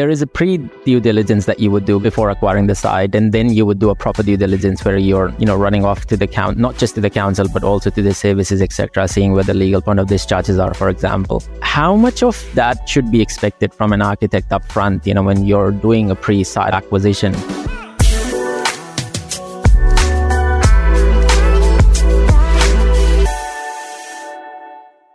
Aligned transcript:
there 0.00 0.08
is 0.08 0.22
a 0.22 0.26
pre 0.26 0.56
due 0.86 0.98
diligence 0.98 1.44
that 1.44 1.60
you 1.60 1.70
would 1.70 1.84
do 1.84 2.00
before 2.00 2.30
acquiring 2.30 2.68
the 2.68 2.74
site, 2.74 3.14
and 3.14 3.32
then 3.32 3.50
you 3.52 3.66
would 3.66 3.78
do 3.78 3.90
a 3.90 3.94
proper 3.94 4.22
due 4.22 4.38
diligence 4.38 4.82
where 4.82 4.96
you're, 4.96 5.30
you 5.38 5.44
know, 5.44 5.56
running 5.56 5.84
off 5.84 6.06
to 6.06 6.16
the 6.16 6.26
count, 6.26 6.56
not 6.56 6.78
just 6.78 6.94
to 6.94 7.02
the 7.02 7.10
council, 7.10 7.46
but 7.52 7.62
also 7.62 7.90
to 7.90 8.00
the 8.00 8.14
services, 8.14 8.62
etc., 8.62 9.06
seeing 9.08 9.34
where 9.34 9.44
the 9.44 9.52
legal 9.52 9.82
point 9.82 10.00
of 10.00 10.06
discharges 10.06 10.58
are, 10.58 10.72
for 10.72 10.88
example. 10.88 11.42
How 11.60 11.96
much 11.96 12.22
of 12.22 12.42
that 12.54 12.88
should 12.88 13.10
be 13.12 13.20
expected 13.20 13.74
from 13.74 13.92
an 13.92 14.00
architect 14.00 14.52
up 14.52 14.64
front, 14.72 15.06
you 15.06 15.12
know, 15.12 15.22
when 15.22 15.44
you're 15.44 15.70
doing 15.70 16.10
a 16.10 16.14
pre 16.14 16.44
site 16.44 16.72
acquisition? 16.72 17.34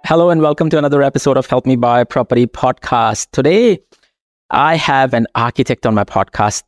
Hello 0.05 0.29
and 0.29 0.39
welcome 0.39 0.69
to 0.69 0.77
another 0.77 1.01
episode 1.01 1.35
of 1.35 1.47
Help 1.47 1.65
Me 1.65 1.75
Buy 1.75 2.03
Property 2.03 2.45
podcast. 2.45 3.31
Today, 3.31 3.79
I 4.55 4.77
have 4.77 5.13
an 5.13 5.27
architect 5.35 5.85
on 5.85 5.95
my 5.95 6.05
podcast. 6.05 6.63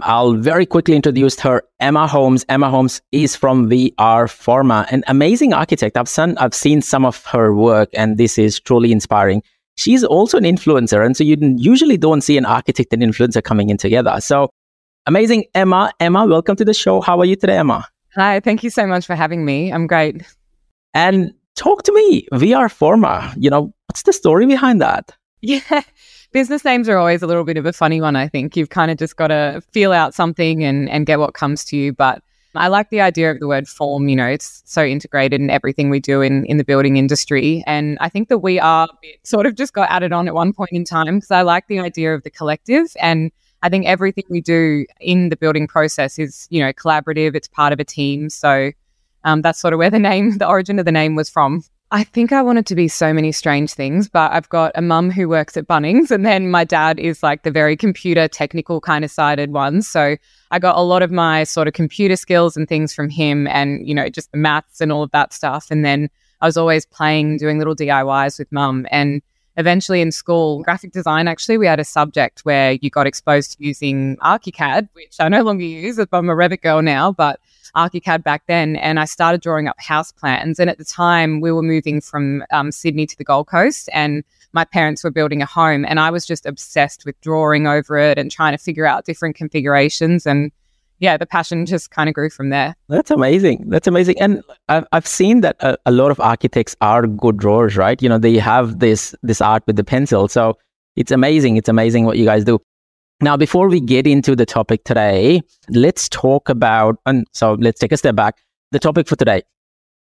I'll 0.00 0.32
very 0.32 0.64
quickly 0.64 0.96
introduce 0.96 1.38
her, 1.40 1.62
Emma 1.80 2.06
Holmes. 2.06 2.46
Emma 2.48 2.70
Holmes 2.70 3.02
is 3.12 3.36
from 3.36 3.68
We 3.68 3.92
Are 3.98 4.26
Forma, 4.26 4.86
an 4.90 5.04
amazing 5.06 5.52
architect. 5.52 5.98
I've 5.98 6.08
seen, 6.08 6.38
I've 6.38 6.54
seen 6.54 6.80
some 6.80 7.04
of 7.04 7.22
her 7.26 7.54
work, 7.54 7.90
and 7.92 8.16
this 8.16 8.38
is 8.38 8.58
truly 8.58 8.90
inspiring. 8.90 9.42
She's 9.76 10.02
also 10.02 10.38
an 10.38 10.44
influencer, 10.44 11.04
and 11.04 11.14
so 11.14 11.24
you 11.24 11.36
usually 11.58 11.98
don't 11.98 12.22
see 12.22 12.38
an 12.38 12.46
architect 12.46 12.94
and 12.94 13.02
influencer 13.02 13.44
coming 13.44 13.68
in 13.68 13.76
together. 13.76 14.16
So 14.20 14.48
amazing, 15.04 15.44
Emma. 15.54 15.92
Emma, 16.00 16.24
welcome 16.24 16.56
to 16.56 16.64
the 16.64 16.72
show. 16.72 17.02
How 17.02 17.20
are 17.20 17.26
you 17.26 17.36
today, 17.36 17.58
Emma? 17.58 17.86
Hi, 18.14 18.40
thank 18.40 18.64
you 18.64 18.70
so 18.70 18.86
much 18.86 19.04
for 19.04 19.14
having 19.14 19.44
me. 19.44 19.70
I'm 19.74 19.86
great. 19.86 20.22
And 20.94 21.34
talk 21.54 21.82
to 21.82 21.92
me. 21.92 22.26
We 22.32 22.54
Are 22.54 22.70
Forma, 22.70 23.34
you 23.36 23.50
know, 23.50 23.74
what's 23.88 24.04
the 24.04 24.14
story 24.14 24.46
behind 24.46 24.80
that? 24.80 25.14
Yeah. 25.42 25.82
Business 26.32 26.64
names 26.64 26.88
are 26.88 26.96
always 26.96 27.22
a 27.22 27.26
little 27.26 27.44
bit 27.44 27.56
of 27.56 27.66
a 27.66 27.72
funny 27.72 28.00
one, 28.00 28.16
I 28.16 28.28
think. 28.28 28.56
You've 28.56 28.70
kind 28.70 28.90
of 28.90 28.98
just 28.98 29.16
got 29.16 29.28
to 29.28 29.62
feel 29.72 29.92
out 29.92 30.14
something 30.14 30.64
and, 30.64 30.88
and 30.90 31.06
get 31.06 31.18
what 31.18 31.34
comes 31.34 31.64
to 31.66 31.76
you. 31.76 31.92
But 31.92 32.22
I 32.56 32.68
like 32.68 32.90
the 32.90 33.00
idea 33.00 33.30
of 33.30 33.40
the 33.40 33.46
word 33.46 33.68
form, 33.68 34.08
you 34.08 34.16
know, 34.16 34.26
it's 34.26 34.62
so 34.64 34.84
integrated 34.84 35.40
in 35.40 35.50
everything 35.50 35.90
we 35.90 36.00
do 36.00 36.22
in, 36.22 36.44
in 36.46 36.56
the 36.56 36.64
building 36.64 36.96
industry. 36.96 37.62
And 37.66 37.98
I 38.00 38.08
think 38.08 38.28
that 38.28 38.38
we 38.38 38.58
are 38.58 38.88
sort 39.22 39.46
of 39.46 39.54
just 39.54 39.72
got 39.72 39.90
added 39.90 40.12
on 40.12 40.26
at 40.28 40.34
one 40.34 40.52
point 40.52 40.72
in 40.72 40.84
time 40.84 41.16
because 41.16 41.30
I 41.30 41.42
like 41.42 41.66
the 41.68 41.80
idea 41.80 42.14
of 42.14 42.22
the 42.22 42.30
collective. 42.30 42.88
And 43.00 43.30
I 43.62 43.68
think 43.68 43.86
everything 43.86 44.24
we 44.30 44.40
do 44.40 44.86
in 45.00 45.28
the 45.28 45.36
building 45.36 45.66
process 45.66 46.18
is, 46.18 46.46
you 46.50 46.60
know, 46.60 46.72
collaborative, 46.72 47.34
it's 47.34 47.48
part 47.48 47.72
of 47.72 47.80
a 47.80 47.84
team. 47.84 48.30
So 48.30 48.72
um, 49.24 49.42
that's 49.42 49.58
sort 49.58 49.74
of 49.74 49.78
where 49.78 49.90
the 49.90 49.98
name, 49.98 50.38
the 50.38 50.48
origin 50.48 50.78
of 50.78 50.84
the 50.84 50.92
name 50.92 51.14
was 51.14 51.28
from. 51.28 51.62
I 51.92 52.02
think 52.02 52.32
I 52.32 52.42
wanted 52.42 52.66
to 52.66 52.74
be 52.74 52.88
so 52.88 53.12
many 53.12 53.30
strange 53.30 53.72
things, 53.72 54.08
but 54.08 54.32
I've 54.32 54.48
got 54.48 54.72
a 54.74 54.82
mum 54.82 55.08
who 55.08 55.28
works 55.28 55.56
at 55.56 55.68
Bunnings, 55.68 56.10
and 56.10 56.26
then 56.26 56.50
my 56.50 56.64
dad 56.64 56.98
is 56.98 57.22
like 57.22 57.44
the 57.44 57.50
very 57.52 57.76
computer 57.76 58.26
technical 58.26 58.80
kind 58.80 59.04
of 59.04 59.10
sided 59.10 59.52
one. 59.52 59.82
So 59.82 60.16
I 60.50 60.58
got 60.58 60.76
a 60.76 60.80
lot 60.80 61.02
of 61.02 61.12
my 61.12 61.44
sort 61.44 61.68
of 61.68 61.74
computer 61.74 62.16
skills 62.16 62.56
and 62.56 62.68
things 62.68 62.92
from 62.92 63.08
him, 63.08 63.46
and 63.46 63.86
you 63.86 63.94
know, 63.94 64.08
just 64.08 64.32
the 64.32 64.38
maths 64.38 64.80
and 64.80 64.90
all 64.90 65.04
of 65.04 65.12
that 65.12 65.32
stuff. 65.32 65.70
And 65.70 65.84
then 65.84 66.10
I 66.40 66.46
was 66.46 66.56
always 66.56 66.84
playing, 66.84 67.38
doing 67.38 67.58
little 67.58 67.76
DIYs 67.76 68.36
with 68.38 68.50
mum. 68.50 68.86
And 68.90 69.22
eventually 69.56 70.00
in 70.00 70.12
school, 70.12 70.62
graphic 70.62 70.92
design, 70.92 71.28
actually, 71.28 71.58
we 71.58 71.66
had 71.66 71.80
a 71.80 71.84
subject 71.84 72.40
where 72.40 72.72
you 72.72 72.90
got 72.90 73.06
exposed 73.06 73.52
to 73.52 73.64
using 73.64 74.16
ArchiCAD, 74.18 74.88
which 74.92 75.16
I 75.18 75.28
no 75.28 75.42
longer 75.42 75.64
use. 75.64 75.98
I'm 75.98 76.28
a 76.28 76.34
Revit 76.34 76.62
girl 76.62 76.82
now, 76.82 77.12
but 77.12 77.40
ArchiCAD 77.74 78.22
back 78.22 78.42
then, 78.46 78.76
and 78.76 79.00
I 79.00 79.04
started 79.04 79.40
drawing 79.40 79.68
up 79.68 79.76
house 79.78 80.12
plans. 80.12 80.58
And 80.58 80.70
at 80.70 80.78
the 80.78 80.84
time, 80.84 81.40
we 81.40 81.52
were 81.52 81.62
moving 81.62 82.00
from 82.00 82.44
um, 82.50 82.70
Sydney 82.72 83.06
to 83.06 83.16
the 83.16 83.24
Gold 83.24 83.46
Coast, 83.48 83.88
and 83.92 84.24
my 84.52 84.64
parents 84.64 85.04
were 85.04 85.10
building 85.10 85.42
a 85.42 85.46
home, 85.46 85.84
and 85.84 86.00
I 86.00 86.10
was 86.10 86.26
just 86.26 86.46
obsessed 86.46 87.04
with 87.04 87.20
drawing 87.20 87.66
over 87.66 87.98
it 87.98 88.18
and 88.18 88.30
trying 88.30 88.52
to 88.52 88.58
figure 88.58 88.86
out 88.86 89.04
different 89.04 89.36
configurations 89.36 90.26
and 90.26 90.52
yeah, 90.98 91.16
the 91.16 91.26
passion 91.26 91.66
just 91.66 91.90
kind 91.90 92.08
of 92.08 92.14
grew 92.14 92.30
from 92.30 92.50
there. 92.50 92.74
That's 92.88 93.10
amazing. 93.10 93.64
That's 93.68 93.86
amazing. 93.86 94.18
And 94.18 94.42
I've, 94.68 94.86
I've 94.92 95.06
seen 95.06 95.42
that 95.42 95.56
a, 95.60 95.76
a, 95.86 95.92
lot 95.92 96.10
of 96.10 96.18
architects 96.20 96.74
are 96.80 97.06
good 97.06 97.36
drawers, 97.36 97.76
right? 97.76 98.00
You 98.00 98.08
know, 98.08 98.18
they 98.18 98.38
have 98.38 98.78
this 98.78 99.14
this 99.22 99.40
art 99.40 99.62
with 99.66 99.76
the 99.76 99.84
pencil. 99.84 100.28
So 100.28 100.58
it's 100.96 101.10
amazing. 101.10 101.56
It's 101.56 101.68
amazing 101.68 102.06
what 102.06 102.16
you 102.16 102.24
guys 102.24 102.44
do. 102.44 102.58
Now, 103.20 103.36
before 103.36 103.68
we 103.68 103.80
get 103.80 104.06
into 104.06 104.36
the 104.36 104.46
topic 104.46 104.84
today, 104.84 105.42
let's 105.70 106.08
talk 106.08 106.48
about, 106.48 106.96
and 107.06 107.26
so 107.32 107.54
let's 107.54 107.80
take 107.80 107.92
a 107.92 107.96
step 107.96 108.14
back. 108.14 108.36
The 108.72 108.78
topic 108.78 109.08
for 109.08 109.16
today, 109.16 109.42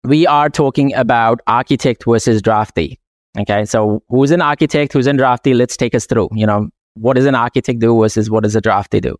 we 0.04 0.27
are 0.27 0.50
talking 0.50 0.94
about 0.94 1.41
architect 1.47 2.04
versus 2.04 2.43
drafty. 2.43 2.98
Okay. 3.38 3.65
So 3.65 4.03
who's 4.09 4.31
an 4.31 4.43
architect? 4.43 4.93
Who's 4.93 5.06
a 5.06 5.12
drafty? 5.12 5.54
Let's 5.54 5.77
take 5.77 5.94
us 5.94 6.06
through, 6.06 6.31
you 6.32 6.47
know, 6.47 6.69
what 6.94 7.15
does 7.15 7.27
an 7.27 7.34
architect 7.34 7.78
do 7.78 7.98
versus 7.98 8.31
what 8.31 8.43
does 8.43 8.56
a 8.56 8.60
drafty 8.60 9.00
do? 9.00 9.16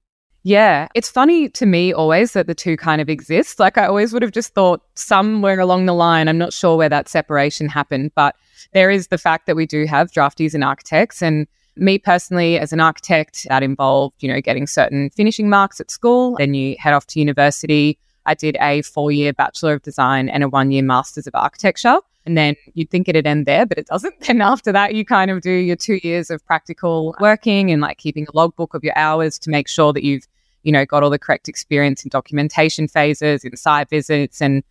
Yeah, 0.49 0.89
it's 0.95 1.11
funny 1.11 1.51
to 1.51 1.67
me 1.67 1.93
always 1.93 2.33
that 2.33 2.47
the 2.47 2.55
two 2.55 2.79
kind 2.79 3.03
of 3.03 3.11
exist. 3.11 3.61
Like 3.61 3.77
I 3.77 3.85
always 3.85 4.15
would 4.15 4.23
have 4.23 4.33
just 4.33 4.55
thought 4.55 4.81
somewhere 4.95 5.61
along 5.61 5.85
the 5.85 5.93
line, 5.93 6.27
I'm 6.27 6.39
not 6.39 6.55
sure 6.55 6.75
where 6.75 6.89
that 6.89 7.07
separation 7.07 7.69
happened, 7.69 8.13
but 8.15 8.35
there 8.73 8.91
is 8.91 9.09
the 9.09 9.19
fact 9.19 9.45
that 9.45 9.57
we 9.57 9.67
do 9.67 9.85
have 9.85 10.11
draftees 10.11 10.55
and 10.55 10.65
architects. 10.65 11.21
And 11.21 11.47
me 11.77 11.99
personally, 11.99 12.59
as 12.59 12.73
an 12.73 12.81
architect, 12.81 13.47
that 13.51 13.63
involved, 13.63 14.15
you 14.21 14.33
know, 14.33 14.41
getting 14.41 14.67
certain 14.67 15.11
finishing 15.11 15.51
marks 15.51 15.83
at 15.83 15.91
school. 15.91 16.37
Then 16.39 16.55
you 16.55 16.77
head 16.79 16.95
off 16.95 17.07
to 17.09 17.19
university. 17.19 17.99
I 18.25 18.33
did 18.33 18.57
a 18.59 18.81
four 18.81 19.13
year 19.13 19.35
Bachelor 19.35 19.75
of 19.75 19.83
Design 19.83 20.31
and 20.31 20.43
a 20.43 20.49
one 20.49 20.71
year 20.71 20.83
Masters 20.83 21.27
of 21.27 21.35
Architecture. 21.35 21.99
And 22.25 22.39
then 22.39 22.57
you'd 22.73 22.89
think 22.89 23.07
it'd 23.07 23.27
end 23.27 23.45
there, 23.45 23.67
but 23.67 23.77
it 23.77 23.87
doesn't. 23.87 24.15
Then 24.27 24.41
after 24.41 24.73
that, 24.73 24.95
you 24.95 25.05
kind 25.05 25.31
of 25.31 25.43
do 25.43 25.53
your 25.53 25.77
two 25.77 25.99
years 26.03 26.31
of 26.31 26.43
practical 26.47 27.15
working 27.21 27.71
and 27.71 27.83
like 27.83 27.99
keeping 27.99 28.27
a 28.27 28.37
logbook 28.37 28.73
of 28.73 28.83
your 28.83 28.97
hours 28.97 29.39
to 29.41 29.51
make 29.51 29.69
sure 29.69 29.93
that 29.93 30.05
you've, 30.05 30.27
you 30.69 30.73
know, 30.73 30.85
got 30.85 31.03
all 31.03 31.09
the 31.09 31.19
correct 31.19 31.49
experience 31.49 32.05
in 32.05 32.11
documentation 32.11 32.89
phases, 32.89 33.43
in 33.43 33.57
site 33.57 33.89
visits, 33.89 34.43
and 34.43 34.63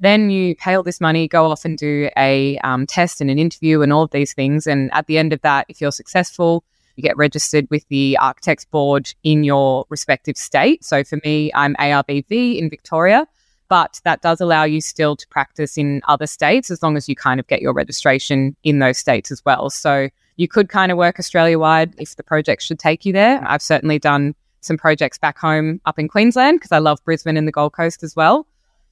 then 0.00 0.28
you 0.28 0.54
pay 0.54 0.74
all 0.74 0.82
this 0.82 1.00
money, 1.00 1.26
go 1.26 1.50
off 1.50 1.64
and 1.64 1.78
do 1.78 2.10
a 2.14 2.58
um, 2.58 2.86
test 2.86 3.22
and 3.22 3.30
an 3.30 3.38
interview 3.38 3.80
and 3.80 3.90
all 3.90 4.02
of 4.02 4.10
these 4.10 4.34
things. 4.34 4.66
And 4.66 4.92
at 4.92 5.06
the 5.06 5.16
end 5.16 5.32
of 5.32 5.40
that, 5.40 5.64
if 5.70 5.80
you're 5.80 5.92
successful, 5.92 6.62
you 6.96 7.02
get 7.02 7.16
registered 7.16 7.66
with 7.70 7.88
the 7.88 8.18
Architects 8.20 8.66
Board 8.66 9.14
in 9.22 9.44
your 9.44 9.86
respective 9.88 10.36
state. 10.36 10.84
So 10.84 11.02
for 11.02 11.18
me, 11.24 11.50
I'm 11.54 11.74
ARBV 11.76 12.58
in 12.58 12.68
Victoria, 12.68 13.26
but 13.70 13.98
that 14.04 14.20
does 14.20 14.42
allow 14.42 14.64
you 14.64 14.82
still 14.82 15.16
to 15.16 15.26
practice 15.28 15.78
in 15.78 16.02
other 16.06 16.26
states 16.26 16.70
as 16.70 16.82
long 16.82 16.98
as 16.98 17.08
you 17.08 17.16
kind 17.16 17.40
of 17.40 17.46
get 17.46 17.62
your 17.62 17.72
registration 17.72 18.54
in 18.62 18.80
those 18.80 18.98
states 18.98 19.30
as 19.30 19.42
well. 19.46 19.70
So 19.70 20.10
you 20.36 20.48
could 20.48 20.68
kind 20.68 20.92
of 20.92 20.98
work 20.98 21.18
Australia 21.18 21.58
wide 21.58 21.94
if 21.96 22.16
the 22.16 22.22
project 22.22 22.60
should 22.60 22.78
take 22.78 23.06
you 23.06 23.14
there. 23.14 23.42
I've 23.48 23.62
certainly 23.62 23.98
done 23.98 24.34
some 24.66 24.76
projects 24.76 25.18
back 25.18 25.38
home 25.38 25.80
up 25.86 25.98
in 25.98 26.08
Queensland 26.08 26.58
because 26.58 26.72
I 26.72 26.78
love 26.78 27.02
Brisbane 27.04 27.36
and 27.36 27.46
the 27.46 27.52
Gold 27.52 27.72
Coast 27.72 28.02
as 28.02 28.16
well. 28.16 28.46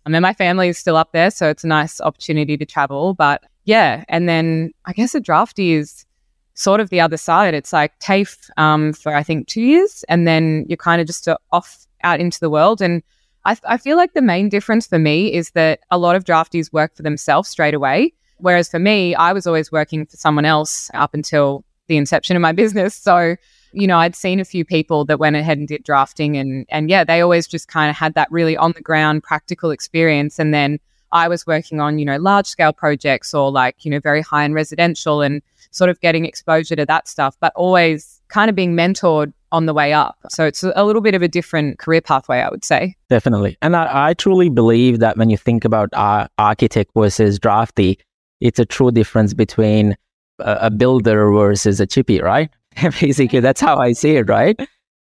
I 0.06 0.10
mean, 0.10 0.22
my 0.22 0.34
family 0.34 0.68
is 0.68 0.78
still 0.78 0.96
up 0.96 1.12
there, 1.12 1.30
so 1.30 1.48
it's 1.48 1.64
a 1.64 1.68
nice 1.68 2.00
opportunity 2.00 2.56
to 2.56 2.66
travel. 2.66 3.14
But 3.14 3.42
yeah, 3.64 4.04
and 4.08 4.28
then 4.28 4.72
I 4.84 4.92
guess 4.92 5.14
a 5.14 5.20
drafty 5.20 5.72
is 5.72 6.04
sort 6.54 6.80
of 6.80 6.90
the 6.90 7.00
other 7.00 7.16
side. 7.16 7.54
It's 7.54 7.72
like 7.72 7.98
TAFE 8.00 8.50
um, 8.56 8.92
for 8.92 9.14
I 9.14 9.22
think 9.22 9.48
two 9.48 9.62
years, 9.62 10.04
and 10.08 10.26
then 10.26 10.66
you're 10.68 10.76
kind 10.76 11.00
of 11.00 11.06
just 11.06 11.26
uh, 11.26 11.36
off 11.52 11.86
out 12.02 12.20
into 12.20 12.38
the 12.38 12.50
world. 12.50 12.82
And 12.82 13.02
I, 13.44 13.56
I 13.64 13.76
feel 13.78 13.96
like 13.96 14.12
the 14.12 14.22
main 14.22 14.48
difference 14.48 14.86
for 14.86 14.98
me 14.98 15.32
is 15.32 15.50
that 15.50 15.80
a 15.90 15.98
lot 15.98 16.16
of 16.16 16.24
draftees 16.24 16.72
work 16.72 16.94
for 16.96 17.02
themselves 17.02 17.48
straight 17.48 17.74
away, 17.74 18.12
whereas 18.38 18.70
for 18.70 18.78
me, 18.78 19.14
I 19.14 19.32
was 19.32 19.46
always 19.46 19.72
working 19.72 20.06
for 20.06 20.16
someone 20.16 20.44
else 20.44 20.90
up 20.94 21.14
until 21.14 21.64
the 21.88 21.96
inception 21.96 22.36
of 22.36 22.42
my 22.42 22.52
business. 22.52 22.94
So 22.94 23.36
you 23.74 23.86
know, 23.86 23.98
I'd 23.98 24.16
seen 24.16 24.40
a 24.40 24.44
few 24.44 24.64
people 24.64 25.04
that 25.06 25.18
went 25.18 25.36
ahead 25.36 25.58
and 25.58 25.68
did 25.68 25.82
drafting 25.84 26.36
and 26.36 26.66
and 26.68 26.88
yeah, 26.88 27.04
they 27.04 27.20
always 27.20 27.46
just 27.46 27.68
kind 27.68 27.90
of 27.90 27.96
had 27.96 28.14
that 28.14 28.30
really 28.30 28.56
on 28.56 28.72
the 28.72 28.80
ground 28.80 29.22
practical 29.22 29.70
experience 29.70 30.38
and 30.38 30.54
then 30.54 30.78
I 31.12 31.28
was 31.28 31.46
working 31.46 31.80
on, 31.80 31.98
you 31.98 32.04
know, 32.04 32.16
large 32.16 32.46
scale 32.46 32.72
projects 32.72 33.32
or 33.32 33.50
like, 33.50 33.84
you 33.84 33.90
know, 33.90 34.00
very 34.00 34.20
high 34.20 34.44
end 34.44 34.54
residential 34.54 35.22
and 35.22 35.42
sort 35.70 35.88
of 35.88 36.00
getting 36.00 36.24
exposure 36.24 36.74
to 36.76 36.84
that 36.86 37.08
stuff, 37.08 37.36
but 37.40 37.52
always 37.54 38.20
kind 38.28 38.50
of 38.50 38.56
being 38.56 38.74
mentored 38.74 39.32
on 39.52 39.66
the 39.66 39.74
way 39.74 39.92
up. 39.92 40.18
So 40.28 40.44
it's 40.44 40.64
a 40.64 40.84
little 40.84 41.00
bit 41.00 41.14
of 41.14 41.22
a 41.22 41.28
different 41.28 41.78
career 41.78 42.00
pathway, 42.00 42.40
I 42.40 42.50
would 42.50 42.64
say. 42.64 42.96
Definitely. 43.08 43.56
And 43.62 43.76
I, 43.76 44.08
I 44.08 44.14
truly 44.14 44.48
believe 44.48 44.98
that 44.98 45.16
when 45.16 45.30
you 45.30 45.36
think 45.36 45.64
about 45.64 45.88
uh, 45.92 46.26
architect 46.38 46.90
versus 46.96 47.38
drafty, 47.38 47.98
it's 48.40 48.58
a 48.58 48.64
true 48.64 48.90
difference 48.90 49.34
between 49.34 49.96
a, 50.40 50.58
a 50.62 50.70
builder 50.70 51.30
versus 51.30 51.78
a 51.78 51.86
chippy, 51.86 52.20
right? 52.20 52.50
Basically, 53.00 53.40
that's 53.40 53.60
how 53.60 53.76
I 53.76 53.92
see 53.92 54.16
it, 54.16 54.28
right? 54.28 54.58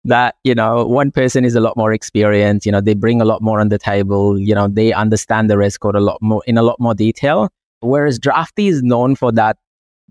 That, 0.05 0.35
you 0.43 0.55
know, 0.55 0.85
one 0.85 1.11
person 1.11 1.43
is 1.43 1.55
a 1.55 1.59
lot 1.59 1.75
more 1.75 1.91
experienced, 1.91 2.65
you 2.65 2.71
know, 2.71 2.79
they 2.79 2.93
bring 2.93 3.19
a 3.21 3.25
lot 3.25 3.41
more 3.41 3.59
on 3.59 3.69
the 3.69 3.77
table, 3.77 4.39
you 4.39 4.55
know, 4.55 4.67
they 4.67 4.93
understand 4.93 5.49
the 5.49 5.57
res 5.57 5.77
code 5.77 5.95
a 5.95 5.99
lot 5.99 6.21
more 6.21 6.41
in 6.47 6.57
a 6.57 6.63
lot 6.63 6.79
more 6.79 6.95
detail. 6.95 7.49
Whereas 7.81 8.17
Drafty 8.17 8.67
is 8.67 8.81
known 8.81 9.15
for 9.15 9.31
that, 9.33 9.57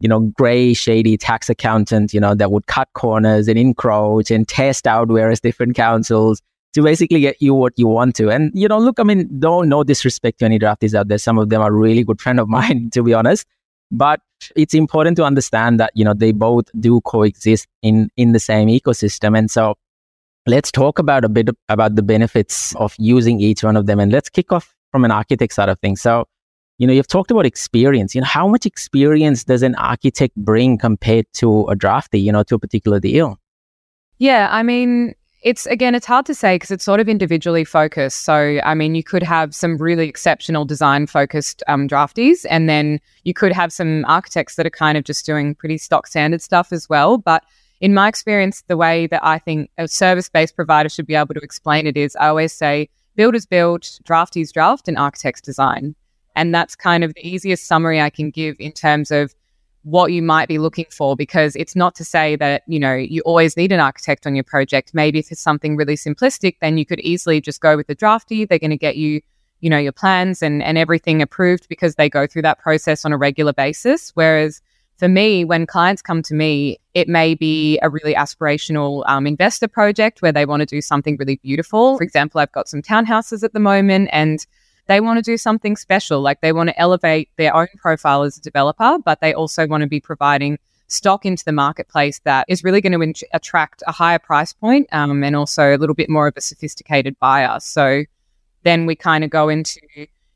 you 0.00 0.08
know, 0.08 0.20
gray, 0.20 0.74
shady 0.74 1.16
tax 1.16 1.48
accountant, 1.48 2.12
you 2.12 2.20
know, 2.20 2.34
that 2.34 2.52
would 2.52 2.66
cut 2.66 2.88
corners 2.92 3.48
and 3.48 3.58
encroach 3.58 4.30
and 4.30 4.46
test 4.46 4.86
out 4.86 5.08
various 5.08 5.40
different 5.40 5.74
councils 5.74 6.42
to 6.74 6.82
basically 6.82 7.20
get 7.20 7.40
you 7.40 7.54
what 7.54 7.72
you 7.76 7.86
want 7.86 8.14
to. 8.16 8.28
And, 8.28 8.52
you 8.54 8.68
know, 8.68 8.78
look, 8.78 9.00
I 9.00 9.02
mean, 9.02 9.30
don't 9.40 9.70
no 9.70 9.82
disrespect 9.82 10.40
to 10.40 10.44
any 10.44 10.58
draftees 10.58 10.94
out 10.94 11.08
there. 11.08 11.16
Some 11.16 11.38
of 11.38 11.48
them 11.48 11.62
are 11.62 11.72
really 11.72 12.04
good 12.04 12.20
friend 12.20 12.38
of 12.38 12.48
mine, 12.48 12.90
to 12.92 13.02
be 13.02 13.14
honest. 13.14 13.46
But 13.90 14.20
it's 14.54 14.74
important 14.74 15.16
to 15.16 15.24
understand 15.24 15.80
that 15.80 15.92
you 15.94 16.04
know 16.04 16.14
they 16.14 16.32
both 16.32 16.66
do 16.78 17.00
coexist 17.02 17.66
in 17.82 18.08
in 18.16 18.32
the 18.32 18.40
same 18.40 18.68
ecosystem. 18.68 19.36
And 19.36 19.50
so 19.50 19.74
let's 20.46 20.70
talk 20.70 20.98
about 20.98 21.24
a 21.24 21.28
bit 21.28 21.48
about 21.68 21.96
the 21.96 22.02
benefits 22.02 22.74
of 22.76 22.94
using 22.98 23.40
each 23.40 23.64
one 23.64 23.76
of 23.76 23.86
them. 23.86 23.98
And 23.98 24.12
let's 24.12 24.28
kick 24.28 24.52
off 24.52 24.74
from 24.92 25.04
an 25.04 25.10
architect 25.10 25.52
side 25.52 25.68
of 25.68 25.78
things. 25.80 26.00
So 26.00 26.26
you 26.78 26.86
know 26.86 26.92
you've 26.92 27.08
talked 27.08 27.30
about 27.30 27.46
experience. 27.46 28.14
You 28.14 28.20
know 28.20 28.26
how 28.26 28.46
much 28.48 28.66
experience 28.66 29.44
does 29.44 29.62
an 29.62 29.74
architect 29.76 30.34
bring 30.36 30.78
compared 30.78 31.26
to 31.34 31.66
a 31.68 31.74
drafty 31.74 32.20
you 32.20 32.32
know 32.32 32.42
to 32.44 32.56
a 32.56 32.58
particular 32.58 33.00
deal? 33.00 33.38
Yeah 34.18 34.48
i 34.50 34.62
mean 34.62 35.14
it's 35.42 35.66
again, 35.66 35.94
it's 35.94 36.06
hard 36.06 36.26
to 36.26 36.34
say 36.34 36.56
because 36.56 36.70
it's 36.70 36.84
sort 36.84 36.98
of 36.98 37.08
individually 37.08 37.64
focused. 37.64 38.24
So, 38.24 38.58
I 38.64 38.74
mean, 38.74 38.94
you 38.94 39.04
could 39.04 39.22
have 39.22 39.54
some 39.54 39.76
really 39.76 40.08
exceptional 40.08 40.64
design 40.64 41.06
focused 41.06 41.62
um, 41.68 41.88
draftees, 41.88 42.44
and 42.48 42.68
then 42.68 43.00
you 43.24 43.34
could 43.34 43.52
have 43.52 43.72
some 43.72 44.04
architects 44.06 44.56
that 44.56 44.66
are 44.66 44.70
kind 44.70 44.98
of 44.98 45.04
just 45.04 45.26
doing 45.26 45.54
pretty 45.54 45.78
stock 45.78 46.06
standard 46.06 46.42
stuff 46.42 46.72
as 46.72 46.88
well. 46.88 47.18
But 47.18 47.44
in 47.80 47.94
my 47.94 48.08
experience, 48.08 48.62
the 48.66 48.76
way 48.76 49.06
that 49.08 49.24
I 49.24 49.38
think 49.38 49.70
a 49.78 49.86
service 49.86 50.28
based 50.28 50.56
provider 50.56 50.88
should 50.88 51.06
be 51.06 51.14
able 51.14 51.34
to 51.34 51.40
explain 51.40 51.86
it 51.86 51.96
is 51.96 52.16
I 52.16 52.28
always 52.28 52.52
say 52.52 52.88
builders 53.14 53.46
build, 53.46 53.82
draftees 53.82 54.52
draft, 54.52 54.88
and 54.88 54.98
architects 54.98 55.40
design. 55.40 55.94
And 56.34 56.54
that's 56.54 56.74
kind 56.74 57.04
of 57.04 57.14
the 57.14 57.26
easiest 57.26 57.66
summary 57.66 58.00
I 58.00 58.10
can 58.10 58.30
give 58.30 58.56
in 58.58 58.72
terms 58.72 59.10
of 59.10 59.34
what 59.86 60.10
you 60.10 60.20
might 60.20 60.48
be 60.48 60.58
looking 60.58 60.86
for 60.90 61.14
because 61.14 61.54
it's 61.54 61.76
not 61.76 61.94
to 61.94 62.04
say 62.04 62.34
that 62.34 62.64
you 62.66 62.78
know 62.78 62.92
you 62.92 63.22
always 63.22 63.56
need 63.56 63.70
an 63.70 63.78
architect 63.78 64.26
on 64.26 64.34
your 64.34 64.42
project. 64.42 64.90
Maybe 64.92 65.20
if 65.20 65.30
it's 65.30 65.40
something 65.40 65.76
really 65.76 65.94
simplistic 65.94 66.56
then 66.60 66.76
you 66.76 66.84
could 66.84 66.98
easily 67.00 67.40
just 67.40 67.60
go 67.60 67.76
with 67.76 67.86
the 67.86 67.94
drafty. 67.94 68.44
They're 68.44 68.58
going 68.58 68.72
to 68.72 68.76
get 68.76 68.96
you 68.96 69.20
you 69.60 69.70
know 69.70 69.78
your 69.78 69.92
plans 69.92 70.42
and 70.42 70.60
and 70.60 70.76
everything 70.76 71.22
approved 71.22 71.68
because 71.68 71.94
they 71.94 72.10
go 72.10 72.26
through 72.26 72.42
that 72.42 72.58
process 72.58 73.04
on 73.04 73.12
a 73.12 73.16
regular 73.16 73.52
basis. 73.52 74.10
Whereas 74.14 74.60
for 74.96 75.06
me 75.06 75.44
when 75.44 75.66
clients 75.66 76.02
come 76.02 76.20
to 76.22 76.34
me 76.34 76.78
it 76.94 77.06
may 77.06 77.36
be 77.36 77.78
a 77.80 77.88
really 77.88 78.14
aspirational 78.14 79.04
um, 79.06 79.24
investor 79.24 79.68
project 79.68 80.20
where 80.20 80.32
they 80.32 80.46
want 80.46 80.62
to 80.62 80.66
do 80.66 80.80
something 80.80 81.16
really 81.16 81.36
beautiful. 81.36 81.96
For 81.96 82.02
example 82.02 82.40
i've 82.40 82.50
got 82.50 82.68
some 82.68 82.82
townhouses 82.82 83.44
at 83.44 83.52
the 83.52 83.60
moment 83.60 84.08
and 84.12 84.44
they 84.86 85.00
want 85.00 85.18
to 85.18 85.22
do 85.22 85.36
something 85.36 85.76
special. 85.76 86.20
Like 86.20 86.40
they 86.40 86.52
want 86.52 86.68
to 86.68 86.78
elevate 86.78 87.28
their 87.36 87.54
own 87.54 87.68
profile 87.76 88.22
as 88.22 88.36
a 88.36 88.40
developer, 88.40 88.98
but 89.04 89.20
they 89.20 89.34
also 89.34 89.66
want 89.66 89.82
to 89.82 89.88
be 89.88 90.00
providing 90.00 90.58
stock 90.88 91.26
into 91.26 91.44
the 91.44 91.52
marketplace 91.52 92.20
that 92.20 92.46
is 92.48 92.62
really 92.62 92.80
going 92.80 93.12
to 93.12 93.26
attract 93.32 93.82
a 93.86 93.92
higher 93.92 94.18
price 94.18 94.52
point 94.52 94.88
um, 94.92 95.24
and 95.24 95.34
also 95.34 95.74
a 95.74 95.78
little 95.78 95.94
bit 95.94 96.08
more 96.08 96.28
of 96.28 96.36
a 96.36 96.40
sophisticated 96.40 97.18
buyer. 97.18 97.58
So 97.60 98.04
then 98.62 98.86
we 98.86 98.94
kind 98.94 99.24
of 99.24 99.30
go 99.30 99.48
into 99.48 99.80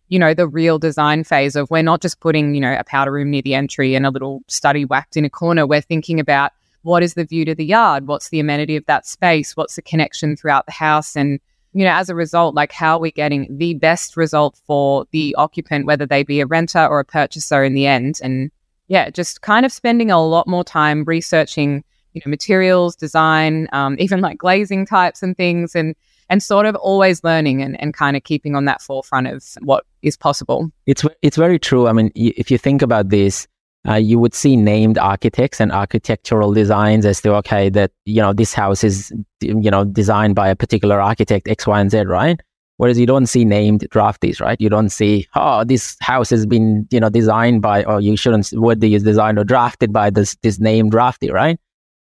you 0.09 0.19
know 0.19 0.35
the 0.35 0.47
real 0.47 0.79
design 0.79 1.25
phase 1.25 1.57
of 1.57 1.71
we're 1.71 1.83
not 1.83 2.03
just 2.03 2.21
putting 2.21 2.55
you 2.55 2.61
know 2.61 2.77
a 2.79 2.85
powder 2.85 3.13
room 3.13 3.31
near 3.31 3.43
the 3.43 3.55
entry 3.55 3.95
and 3.95 4.05
a 4.05 4.11
little 4.11 4.43
study 4.49 4.85
whacked 4.85 5.17
in 5.17 5.25
a 5.25 5.31
corner 5.31 5.67
we're 5.67 5.81
thinking 5.81 6.21
about 6.21 6.53
what 6.83 7.03
is 7.03 7.15
the 7.15 7.25
view 7.25 7.45
to 7.45 7.55
the 7.55 7.65
yard 7.65 8.07
what's 8.07 8.29
the 8.29 8.41
amenity 8.41 8.77
of 8.77 8.85
that 8.87 9.07
space 9.07 9.57
what's 9.57 9.77
the 9.77 9.83
connection 9.83 10.37
throughout 10.37 10.67
the 10.67 10.73
house 10.73 11.17
and 11.17 11.41
you 11.73 11.85
know, 11.85 11.93
as 11.93 12.09
a 12.09 12.15
result, 12.15 12.55
like 12.55 12.73
how 12.73 12.97
are 12.97 13.01
we 13.01 13.11
getting 13.13 13.57
the 13.57 13.75
best 13.75 14.17
result 14.17 14.61
for 14.67 15.07
the 15.13 15.35
occupant, 15.39 15.87
whether 15.87 16.07
they 16.07 16.23
be 16.23 16.41
a 16.41 16.47
renter 16.47 16.87
or 16.87 17.01
a 17.01 17.05
purchaser 17.05 17.63
in 17.63 17.75
the 17.75 17.87
end? 17.87 18.21
And 18.23 18.51
yeah, 18.89 19.11
just 19.11 19.43
kind 19.43 19.65
of 19.65 19.73
spending 19.73 20.11
a 20.11 20.21
lot 20.21 20.49
more 20.49 20.65
time 20.65 21.05
researching, 21.05 21.85
you 22.13 22.23
know, 22.25 22.31
materials, 22.31 22.97
design, 22.97 23.69
um, 23.73 23.97
even 24.01 24.21
like 24.21 24.39
glazing 24.39 24.85
types 24.85 25.23
and 25.23 25.37
things, 25.37 25.75
and 25.75 25.95
and 26.29 26.43
sort 26.43 26.65
of 26.65 26.77
always 26.77 27.23
learning 27.25 27.61
and, 27.61 27.81
and 27.81 27.93
kind 27.93 28.17
of 28.17 28.23
keeping 28.23 28.55
on 28.55 28.65
that 28.65 28.81
forefront 28.81 29.27
of 29.27 29.45
what 29.63 29.85
is 30.03 30.17
possible. 30.17 30.71
It's 30.87 31.05
it's 31.23 31.37
very 31.37 31.59
true. 31.59 31.87
I 31.87 31.93
mean, 31.93 32.11
if 32.15 32.51
you 32.51 32.59
think 32.59 32.83
about 32.83 33.11
this, 33.11 33.47
uh, 33.89 33.95
you 33.95 34.19
would 34.19 34.35
see 34.35 34.57
named 34.57 34.99
architects 34.99 35.61
and 35.61 35.73
architectural 35.73 36.53
designs 36.53 37.07
as 37.07 37.21
to 37.23 37.35
okay 37.37 37.71
that 37.71 37.91
you 38.05 38.21
know 38.21 38.33
this 38.33 38.53
house 38.53 38.85
is 38.85 39.13
you 39.41 39.71
know 39.71 39.85
designed 39.85 40.35
by 40.35 40.49
a 40.49 40.57
particular 40.57 41.01
architect 41.01 41.49
X, 41.49 41.67
Y, 41.67 41.81
and 41.81 41.91
Z, 41.91 42.03
right? 42.03 42.41
Whereas 42.77 42.99
you 42.99 43.07
don't 43.07 43.27
see 43.27 43.45
named 43.45 43.87
draftees, 43.91 44.41
right? 44.41 44.61
You 44.61 44.69
don't 44.69 44.91
see 44.91 45.27
oh 45.35 45.65
this 45.65 45.97
house 46.01 46.31
has 46.31 46.47
been 46.47 46.87
you 46.91 47.01
know 47.01 47.11
designed 47.11 47.63
by 47.63 47.85
or 47.85 48.01
you 48.01 48.17
shouldn't 48.17 48.51
whether 48.51 48.87
it's 48.87 49.05
designed 49.05 49.39
or 49.39 49.45
drafted 49.45 49.93
by 49.93 50.11
this 50.11 50.37
this 50.43 50.59
named 50.59 50.91
drafty, 50.91 51.31
right? 51.31 51.59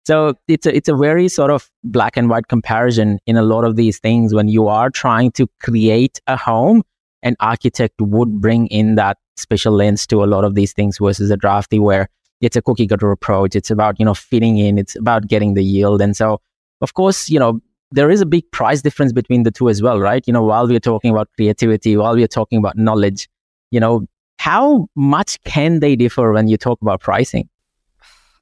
So 0.06 0.36
it's 0.48 0.66
a 0.66 0.76
it's 0.76 0.88
a 0.88 0.96
very 0.96 1.28
sort 1.28 1.52
of 1.52 1.70
black 1.84 2.16
and 2.16 2.30
white 2.30 2.48
comparison 2.48 3.20
in 3.26 3.38
a 3.38 3.42
lot 3.42 3.66
of 3.66 3.76
these 3.76 4.00
things 4.00 4.34
when 4.34 4.48
you 4.48 4.68
are 4.68 4.90
trying 4.90 5.32
to 5.34 5.48
create 5.62 6.22
a 6.28 6.38
home. 6.38 6.84
An 7.26 7.36
architect 7.42 7.96
would 8.00 8.40
bring 8.40 8.68
in 8.68 8.96
that 8.96 9.18
special 9.36 9.74
lens 9.74 10.08
to 10.08 10.24
a 10.24 10.26
lot 10.26 10.46
of 10.46 10.56
these 10.56 10.72
things 10.72 11.00
versus 11.00 11.30
a 11.30 11.36
drafty 11.36 11.80
where 11.80 12.08
it's 12.40 12.56
a 12.56 12.62
cookie 12.62 12.88
cutter 12.88 13.12
approach. 13.12 13.56
It's 13.56 13.70
about, 13.72 14.00
you 14.00 14.06
know, 14.06 14.14
fitting 14.14 14.58
in. 14.58 14.78
It's 14.78 14.96
about 14.96 15.28
getting 15.28 15.54
the 15.54 15.64
yield. 15.64 16.02
And 16.02 16.16
so, 16.16 16.40
of 16.82 16.94
course, 16.94 17.30
you 17.30 17.40
know, 17.40 17.60
there 17.92 18.10
is 18.10 18.22
a 18.22 18.26
big 18.26 18.50
price 18.52 18.82
difference 18.82 19.12
between 19.12 19.44
the 19.44 19.52
two 19.52 19.70
as 19.70 19.82
well, 19.82 20.00
right? 20.00 20.24
You 20.26 20.34
know, 20.34 20.44
while 20.44 20.68
we're 20.68 20.80
talking 20.80 21.12
about 21.12 21.30
creativity, 21.36 21.98
while 21.98 22.16
we're 22.16 22.28
talking 22.28 22.60
about 22.60 22.78
knowledge, 22.78 23.28
you 23.72 23.80
know, 23.80 24.06
how 24.38 24.88
much 24.96 25.42
can 25.44 25.80
they 25.80 25.96
differ 25.96 26.32
when 26.32 26.48
you 26.48 26.58
talk 26.58 26.82
about 26.82 27.02
pricing? 27.02 27.50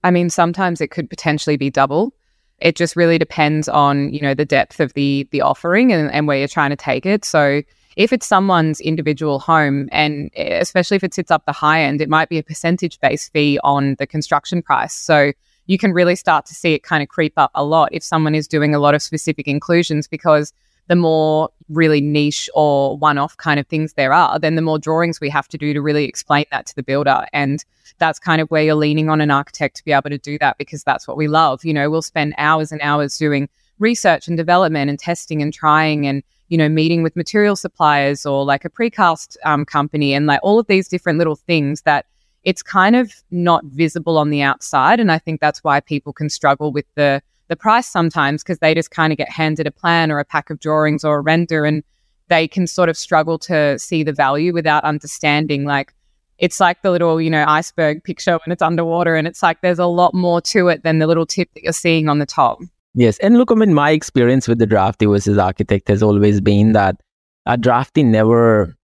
I 0.04 0.12
mean, 0.12 0.30
sometimes 0.30 0.82
it 0.82 0.92
could 0.92 1.10
potentially 1.10 1.56
be 1.56 1.70
double. 1.70 2.14
It 2.60 2.76
just 2.76 2.96
really 2.96 3.18
depends 3.18 3.70
on, 3.70 4.14
you 4.14 4.22
know, 4.22 4.34
the 4.34 4.46
depth 4.46 4.80
of 4.80 4.94
the 4.94 5.28
the 5.32 5.42
offering 5.42 5.92
and, 5.92 6.12
and 6.12 6.28
where 6.28 6.38
you're 6.38 6.48
trying 6.48 6.72
to 6.72 6.76
take 6.76 7.06
it. 7.06 7.26
So 7.26 7.62
if 7.96 8.14
it's 8.14 8.26
someone's 8.26 8.80
individual 8.80 9.40
home, 9.40 9.90
and 9.92 10.30
eh, 10.36 10.58
especially 10.60 10.96
if 10.96 11.04
it 11.04 11.14
sits 11.14 11.32
up 11.32 11.46
the 11.46 11.52
high 11.52 11.82
end, 11.82 12.02
it 12.02 12.10
might 12.10 12.30
be 12.30 12.38
a 12.38 12.44
percentage 12.44 13.00
based 13.00 13.32
fee 13.32 13.60
on 13.64 13.96
the 14.00 14.08
construction 14.08 14.62
price. 14.62 14.94
So 14.94 15.32
you 15.68 15.78
can 15.78 15.94
really 15.94 16.16
start 16.16 16.46
to 16.48 16.54
see 16.54 16.74
it 16.74 16.84
kind 16.84 17.02
of 17.02 17.10
creep 17.10 17.34
up 17.38 17.52
a 17.56 17.64
lot 17.64 17.90
if 17.92 18.04
someone 18.04 18.36
is 18.36 18.48
doing 18.48 18.76
a 18.76 18.80
lot 18.80 18.94
of 18.96 19.02
specific 19.02 19.48
inclusions 19.48 20.08
because 20.08 20.54
the 20.88 20.96
more 20.96 21.50
really 21.70 22.02
niche 22.02 22.50
or 22.54 22.98
one 22.98 23.18
off 23.18 23.38
kind 23.38 23.60
of 23.60 23.68
things 23.68 23.94
there 23.94 24.12
are, 24.12 24.38
then 24.38 24.56
the 24.56 24.62
more 24.62 24.78
drawings 24.78 25.22
we 25.22 25.30
have 25.30 25.48
to 25.48 25.58
do 25.58 25.74
to 25.74 25.82
really 25.82 26.06
explain 26.06 26.46
that 26.52 26.66
to 26.66 26.76
the 26.76 26.84
builder. 26.84 27.26
And 27.32 27.64
that's 28.00 28.20
kind 28.20 28.42
of 28.42 28.52
where 28.52 28.64
you're 28.64 28.76
leaning 28.76 29.10
on 29.10 29.22
an 29.22 29.32
architect 29.32 29.78
to 29.78 29.86
be 29.86 29.94
able 29.94 30.10
to 30.10 30.18
do 30.18 30.38
that 30.40 30.58
because 30.58 30.84
that's 30.84 31.08
what 31.08 31.16
we 31.16 31.28
love. 31.28 31.64
You 31.64 31.74
know, 31.74 31.90
we'll 31.90 32.02
spend 32.02 32.34
hours 32.38 32.72
and 32.72 32.82
hours 32.82 33.18
doing 33.18 33.48
research 33.80 34.28
and 34.28 34.36
development 34.36 34.90
and 34.90 35.00
testing 35.00 35.42
and 35.42 35.54
trying 35.54 36.06
and 36.06 36.22
you 36.54 36.58
know, 36.60 36.70
meeting 36.70 37.02
with 37.02 37.16
material 37.16 37.56
suppliers 37.56 38.28
or 38.28 38.46
like 38.46 38.64
a 38.64 38.70
precast 38.70 39.38
um, 39.44 39.66
company 39.66 40.14
and 40.14 40.28
like 40.28 40.40
all 40.44 40.60
of 40.60 40.68
these 40.68 40.88
different 40.88 41.18
little 41.18 41.36
things 41.36 41.82
that 41.82 42.06
it's 42.44 42.62
kind 42.62 42.96
of 42.96 43.12
not 43.32 43.66
visible 43.66 44.20
on 44.20 44.30
the 44.30 44.44
outside. 44.44 45.00
And 45.00 45.12
I 45.12 45.18
think 45.18 45.42
that's 45.42 45.64
why 45.64 45.80
people 45.80 46.14
can 46.14 46.30
struggle 46.30 46.72
with 46.72 46.86
the 46.94 47.24
the 47.48 47.56
price 47.56 47.88
sometimes 47.88 48.44
because 48.44 48.60
they 48.60 48.76
just 48.76 48.92
kind 48.92 49.12
of 49.12 49.18
get 49.18 49.32
handed 49.32 49.66
a 49.66 49.72
plan 49.72 50.12
or 50.12 50.20
a 50.20 50.26
pack 50.26 50.52
of 50.52 50.60
drawings 50.60 51.04
or 51.04 51.18
a 51.18 51.22
render 51.22 51.66
and 51.66 51.84
they 52.28 52.48
can 52.48 52.68
sort 52.68 52.88
of 52.88 52.96
struggle 52.96 53.40
to 53.40 53.80
see 53.80 54.04
the 54.04 54.14
value 54.14 54.54
without 54.54 54.84
understanding 54.84 55.66
like 55.66 55.92
it's 56.38 56.60
like 56.60 56.82
the 56.84 56.90
little 56.90 57.20
you 57.20 57.30
know 57.30 57.44
iceberg 57.48 58.04
picture 58.04 58.40
when 58.46 58.54
it's 58.54 58.62
underwater 58.62 59.16
and 59.16 59.28
it's 59.28 59.44
like 59.44 59.60
there's 59.62 59.78
a 59.78 59.86
lot 59.86 60.14
more 60.14 60.40
to 60.40 60.68
it 60.70 60.84
than 60.84 61.00
the 61.00 61.06
little 61.08 61.26
tip 61.26 61.50
that 61.54 61.64
you're 61.64 61.74
seeing 61.74 62.08
on 62.08 62.20
the 62.20 62.26
top 62.26 62.60
Yes. 62.96 63.18
And 63.20 63.38
look, 63.38 63.52
I 63.52 63.56
mean, 63.56 63.74
my 63.74 63.92
experience 63.92 64.48
with 64.48 64.60
the 64.60 64.68
drafty 64.68 65.06
versus 65.06 65.38
architect 65.38 65.88
has 65.88 66.04
always 66.04 66.42
been 66.42 66.74
that 66.74 66.96
a 67.46 67.58
drafty 67.58 68.04
never 68.04 68.76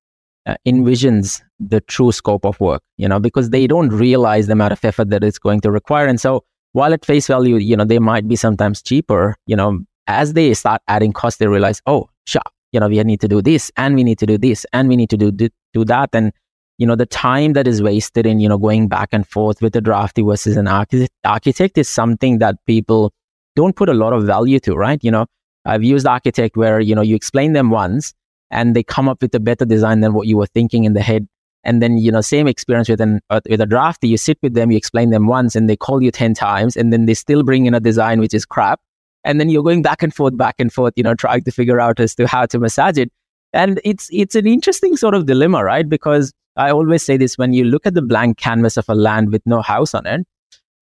uh, 0.46 0.56
envisions 0.66 1.42
the 1.60 1.82
true 1.82 2.12
scope 2.12 2.46
of 2.46 2.60
work, 2.60 2.82
you 2.98 3.08
know, 3.08 3.20
because 3.20 3.52
they 3.52 3.68
don't 3.68 3.90
realize 3.90 4.48
the 4.48 4.54
amount 4.54 4.74
of 4.74 4.84
effort 4.84 5.10
that 5.12 5.24
it's 5.24 5.38
going 5.38 5.62
to 5.62 5.72
require. 5.72 6.08
And 6.08 6.20
so 6.20 6.44
while 6.72 6.94
at 6.94 7.06
face 7.06 7.28
value, 7.28 7.58
you 7.58 7.78
know, 7.78 7.86
they 7.86 8.00
might 8.00 8.28
be 8.28 8.36
sometimes 8.36 8.82
cheaper, 8.82 9.36
you 9.46 9.56
know, 9.56 9.80
as 10.08 10.34
they 10.34 10.54
start 10.56 10.82
adding 10.88 11.14
costs, 11.14 11.38
they 11.38 11.48
realize, 11.48 11.82
oh, 11.86 12.10
sure, 12.26 12.42
you 12.72 12.80
know, 12.80 12.88
we 12.88 13.04
need 13.04 13.22
to 13.22 13.28
do 13.28 13.42
this 13.42 13.72
and 13.78 13.96
we 13.96 14.04
need 14.04 14.18
to 14.20 14.26
do 14.26 14.38
this 14.38 14.66
and 14.74 14.90
we 14.90 14.96
need 14.96 15.10
to 15.12 15.18
do, 15.18 15.32
do, 15.32 15.50
do 15.74 15.86
that. 15.86 16.10
And, 16.14 16.32
you 16.80 16.88
know, 16.88 16.96
the 16.96 17.06
time 17.06 17.54
that 17.54 17.68
is 17.68 17.82
wasted 17.82 18.26
in, 18.26 18.40
you 18.40 18.50
know, 18.50 18.58
going 18.58 18.88
back 18.88 19.10
and 19.12 19.28
forth 19.28 19.62
with 19.62 19.76
a 19.76 19.82
drafty 19.82 20.24
versus 20.24 20.58
an 20.58 20.68
architect 20.68 21.78
is 21.78 21.90
something 21.90 22.40
that 22.40 22.56
people 22.66 23.14
don't 23.60 23.76
put 23.76 23.90
a 23.90 23.94
lot 23.94 24.14
of 24.14 24.24
value 24.24 24.58
to, 24.58 24.74
right? 24.74 25.04
You 25.04 25.12
know, 25.12 25.26
I've 25.66 25.84
used 25.84 26.08
architect 26.08 26.56
where, 26.56 26.80
you 26.80 26.96
know, 26.96 27.02
you 27.02 27.14
explain 27.14 27.52
them 27.52 27.72
once 27.72 28.14
and 28.50 28.74
they 28.74 28.84
come 28.84 29.10
up 29.10 29.22
with 29.22 29.36
a 29.36 29.40
better 29.50 29.66
design 29.66 30.00
than 30.00 30.14
what 30.14 30.28
you 30.28 30.38
were 30.38 30.46
thinking 30.46 30.86
in 30.86 30.94
the 30.94 31.02
head. 31.02 31.28
And 31.66 31.82
then, 31.82 31.98
you 31.98 32.10
know, 32.10 32.22
same 32.22 32.48
experience 32.48 32.88
with 32.88 33.02
an 33.02 33.20
uh, 33.30 33.42
with 33.50 33.60
a 33.60 33.66
drafty, 33.66 34.08
you 34.08 34.16
sit 34.16 34.38
with 34.42 34.54
them, 34.54 34.72
you 34.72 34.78
explain 34.78 35.10
them 35.10 35.28
once 35.28 35.58
and 35.58 35.70
they 35.70 35.76
call 35.76 36.02
you 36.02 36.10
10 36.10 36.34
times 36.36 36.78
and 36.78 36.94
then 36.94 37.06
they 37.06 37.14
still 37.14 37.44
bring 37.44 37.66
in 37.66 37.74
a 37.74 37.82
design 37.82 38.22
which 38.22 38.34
is 38.34 38.46
crap. 38.46 38.80
And 39.26 39.42
then 39.42 39.50
you're 39.50 39.68
going 39.70 39.82
back 39.82 40.02
and 40.02 40.16
forth, 40.16 40.38
back 40.38 40.56
and 40.58 40.72
forth, 40.72 40.94
you 40.96 41.04
know, 41.04 41.16
trying 41.16 41.44
to 41.44 41.52
figure 41.52 41.82
out 41.82 42.00
as 42.00 42.16
to 42.16 42.28
how 42.28 42.46
to 42.46 42.60
massage 42.60 42.98
it. 42.98 43.12
And 43.52 43.82
it's 43.84 44.08
it's 44.10 44.36
an 44.36 44.48
interesting 44.48 44.96
sort 44.96 45.16
of 45.16 45.26
dilemma, 45.26 45.66
right? 45.66 45.90
Because 45.90 46.32
I 46.56 46.72
always 46.72 47.04
say 47.04 47.18
this 47.18 47.38
when 47.38 47.52
you 47.52 47.66
look 47.66 47.86
at 47.86 47.94
the 47.94 48.02
blank 48.02 48.38
canvas 48.38 48.78
of 48.78 48.88
a 48.88 48.96
land 48.96 49.34
with 49.34 49.42
no 49.46 49.62
house 49.62 49.94
on 49.94 50.06
it, 50.06 50.26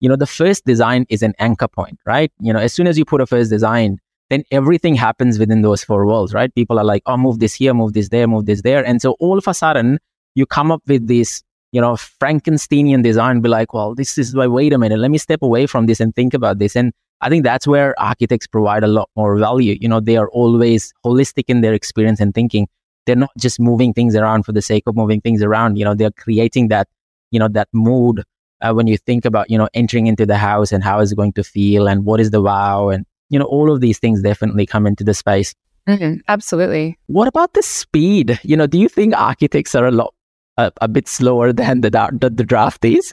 you 0.00 0.08
know, 0.08 0.16
the 0.16 0.26
first 0.26 0.64
design 0.64 1.06
is 1.08 1.22
an 1.22 1.34
anchor 1.38 1.68
point, 1.68 1.98
right? 2.06 2.32
You 2.40 2.52
know, 2.52 2.60
as 2.60 2.72
soon 2.72 2.86
as 2.86 2.98
you 2.98 3.04
put 3.04 3.20
a 3.20 3.26
first 3.26 3.50
design, 3.50 3.98
then 4.30 4.44
everything 4.50 4.94
happens 4.94 5.38
within 5.38 5.62
those 5.62 5.82
four 5.82 6.04
walls, 6.06 6.34
right? 6.34 6.54
People 6.54 6.78
are 6.78 6.84
like, 6.84 7.02
oh, 7.06 7.16
move 7.16 7.38
this 7.38 7.54
here, 7.54 7.74
move 7.74 7.94
this 7.94 8.10
there, 8.10 8.28
move 8.28 8.46
this 8.46 8.62
there. 8.62 8.84
And 8.84 9.00
so 9.00 9.12
all 9.20 9.38
of 9.38 9.48
a 9.48 9.54
sudden, 9.54 9.98
you 10.34 10.46
come 10.46 10.70
up 10.70 10.82
with 10.86 11.08
this 11.08 11.42
you 11.72 11.80
know, 11.80 11.92
Frankensteinian 11.94 13.02
design, 13.02 13.40
be 13.40 13.48
like, 13.48 13.74
well, 13.74 13.94
this 13.94 14.16
is 14.16 14.34
why, 14.34 14.46
wait 14.46 14.72
a 14.72 14.78
minute, 14.78 14.98
let 14.98 15.10
me 15.10 15.18
step 15.18 15.42
away 15.42 15.66
from 15.66 15.86
this 15.86 16.00
and 16.00 16.14
think 16.14 16.34
about 16.34 16.58
this. 16.58 16.74
And 16.74 16.92
I 17.20 17.28
think 17.28 17.44
that's 17.44 17.66
where 17.66 17.98
architects 18.00 18.46
provide 18.46 18.84
a 18.84 18.86
lot 18.86 19.10
more 19.16 19.36
value. 19.36 19.76
You 19.80 19.88
know, 19.88 20.00
they 20.00 20.16
are 20.16 20.30
always 20.30 20.92
holistic 21.04 21.44
in 21.48 21.60
their 21.60 21.74
experience 21.74 22.20
and 22.20 22.34
thinking. 22.34 22.68
They're 23.06 23.16
not 23.16 23.32
just 23.38 23.58
moving 23.60 23.92
things 23.92 24.14
around 24.14 24.44
for 24.44 24.52
the 24.52 24.62
sake 24.62 24.84
of 24.86 24.96
moving 24.96 25.20
things 25.20 25.42
around. 25.42 25.76
You 25.76 25.84
know, 25.84 25.94
they're 25.94 26.10
creating 26.10 26.68
that, 26.68 26.88
you 27.30 27.38
know, 27.38 27.48
that 27.48 27.68
mood 27.72 28.22
uh, 28.60 28.72
when 28.72 28.86
you 28.86 28.96
think 28.96 29.24
about, 29.24 29.50
you 29.50 29.58
know, 29.58 29.68
entering 29.74 30.06
into 30.06 30.26
the 30.26 30.36
house 30.36 30.72
and 30.72 30.82
how 30.82 31.00
it's 31.00 31.12
going 31.12 31.32
to 31.34 31.44
feel 31.44 31.88
and 31.88 32.04
what 32.04 32.20
is 32.20 32.30
the 32.30 32.40
wow. 32.40 32.88
And, 32.88 33.06
you 33.30 33.38
know, 33.38 33.44
all 33.44 33.72
of 33.72 33.80
these 33.80 33.98
things 33.98 34.22
definitely 34.22 34.66
come 34.66 34.86
into 34.86 35.04
the 35.04 35.14
space. 35.14 35.54
Mm-hmm, 35.88 36.20
absolutely. 36.28 36.98
What 37.06 37.28
about 37.28 37.54
the 37.54 37.62
speed? 37.62 38.38
You 38.42 38.56
know, 38.56 38.66
do 38.66 38.78
you 38.78 38.88
think 38.88 39.14
architects 39.16 39.74
are 39.74 39.86
a 39.86 39.90
lot 39.90 40.14
a, 40.58 40.72
a 40.80 40.88
bit 40.88 41.08
slower 41.08 41.52
than 41.54 41.80
the, 41.80 41.90
the, 41.90 42.30
the 42.30 42.44
draftees? 42.44 43.12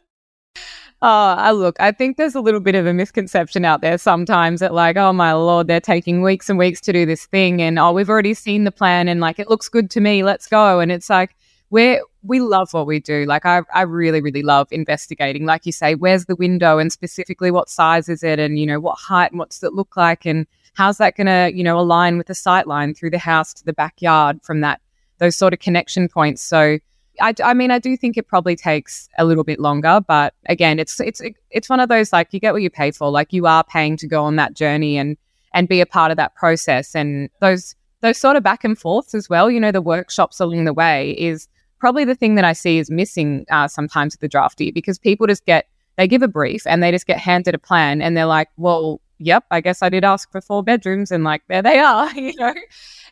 Oh, 1.02 1.52
look, 1.54 1.76
I 1.80 1.92
think 1.92 2.18
there's 2.18 2.36
a 2.36 2.42
little 2.42 2.60
bit 2.60 2.74
of 2.74 2.88
a 2.88 2.94
misconception 2.94 3.64
out 3.64 3.82
there 3.82 3.98
sometimes 3.98 4.60
that, 4.62 4.74
like, 4.74 4.98
oh 4.98 5.14
my 5.14 5.34
lord, 5.34 5.68
they're 5.68 5.80
taking 5.80 6.22
weeks 6.22 6.50
and 6.50 6.58
weeks 6.58 6.82
to 6.82 6.94
do 6.94 7.06
this 7.06 7.26
thing, 7.28 7.62
and 7.62 7.78
oh, 7.78 7.92
we've 7.92 8.10
already 8.10 8.34
seen 8.34 8.64
the 8.64 8.72
plan, 8.72 9.08
and 9.08 9.20
like, 9.20 9.38
it 9.38 9.50
looks 9.50 9.70
good 9.70 9.92
to 9.92 10.00
me, 10.00 10.24
let's 10.24 10.48
go. 10.48 10.80
And 10.80 10.92
it's 10.92 11.10
like, 11.10 11.36
we 11.76 12.02
we 12.24 12.40
love 12.40 12.74
what 12.74 12.88
we 12.88 13.02
do. 13.02 13.26
Like, 13.26 13.46
I, 13.46 13.62
I 13.74 13.82
really, 13.82 14.22
really 14.22 14.44
love 14.44 14.70
investigating. 14.72 15.46
Like 15.46 15.66
you 15.66 15.74
say, 15.74 15.94
where's 15.94 16.26
the 16.26 16.36
window, 16.38 16.78
and 16.78 16.90
specifically, 16.90 17.52
what 17.52 17.70
size 17.70 18.08
is 18.08 18.24
it, 18.24 18.40
and 18.40 18.58
you 18.58 18.66
know, 18.66 18.80
what 18.80 18.98
height, 18.98 19.32
and 19.32 19.40
what's 19.40 19.62
it 19.62 19.74
look 19.74 19.98
like, 19.98 20.26
and 20.26 20.48
how's 20.74 20.98
that 21.00 21.18
going 21.18 21.28
to, 21.28 21.52
you 21.54 21.66
know, 21.66 21.78
align 21.78 22.18
with 22.18 22.28
the 22.28 22.34
sight 22.34 22.66
line 22.66 22.94
through 22.94 23.10
the 23.10 23.20
house 23.20 23.54
to 23.56 23.66
the 23.66 23.74
backyard 23.74 24.40
from 24.42 24.62
that 24.62 24.80
those 25.18 25.36
sort 25.36 25.52
of 25.54 25.60
connection 25.60 26.08
points. 26.08 26.42
So 26.42 26.80
I, 27.22 27.34
I 27.44 27.54
mean, 27.54 27.72
I 27.72 27.80
do 27.80 27.98
think 27.98 28.16
it 28.16 28.28
probably 28.28 28.56
takes 28.56 29.10
a 29.18 29.26
little 29.26 29.44
bit 29.44 29.60
longer, 29.60 30.00
but 30.08 30.34
again, 30.46 30.80
it's 30.80 30.98
it's 31.02 31.22
it's 31.52 31.70
one 31.70 31.82
of 31.82 31.90
those 31.90 32.14
like 32.14 32.30
you 32.32 32.40
get 32.40 32.54
what 32.54 32.62
you 32.62 32.70
pay 32.70 32.92
for. 32.92 33.12
Like 33.12 33.34
you 33.34 33.48
are 33.48 33.66
paying 33.66 33.98
to 33.98 34.08
go 34.08 34.24
on 34.24 34.38
that 34.38 34.54
journey 34.54 34.98
and 34.98 35.18
and 35.54 35.68
be 35.68 35.82
a 35.82 35.86
part 35.86 36.12
of 36.12 36.16
that 36.18 36.36
process, 36.36 36.96
and 36.96 37.30
those 37.42 37.76
those 38.00 38.18
sort 38.18 38.38
of 38.38 38.44
back 38.44 38.64
and 38.64 38.80
forths 38.80 39.14
as 39.14 39.30
well. 39.30 39.52
You 39.52 39.60
know, 39.60 39.74
the 39.74 39.82
workshops 39.82 40.40
along 40.40 40.64
the 40.64 40.74
way 40.74 41.12
is 41.12 41.50
probably 41.86 42.04
the 42.04 42.16
thing 42.16 42.34
that 42.34 42.44
I 42.44 42.54
see 42.54 42.80
is 42.80 42.90
missing 42.90 43.46
uh, 43.52 43.68
sometimes 43.68 44.16
with 44.16 44.22
the 44.22 44.28
draftee 44.28 44.74
because 44.74 44.98
people 44.98 45.28
just 45.28 45.46
get 45.46 45.68
they 45.98 46.08
give 46.08 46.24
a 46.24 46.28
brief 46.28 46.66
and 46.66 46.82
they 46.82 46.90
just 46.90 47.06
get 47.06 47.20
handed 47.20 47.54
a 47.54 47.60
plan 47.60 48.02
and 48.02 48.18
they're 48.18 48.26
like, 48.26 48.50
well, 48.58 49.00
yep, 49.20 49.44
I 49.52 49.62
guess 49.62 49.84
I 49.84 49.90
did 49.90 50.04
ask 50.04 50.32
for 50.32 50.42
four 50.42 50.64
bedrooms 50.64 51.12
and 51.12 51.24
like 51.24 51.44
there 51.48 51.62
they 51.62 51.78
are, 51.78 52.12
you 52.16 52.34
know. 52.38 52.56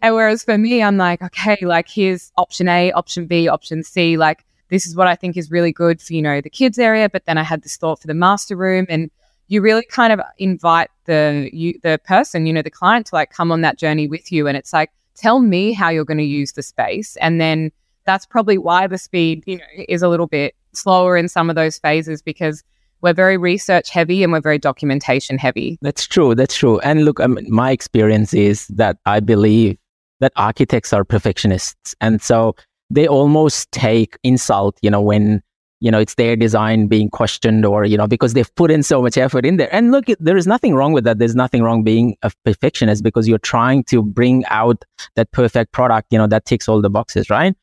And 0.01 0.15
whereas 0.15 0.43
for 0.43 0.57
me, 0.57 0.81
I'm 0.81 0.97
like, 0.97 1.21
okay, 1.21 1.55
like 1.61 1.87
here's 1.87 2.31
option 2.35 2.67
A, 2.67 2.91
option 2.93 3.27
B, 3.27 3.47
option 3.47 3.83
C. 3.83 4.17
Like 4.17 4.43
this 4.69 4.87
is 4.87 4.95
what 4.95 5.05
I 5.05 5.13
think 5.13 5.37
is 5.37 5.51
really 5.51 5.71
good 5.71 6.01
for, 6.01 6.11
you 6.13 6.23
know, 6.23 6.41
the 6.41 6.49
kids 6.49 6.79
area. 6.79 7.07
But 7.07 7.25
then 7.25 7.37
I 7.37 7.43
had 7.43 7.61
this 7.61 7.77
thought 7.77 8.01
for 8.01 8.07
the 8.07 8.15
master 8.15 8.55
room. 8.55 8.87
And 8.89 9.11
you 9.49 9.61
really 9.61 9.85
kind 9.85 10.11
of 10.11 10.19
invite 10.39 10.89
the 11.05 11.47
you 11.53 11.79
the 11.83 11.99
person, 12.05 12.47
you 12.47 12.53
know, 12.53 12.63
the 12.63 12.71
client 12.71 13.05
to 13.05 13.15
like 13.15 13.29
come 13.29 13.51
on 13.51 13.61
that 13.61 13.77
journey 13.77 14.07
with 14.07 14.31
you. 14.31 14.47
And 14.47 14.57
it's 14.57 14.73
like, 14.73 14.89
tell 15.13 15.41
me 15.41 15.73
how 15.73 15.89
you're 15.89 16.05
going 16.05 16.17
to 16.17 16.23
use 16.23 16.53
the 16.53 16.63
space. 16.63 17.17
And 17.17 17.39
then 17.39 17.71
that's 18.05 18.25
probably 18.25 18.57
why 18.57 18.87
the 18.87 18.97
speed, 18.97 19.43
you 19.45 19.57
know, 19.57 19.63
is 19.87 20.01
a 20.01 20.09
little 20.09 20.27
bit 20.27 20.55
slower 20.73 21.17
in 21.17 21.27
some 21.27 21.49
of 21.49 21.55
those 21.55 21.77
phases 21.79 22.21
because 22.21 22.63
we're 23.01 23.13
very 23.13 23.37
research 23.37 23.89
heavy 23.89 24.23
and 24.23 24.31
we're 24.31 24.41
very 24.41 24.57
documentation 24.57 25.37
heavy. 25.37 25.77
That's 25.81 26.07
true. 26.07 26.35
That's 26.35 26.55
true. 26.55 26.79
And 26.79 27.05
look, 27.05 27.19
I 27.19 27.27
mean, 27.27 27.45
my 27.49 27.71
experience 27.71 28.33
is 28.33 28.67
that 28.67 28.97
I 29.05 29.19
believe 29.19 29.77
that 30.21 30.31
architects 30.37 30.93
are 30.93 31.03
perfectionists. 31.03 31.93
And 31.99 32.21
so 32.21 32.55
they 32.89 33.07
almost 33.07 33.71
take 33.71 34.17
insult, 34.23 34.77
you 34.81 34.89
know, 34.89 35.01
when, 35.01 35.43
you 35.81 35.91
know, 35.91 35.99
it's 35.99 36.15
their 36.15 36.37
design 36.37 36.87
being 36.87 37.09
questioned 37.09 37.65
or, 37.65 37.83
you 37.83 37.97
know, 37.97 38.07
because 38.07 38.33
they've 38.33 38.55
put 38.55 38.71
in 38.71 38.83
so 38.83 39.01
much 39.01 39.17
effort 39.17 39.45
in 39.45 39.57
there. 39.57 39.73
And 39.75 39.91
look, 39.91 40.05
there 40.19 40.37
is 40.37 40.47
nothing 40.47 40.73
wrong 40.73 40.93
with 40.93 41.03
that. 41.03 41.19
There's 41.19 41.35
nothing 41.35 41.61
wrong 41.61 41.83
being 41.83 42.15
a 42.21 42.31
perfectionist 42.45 43.03
because 43.03 43.27
you're 43.27 43.37
trying 43.37 43.83
to 43.85 44.01
bring 44.01 44.45
out 44.45 44.85
that 45.17 45.29
perfect 45.33 45.73
product, 45.73 46.07
you 46.11 46.17
know, 46.17 46.27
that 46.27 46.45
ticks 46.45 46.69
all 46.69 46.81
the 46.81 46.89
boxes, 46.89 47.29
right? 47.29 47.53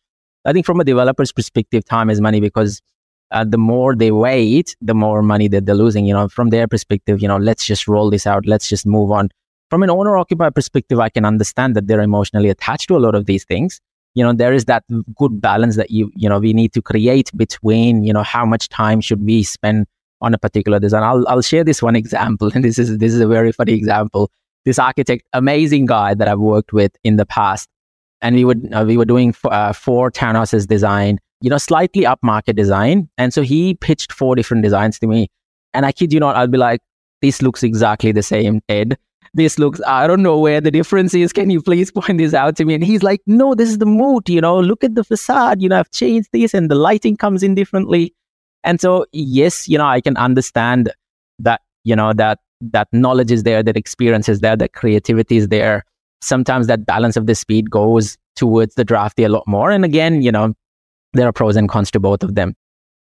I 0.44 0.52
think 0.52 0.66
from 0.66 0.80
a 0.80 0.84
developer's 0.84 1.32
perspective, 1.32 1.84
time 1.84 2.10
is 2.10 2.20
money 2.20 2.40
because 2.40 2.80
uh, 3.30 3.44
the 3.44 3.58
more 3.58 3.94
they 3.94 4.10
wait, 4.10 4.76
the 4.80 4.94
more 4.94 5.22
money 5.22 5.48
that 5.48 5.66
they're 5.66 5.74
losing. 5.74 6.06
You 6.06 6.14
know, 6.14 6.28
from 6.28 6.50
their 6.50 6.66
perspective, 6.66 7.20
you 7.20 7.28
know, 7.28 7.36
let's 7.36 7.64
just 7.64 7.86
roll 7.86 8.10
this 8.10 8.26
out. 8.26 8.46
Let's 8.46 8.68
just 8.68 8.86
move 8.86 9.10
on 9.10 9.30
from 9.70 9.84
an 9.84 9.90
owner 9.90 10.18
occupier 10.18 10.50
perspective, 10.50 10.98
I 10.98 11.08
can 11.08 11.24
understand 11.24 11.76
that 11.76 11.86
they're 11.86 12.02
emotionally 12.02 12.50
attached 12.50 12.88
to 12.88 12.96
a 12.96 12.98
lot 12.98 13.14
of 13.14 13.26
these 13.26 13.44
things. 13.44 13.80
You 14.14 14.24
know, 14.24 14.32
there 14.32 14.52
is 14.52 14.64
that 14.64 14.82
good 15.14 15.40
balance 15.40 15.76
that 15.76 15.92
you, 15.92 16.10
you 16.16 16.28
know, 16.28 16.40
we 16.40 16.52
need 16.52 16.72
to 16.72 16.82
create 16.82 17.30
between, 17.36 18.02
you 18.02 18.12
know, 18.12 18.24
how 18.24 18.44
much 18.44 18.68
time 18.68 19.00
should 19.00 19.24
we 19.24 19.44
spend 19.44 19.86
on 20.20 20.34
a 20.34 20.38
particular 20.38 20.80
design. 20.80 21.04
I'll, 21.04 21.26
I'll 21.28 21.40
share 21.40 21.62
this 21.62 21.80
one 21.80 21.94
example. 22.02 22.50
And 22.52 22.64
this 22.64 22.78
is, 22.78 22.98
this 22.98 23.14
is 23.14 23.20
a 23.20 23.28
very 23.28 23.52
funny 23.52 23.72
example. 23.72 24.30
This 24.64 24.78
architect, 24.78 25.22
amazing 25.32 25.86
guy 25.86 26.14
that 26.14 26.26
I've 26.26 26.40
worked 26.40 26.72
with 26.72 26.92
in 27.04 27.16
the 27.16 27.24
past. 27.24 27.68
And 28.22 28.36
we 28.36 28.44
would, 28.44 28.72
uh, 28.72 28.84
we 28.86 28.96
were 28.96 29.04
doing 29.04 29.30
f- 29.30 29.44
uh, 29.46 29.72
four 29.72 30.10
townhouses 30.10 30.66
design, 30.66 31.18
you 31.40 31.50
know, 31.50 31.58
slightly 31.58 32.02
upmarket 32.02 32.56
design. 32.56 33.08
And 33.16 33.32
so 33.32 33.42
he 33.42 33.74
pitched 33.74 34.12
four 34.12 34.34
different 34.34 34.62
designs 34.62 34.98
to 34.98 35.06
me. 35.06 35.28
And 35.72 35.86
I 35.86 35.92
kid 35.92 36.12
you 36.12 36.20
not, 36.20 36.36
I'd 36.36 36.50
be 36.50 36.58
like, 36.58 36.80
this 37.22 37.42
looks 37.42 37.62
exactly 37.62 38.12
the 38.12 38.22
same, 38.22 38.60
Ed 38.68 38.98
this 39.34 39.58
looks, 39.58 39.80
I 39.86 40.06
don't 40.06 40.22
know 40.22 40.38
where 40.38 40.60
the 40.60 40.70
difference 40.70 41.14
is. 41.14 41.32
Can 41.32 41.50
you 41.50 41.62
please 41.62 41.90
point 41.92 42.18
this 42.18 42.34
out 42.34 42.56
to 42.56 42.64
me? 42.64 42.74
And 42.74 42.84
he's 42.84 43.02
like, 43.02 43.20
no, 43.26 43.54
this 43.54 43.68
is 43.68 43.78
the 43.78 43.86
mood, 43.86 44.28
you 44.28 44.40
know, 44.40 44.60
look 44.60 44.82
at 44.82 44.94
the 44.94 45.04
facade, 45.04 45.62
you 45.62 45.68
know, 45.68 45.78
I've 45.78 45.90
changed 45.90 46.30
this 46.32 46.54
and 46.54 46.70
the 46.70 46.74
lighting 46.74 47.16
comes 47.16 47.42
in 47.42 47.54
differently. 47.54 48.14
And 48.64 48.80
so, 48.80 49.06
yes, 49.12 49.68
you 49.68 49.78
know, 49.78 49.86
I 49.86 50.00
can 50.00 50.16
understand 50.16 50.92
that, 51.38 51.62
you 51.84 51.96
know, 51.96 52.12
that, 52.14 52.40
that 52.60 52.88
knowledge 52.92 53.30
is 53.30 53.44
there, 53.44 53.62
that 53.62 53.76
experience 53.76 54.28
is 54.28 54.40
there, 54.40 54.56
that 54.56 54.74
creativity 54.74 55.36
is 55.38 55.48
there. 55.48 55.84
Sometimes 56.20 56.66
that 56.66 56.86
balance 56.86 57.16
of 57.16 57.26
the 57.26 57.34
speed 57.34 57.70
goes 57.70 58.18
towards 58.36 58.74
the 58.74 58.84
drafty 58.84 59.24
a 59.24 59.28
lot 59.28 59.44
more. 59.46 59.70
And 59.70 59.84
again, 59.84 60.22
you 60.22 60.32
know, 60.32 60.54
there 61.12 61.26
are 61.26 61.32
pros 61.32 61.56
and 61.56 61.68
cons 61.68 61.90
to 61.92 62.00
both 62.00 62.22
of 62.22 62.34
them. 62.34 62.54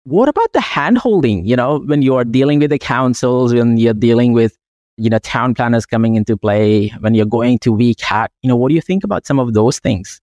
What 0.05 0.29
about 0.29 0.53
the 0.53 0.59
handholding? 0.59 1.47
You 1.47 1.57
know, 1.57 1.79
when 1.81 2.03
you're 2.03 2.25
dealing 2.25 2.59
with 2.59 2.71
the 2.71 2.79
councils, 2.79 3.55
when 3.55 3.77
you're 3.77 3.95
dealing 3.95 4.33
with 4.33 4.57
you 4.97 5.11
know, 5.11 5.19
town 5.19 5.55
planners 5.55 5.87
coming 5.87 6.15
into 6.15 6.37
play, 6.37 6.89
when 7.01 7.15
you're 7.15 7.27
going 7.27 7.59
to 7.61 7.75
VCAT, 7.75 8.29
you 8.43 8.49
know, 8.49 8.57
what 8.57 8.69
do 8.69 8.75
you 8.75 8.81
think 8.81 9.05
about 9.05 9.27
some 9.27 9.39
of 9.39 9.55
those 9.55 9.79
things? 9.79 10.21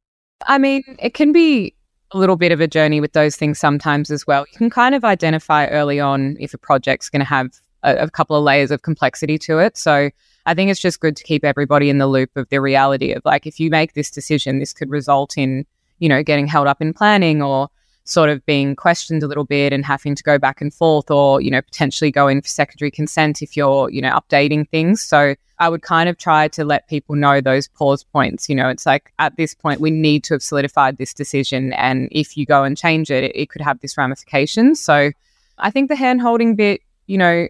I 0.47 0.57
mean, 0.57 0.83
it 0.99 1.13
can 1.13 1.31
be 1.31 1.73
a 2.11 2.17
little 2.17 2.35
bit 2.35 2.51
of 2.51 2.61
a 2.61 2.67
journey 2.67 3.01
with 3.01 3.13
those 3.13 3.35
things 3.35 3.59
sometimes 3.59 4.09
as 4.09 4.25
well. 4.25 4.45
You 4.51 4.57
can 4.57 4.69
kind 4.69 4.95
of 4.95 5.03
identify 5.03 5.67
early 5.67 5.99
on 5.99 6.37
if 6.39 6.53
a 6.53 6.57
project's 6.57 7.09
going 7.09 7.19
to 7.19 7.25
have 7.25 7.49
a, 7.83 7.95
a, 7.97 8.09
couple 8.09 8.35
of 8.35 8.43
layers 8.43 8.71
of 8.71 8.81
complexity 8.81 9.37
to 9.39 9.59
it. 9.59 9.77
So 9.77 10.09
I 10.45 10.53
think 10.53 10.71
it's 10.71 10.79
just 10.79 10.99
good 10.99 11.15
to 11.17 11.23
keep 11.23 11.43
everybody 11.43 11.89
in 11.89 11.97
the 11.97 12.07
loop 12.07 12.35
of 12.35 12.49
the 12.49 12.61
reality 12.61 13.11
of 13.11 13.23
like, 13.25 13.45
if 13.45 13.59
you 13.59 13.69
make 13.69 13.93
this 13.93 14.09
decision, 14.09 14.59
this 14.59 14.73
could 14.73 14.89
result 14.89 15.37
in, 15.37 15.65
you 15.99 16.09
know, 16.09 16.23
getting 16.23 16.47
held 16.47 16.67
up 16.67 16.81
in 16.81 16.93
planning 16.93 17.41
or 17.41 17.69
sort 18.05 18.29
of 18.29 18.43
being 18.45 18.75
questioned 18.75 19.21
a 19.21 19.27
little 19.27 19.43
bit 19.43 19.71
and 19.71 19.85
having 19.85 20.15
to 20.15 20.23
go 20.23 20.39
back 20.39 20.61
and 20.61 20.73
forth 20.73 21.11
or, 21.11 21.39
you 21.41 21.51
know, 21.51 21.61
potentially 21.61 22.09
going 22.09 22.41
for 22.41 22.47
secondary 22.47 22.89
consent 22.89 23.41
if 23.41 23.55
you're, 23.55 23.89
you 23.91 24.01
know, 24.01 24.19
updating 24.19 24.67
things. 24.69 25.03
So 25.03 25.35
I 25.59 25.69
would 25.69 25.83
kind 25.83 26.09
of 26.09 26.17
try 26.17 26.47
to 26.47 26.63
let 26.63 26.87
people 26.87 27.15
know 27.15 27.41
those 27.41 27.67
pause 27.67 28.03
points. 28.03 28.49
You 28.49 28.55
know, 28.55 28.69
it's 28.69 28.85
like 28.85 29.13
at 29.19 29.35
this 29.35 29.53
point, 29.53 29.81
we 29.81 29.91
need 29.91 30.23
to 30.23 30.33
have 30.33 30.41
solidified 30.41 30.97
this 30.97 31.13
decision. 31.13 31.73
And 31.73 32.07
if 32.11 32.35
you 32.35 32.45
go 32.45 32.63
and 32.63 32.75
change 32.75 33.11
it, 33.11 33.25
it, 33.25 33.35
it 33.35 33.49
could 33.49 33.61
have 33.61 33.79
this 33.81 33.97
ramification. 33.97 34.73
So 34.73 35.11
I 35.59 35.69
think 35.69 35.89
the 35.89 35.95
hand 35.95 36.21
holding 36.21 36.55
bit, 36.55 36.81
you 37.05 37.17
know, 37.17 37.47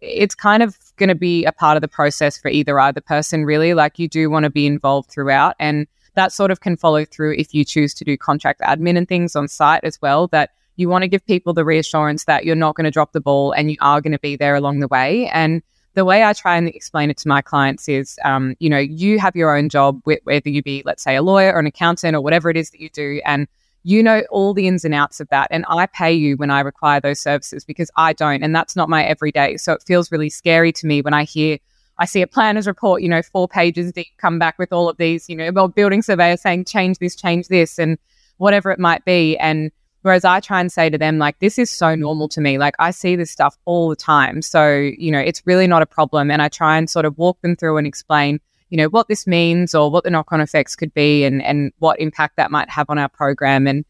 it's 0.00 0.34
kind 0.34 0.62
of 0.62 0.76
going 0.96 1.08
to 1.08 1.14
be 1.14 1.44
a 1.44 1.52
part 1.52 1.76
of 1.76 1.80
the 1.80 1.88
process 1.88 2.38
for 2.38 2.48
either 2.48 2.78
either 2.78 3.00
person, 3.00 3.44
really. 3.44 3.74
Like 3.74 3.98
you 3.98 4.08
do 4.08 4.30
want 4.30 4.44
to 4.44 4.50
be 4.50 4.66
involved 4.66 5.10
throughout. 5.10 5.54
And 5.58 5.86
that 6.14 6.32
sort 6.32 6.50
of 6.50 6.60
can 6.60 6.76
follow 6.76 7.04
through 7.04 7.34
if 7.34 7.52
you 7.52 7.64
choose 7.64 7.94
to 7.94 8.04
do 8.04 8.16
contract 8.16 8.60
admin 8.60 8.96
and 8.96 9.08
things 9.08 9.34
on 9.34 9.48
site 9.48 9.84
as 9.84 10.00
well. 10.00 10.28
That 10.28 10.50
you 10.76 10.88
want 10.88 11.02
to 11.02 11.08
give 11.08 11.24
people 11.26 11.52
the 11.52 11.64
reassurance 11.64 12.24
that 12.24 12.44
you're 12.44 12.56
not 12.56 12.74
going 12.74 12.84
to 12.84 12.90
drop 12.90 13.12
the 13.12 13.20
ball 13.20 13.52
and 13.52 13.70
you 13.70 13.76
are 13.80 14.00
going 14.00 14.12
to 14.12 14.18
be 14.18 14.36
there 14.36 14.54
along 14.54 14.80
the 14.80 14.88
way. 14.88 15.28
And 15.28 15.62
the 15.94 16.04
way 16.04 16.24
I 16.24 16.32
try 16.32 16.56
and 16.56 16.68
explain 16.68 17.10
it 17.10 17.16
to 17.18 17.28
my 17.28 17.40
clients 17.40 17.88
is, 17.88 18.18
um, 18.24 18.56
you 18.58 18.68
know, 18.68 18.78
you 18.78 19.20
have 19.20 19.36
your 19.36 19.56
own 19.56 19.68
job, 19.68 20.00
whether 20.04 20.48
you 20.48 20.62
be, 20.62 20.82
let's 20.84 21.02
say, 21.02 21.14
a 21.14 21.22
lawyer 21.22 21.52
or 21.52 21.60
an 21.60 21.66
accountant 21.66 22.16
or 22.16 22.20
whatever 22.20 22.50
it 22.50 22.56
is 22.56 22.70
that 22.70 22.80
you 22.80 22.88
do, 22.90 23.20
and 23.24 23.46
you 23.84 24.02
know 24.02 24.22
all 24.30 24.54
the 24.54 24.66
ins 24.66 24.84
and 24.84 24.94
outs 24.94 25.20
of 25.20 25.28
that. 25.28 25.48
And 25.50 25.64
I 25.68 25.86
pay 25.86 26.12
you 26.12 26.36
when 26.36 26.50
I 26.50 26.60
require 26.60 27.00
those 27.00 27.20
services 27.20 27.64
because 27.64 27.90
I 27.96 28.12
don't, 28.14 28.42
and 28.42 28.54
that's 28.54 28.74
not 28.74 28.88
my 28.88 29.04
everyday. 29.04 29.56
So 29.58 29.74
it 29.74 29.84
feels 29.86 30.10
really 30.10 30.30
scary 30.30 30.72
to 30.72 30.86
me 30.86 31.02
when 31.02 31.14
I 31.14 31.24
hear 31.24 31.58
I 31.98 32.06
see 32.06 32.22
a 32.22 32.26
planner's 32.26 32.66
report, 32.66 33.02
you 33.02 33.08
know, 33.08 33.22
four 33.22 33.46
pages 33.46 33.92
deep, 33.92 34.08
come 34.18 34.38
back 34.38 34.58
with 34.58 34.72
all 34.72 34.88
of 34.88 34.96
these, 34.96 35.28
you 35.28 35.36
know, 35.36 35.50
well, 35.52 35.68
building 35.68 36.02
surveyor 36.02 36.36
saying 36.36 36.64
change 36.64 36.98
this, 36.98 37.14
change 37.14 37.48
this, 37.48 37.78
and 37.78 37.98
whatever 38.38 38.70
it 38.70 38.80
might 38.80 39.04
be. 39.04 39.36
And 39.38 39.70
whereas 40.02 40.24
I 40.24 40.40
try 40.40 40.60
and 40.60 40.72
say 40.72 40.90
to 40.90 40.98
them, 40.98 41.18
like, 41.18 41.38
this 41.38 41.58
is 41.58 41.70
so 41.70 41.94
normal 41.94 42.28
to 42.30 42.40
me. 42.40 42.58
Like, 42.58 42.74
I 42.80 42.90
see 42.90 43.14
this 43.14 43.30
stuff 43.30 43.56
all 43.64 43.88
the 43.88 43.96
time. 43.96 44.42
So, 44.42 44.74
you 44.76 45.12
know, 45.12 45.20
it's 45.20 45.46
really 45.46 45.68
not 45.68 45.82
a 45.82 45.86
problem. 45.86 46.30
And 46.30 46.42
I 46.42 46.48
try 46.48 46.76
and 46.78 46.90
sort 46.90 47.04
of 47.04 47.16
walk 47.16 47.40
them 47.42 47.54
through 47.54 47.76
and 47.76 47.86
explain, 47.86 48.40
you 48.70 48.76
know, 48.76 48.88
what 48.88 49.08
this 49.08 49.26
means 49.26 49.74
or 49.74 49.90
what 49.90 50.04
the 50.04 50.10
knock 50.10 50.32
on 50.32 50.40
effects 50.40 50.74
could 50.76 50.92
be 50.94 51.24
and, 51.24 51.42
and 51.42 51.72
what 51.78 52.00
impact 52.00 52.36
that 52.36 52.50
might 52.50 52.68
have 52.70 52.86
on 52.88 52.98
our 52.98 53.08
program. 53.08 53.66
And 53.66 53.84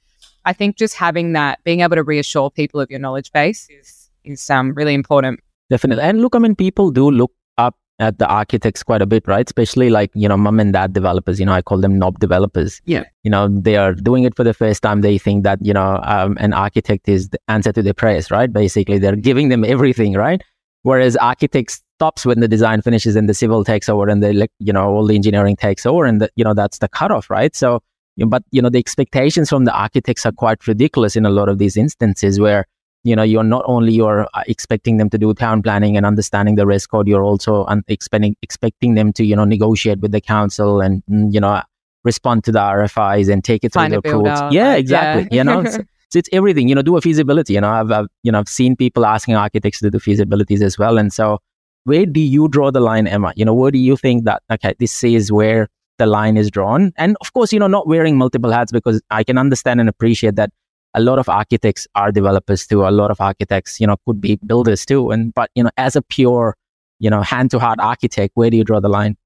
I 0.45 0.53
think 0.53 0.77
just 0.77 0.95
having 0.95 1.33
that, 1.33 1.63
being 1.65 1.81
able 1.81 1.97
to 1.97 2.03
reassure 2.03 2.51
people 2.51 2.81
of 2.81 2.91
your 2.91 3.01
knowledge 3.01 3.33
base 3.33 3.69
is 3.71 4.11
is 4.25 4.49
um, 4.51 4.73
really 4.75 4.95
important. 4.95 5.41
Definitely. 5.71 6.03
And 6.03 6.21
look, 6.21 6.35
I 6.35 6.39
mean, 6.39 6.55
people 6.55 6.91
do 6.91 7.11
look 7.11 7.33
up 7.59 7.77
at 7.99 8.19
the 8.19 8.27
architects 8.27 8.83
quite 8.83 9.03
a 9.03 9.07
bit, 9.07 9.27
right? 9.29 9.47
Especially 9.47 9.91
like, 9.91 10.11
you 10.15 10.29
know, 10.29 10.37
mom 10.37 10.61
and 10.61 10.73
dad 10.73 10.93
developers, 10.93 11.39
you 11.39 11.47
know, 11.47 11.53
I 11.53 11.63
call 11.63 11.79
them 11.79 11.99
knob 11.99 12.19
developers. 12.19 12.81
Yeah. 12.87 13.05
You 13.23 13.31
know, 13.31 13.49
they 13.49 13.77
are 13.77 13.93
doing 13.95 14.25
it 14.25 14.35
for 14.35 14.43
the 14.43 14.55
first 14.55 14.83
time. 14.83 15.03
They 15.03 15.19
think 15.19 15.45
that, 15.45 15.59
you 15.63 15.73
know, 15.73 16.01
um, 16.03 16.37
an 16.41 16.53
architect 16.53 17.09
is 17.09 17.29
the 17.29 17.39
answer 17.49 17.73
to 17.73 17.83
their 17.83 17.95
prayers, 17.95 18.31
right? 18.31 18.53
Basically, 18.53 18.99
they're 18.99 19.15
giving 19.15 19.49
them 19.51 19.65
everything, 19.65 20.15
right? 20.15 20.43
Whereas 20.83 21.17
architects 21.17 21.83
stops 21.99 22.27
when 22.27 22.41
the 22.41 22.49
design 22.49 22.83
finishes 22.83 23.17
and 23.17 23.29
the 23.29 23.35
civil 23.35 23.65
takes 23.65 23.89
over 23.89 24.09
and 24.09 24.23
the, 24.23 24.49
you 24.59 24.73
know, 24.73 24.89
all 24.89 25.07
the 25.07 25.15
engineering 25.15 25.57
takes 25.57 25.87
over 25.87 26.05
and, 26.05 26.21
the, 26.21 26.31
you 26.37 26.45
know, 26.45 26.55
that's 26.55 26.79
the 26.79 26.89
cutoff, 26.89 27.31
right? 27.31 27.55
So, 27.55 27.81
but, 28.27 28.43
you 28.51 28.61
know, 28.61 28.71
the 28.71 28.79
expectations 28.79 29.49
from 29.49 29.65
the 29.65 29.73
architects 29.73 30.27
are 30.27 30.33
quite 30.33 30.67
ridiculous 30.67 31.17
in 31.17 31.25
a 31.25 31.31
lot 31.31 31.49
of 31.49 31.59
these 31.59 31.77
instances 31.77 32.41
where, 32.41 32.67
you 33.05 33.15
know 33.15 33.23
you're 33.23 33.45
not 33.45 33.63
only 33.67 33.93
you're 33.93 34.27
uh, 34.35 34.43
expecting 34.49 34.97
them 34.97 35.09
to 35.11 35.19
do 35.19 35.33
town 35.35 35.63
planning 35.63 35.97
and 35.97 36.05
understanding 36.05 36.57
the 36.57 36.67
res 36.67 36.87
code 36.87 37.07
you're 37.07 37.23
also 37.23 37.65
un- 37.67 37.85
expecting 37.87 38.35
expecting 38.43 38.95
them 38.95 39.13
to 39.13 39.25
you 39.25 39.37
know 39.37 39.45
negotiate 39.45 40.01
with 40.01 40.11
the 40.11 40.21
council 40.21 40.81
and 40.81 41.03
mm, 41.11 41.33
you 41.33 41.39
know 41.39 41.63
respond 42.03 42.43
to 42.45 42.51
the 42.51 42.59
rfis 42.59 43.31
and 43.31 43.45
take 43.45 43.63
it 43.63 43.73
through 43.73 43.89
the 43.89 43.99
approvals 43.99 44.41
yeah 44.51 44.75
exactly 44.75 45.29
yeah. 45.31 45.37
you 45.37 45.45
know 45.45 45.65
so, 45.71 45.79
so 46.11 46.19
it's 46.19 46.29
everything 46.33 46.69
you 46.69 46.75
know 46.75 46.83
do 46.83 46.97
a 46.97 47.01
feasibility 47.01 47.53
you 47.53 47.61
know 47.61 47.71
I've, 47.71 47.93
I've 47.93 48.07
you 48.23 48.33
know 48.33 48.39
i've 48.39 48.49
seen 48.49 48.75
people 48.75 49.05
asking 49.05 49.35
architects 49.35 49.81
to 49.81 49.91
do 49.91 49.99
feasibilities 49.99 50.63
as 50.63 50.79
well 50.79 50.99
and 50.99 51.13
so 51.13 51.39
where 51.85 52.07
do 52.07 52.21
you 52.21 52.49
draw 52.49 52.71
the 52.71 52.81
line 52.81 53.07
emma 53.07 53.33
you 53.37 53.45
know 53.45 53.55
where 53.55 53.71
do 53.71 53.79
you 53.79 53.97
think 53.97 54.25
that 54.25 54.43
okay 54.51 54.75
this 54.79 55.05
is 55.05 55.31
where 55.31 55.69
the 55.99 56.07
line 56.07 56.37
is 56.37 56.51
drawn 56.51 56.93
and 56.97 57.17
of 57.21 57.33
course 57.33 57.53
you 57.53 57.59
know 57.59 57.67
not 57.67 57.87
wearing 57.87 58.17
multiple 58.17 58.51
hats 58.51 58.73
because 58.73 59.01
i 59.11 59.23
can 59.23 59.39
understand 59.39 59.81
and 59.81 59.89
appreciate 59.89 60.37
that 60.37 60.51
a 60.95 61.01
lot 61.01 61.19
of 61.19 61.29
architects 61.29 61.87
are 61.95 62.13
developers 62.13 62.67
too. 62.67 62.87
A 62.87 62.91
lot 62.91 63.11
of 63.11 63.21
architects, 63.21 63.81
you 63.81 63.87
know, 63.87 63.97
could 64.07 64.21
be 64.21 64.37
builders 64.47 64.87
too. 64.87 65.11
And 65.11 65.35
but 65.35 65.51
you 65.55 65.65
know, 65.65 65.71
as 65.77 65.97
a 65.97 66.03
pure, 66.03 66.57
you 67.01 67.11
know, 67.11 67.23
hand 67.23 67.51
to 67.51 67.59
heart 67.59 67.81
architect, 67.81 68.33
where 68.35 68.49
do 68.51 68.57
you 68.57 68.65
draw 68.65 68.81
the 68.81 68.89
line? 68.89 69.17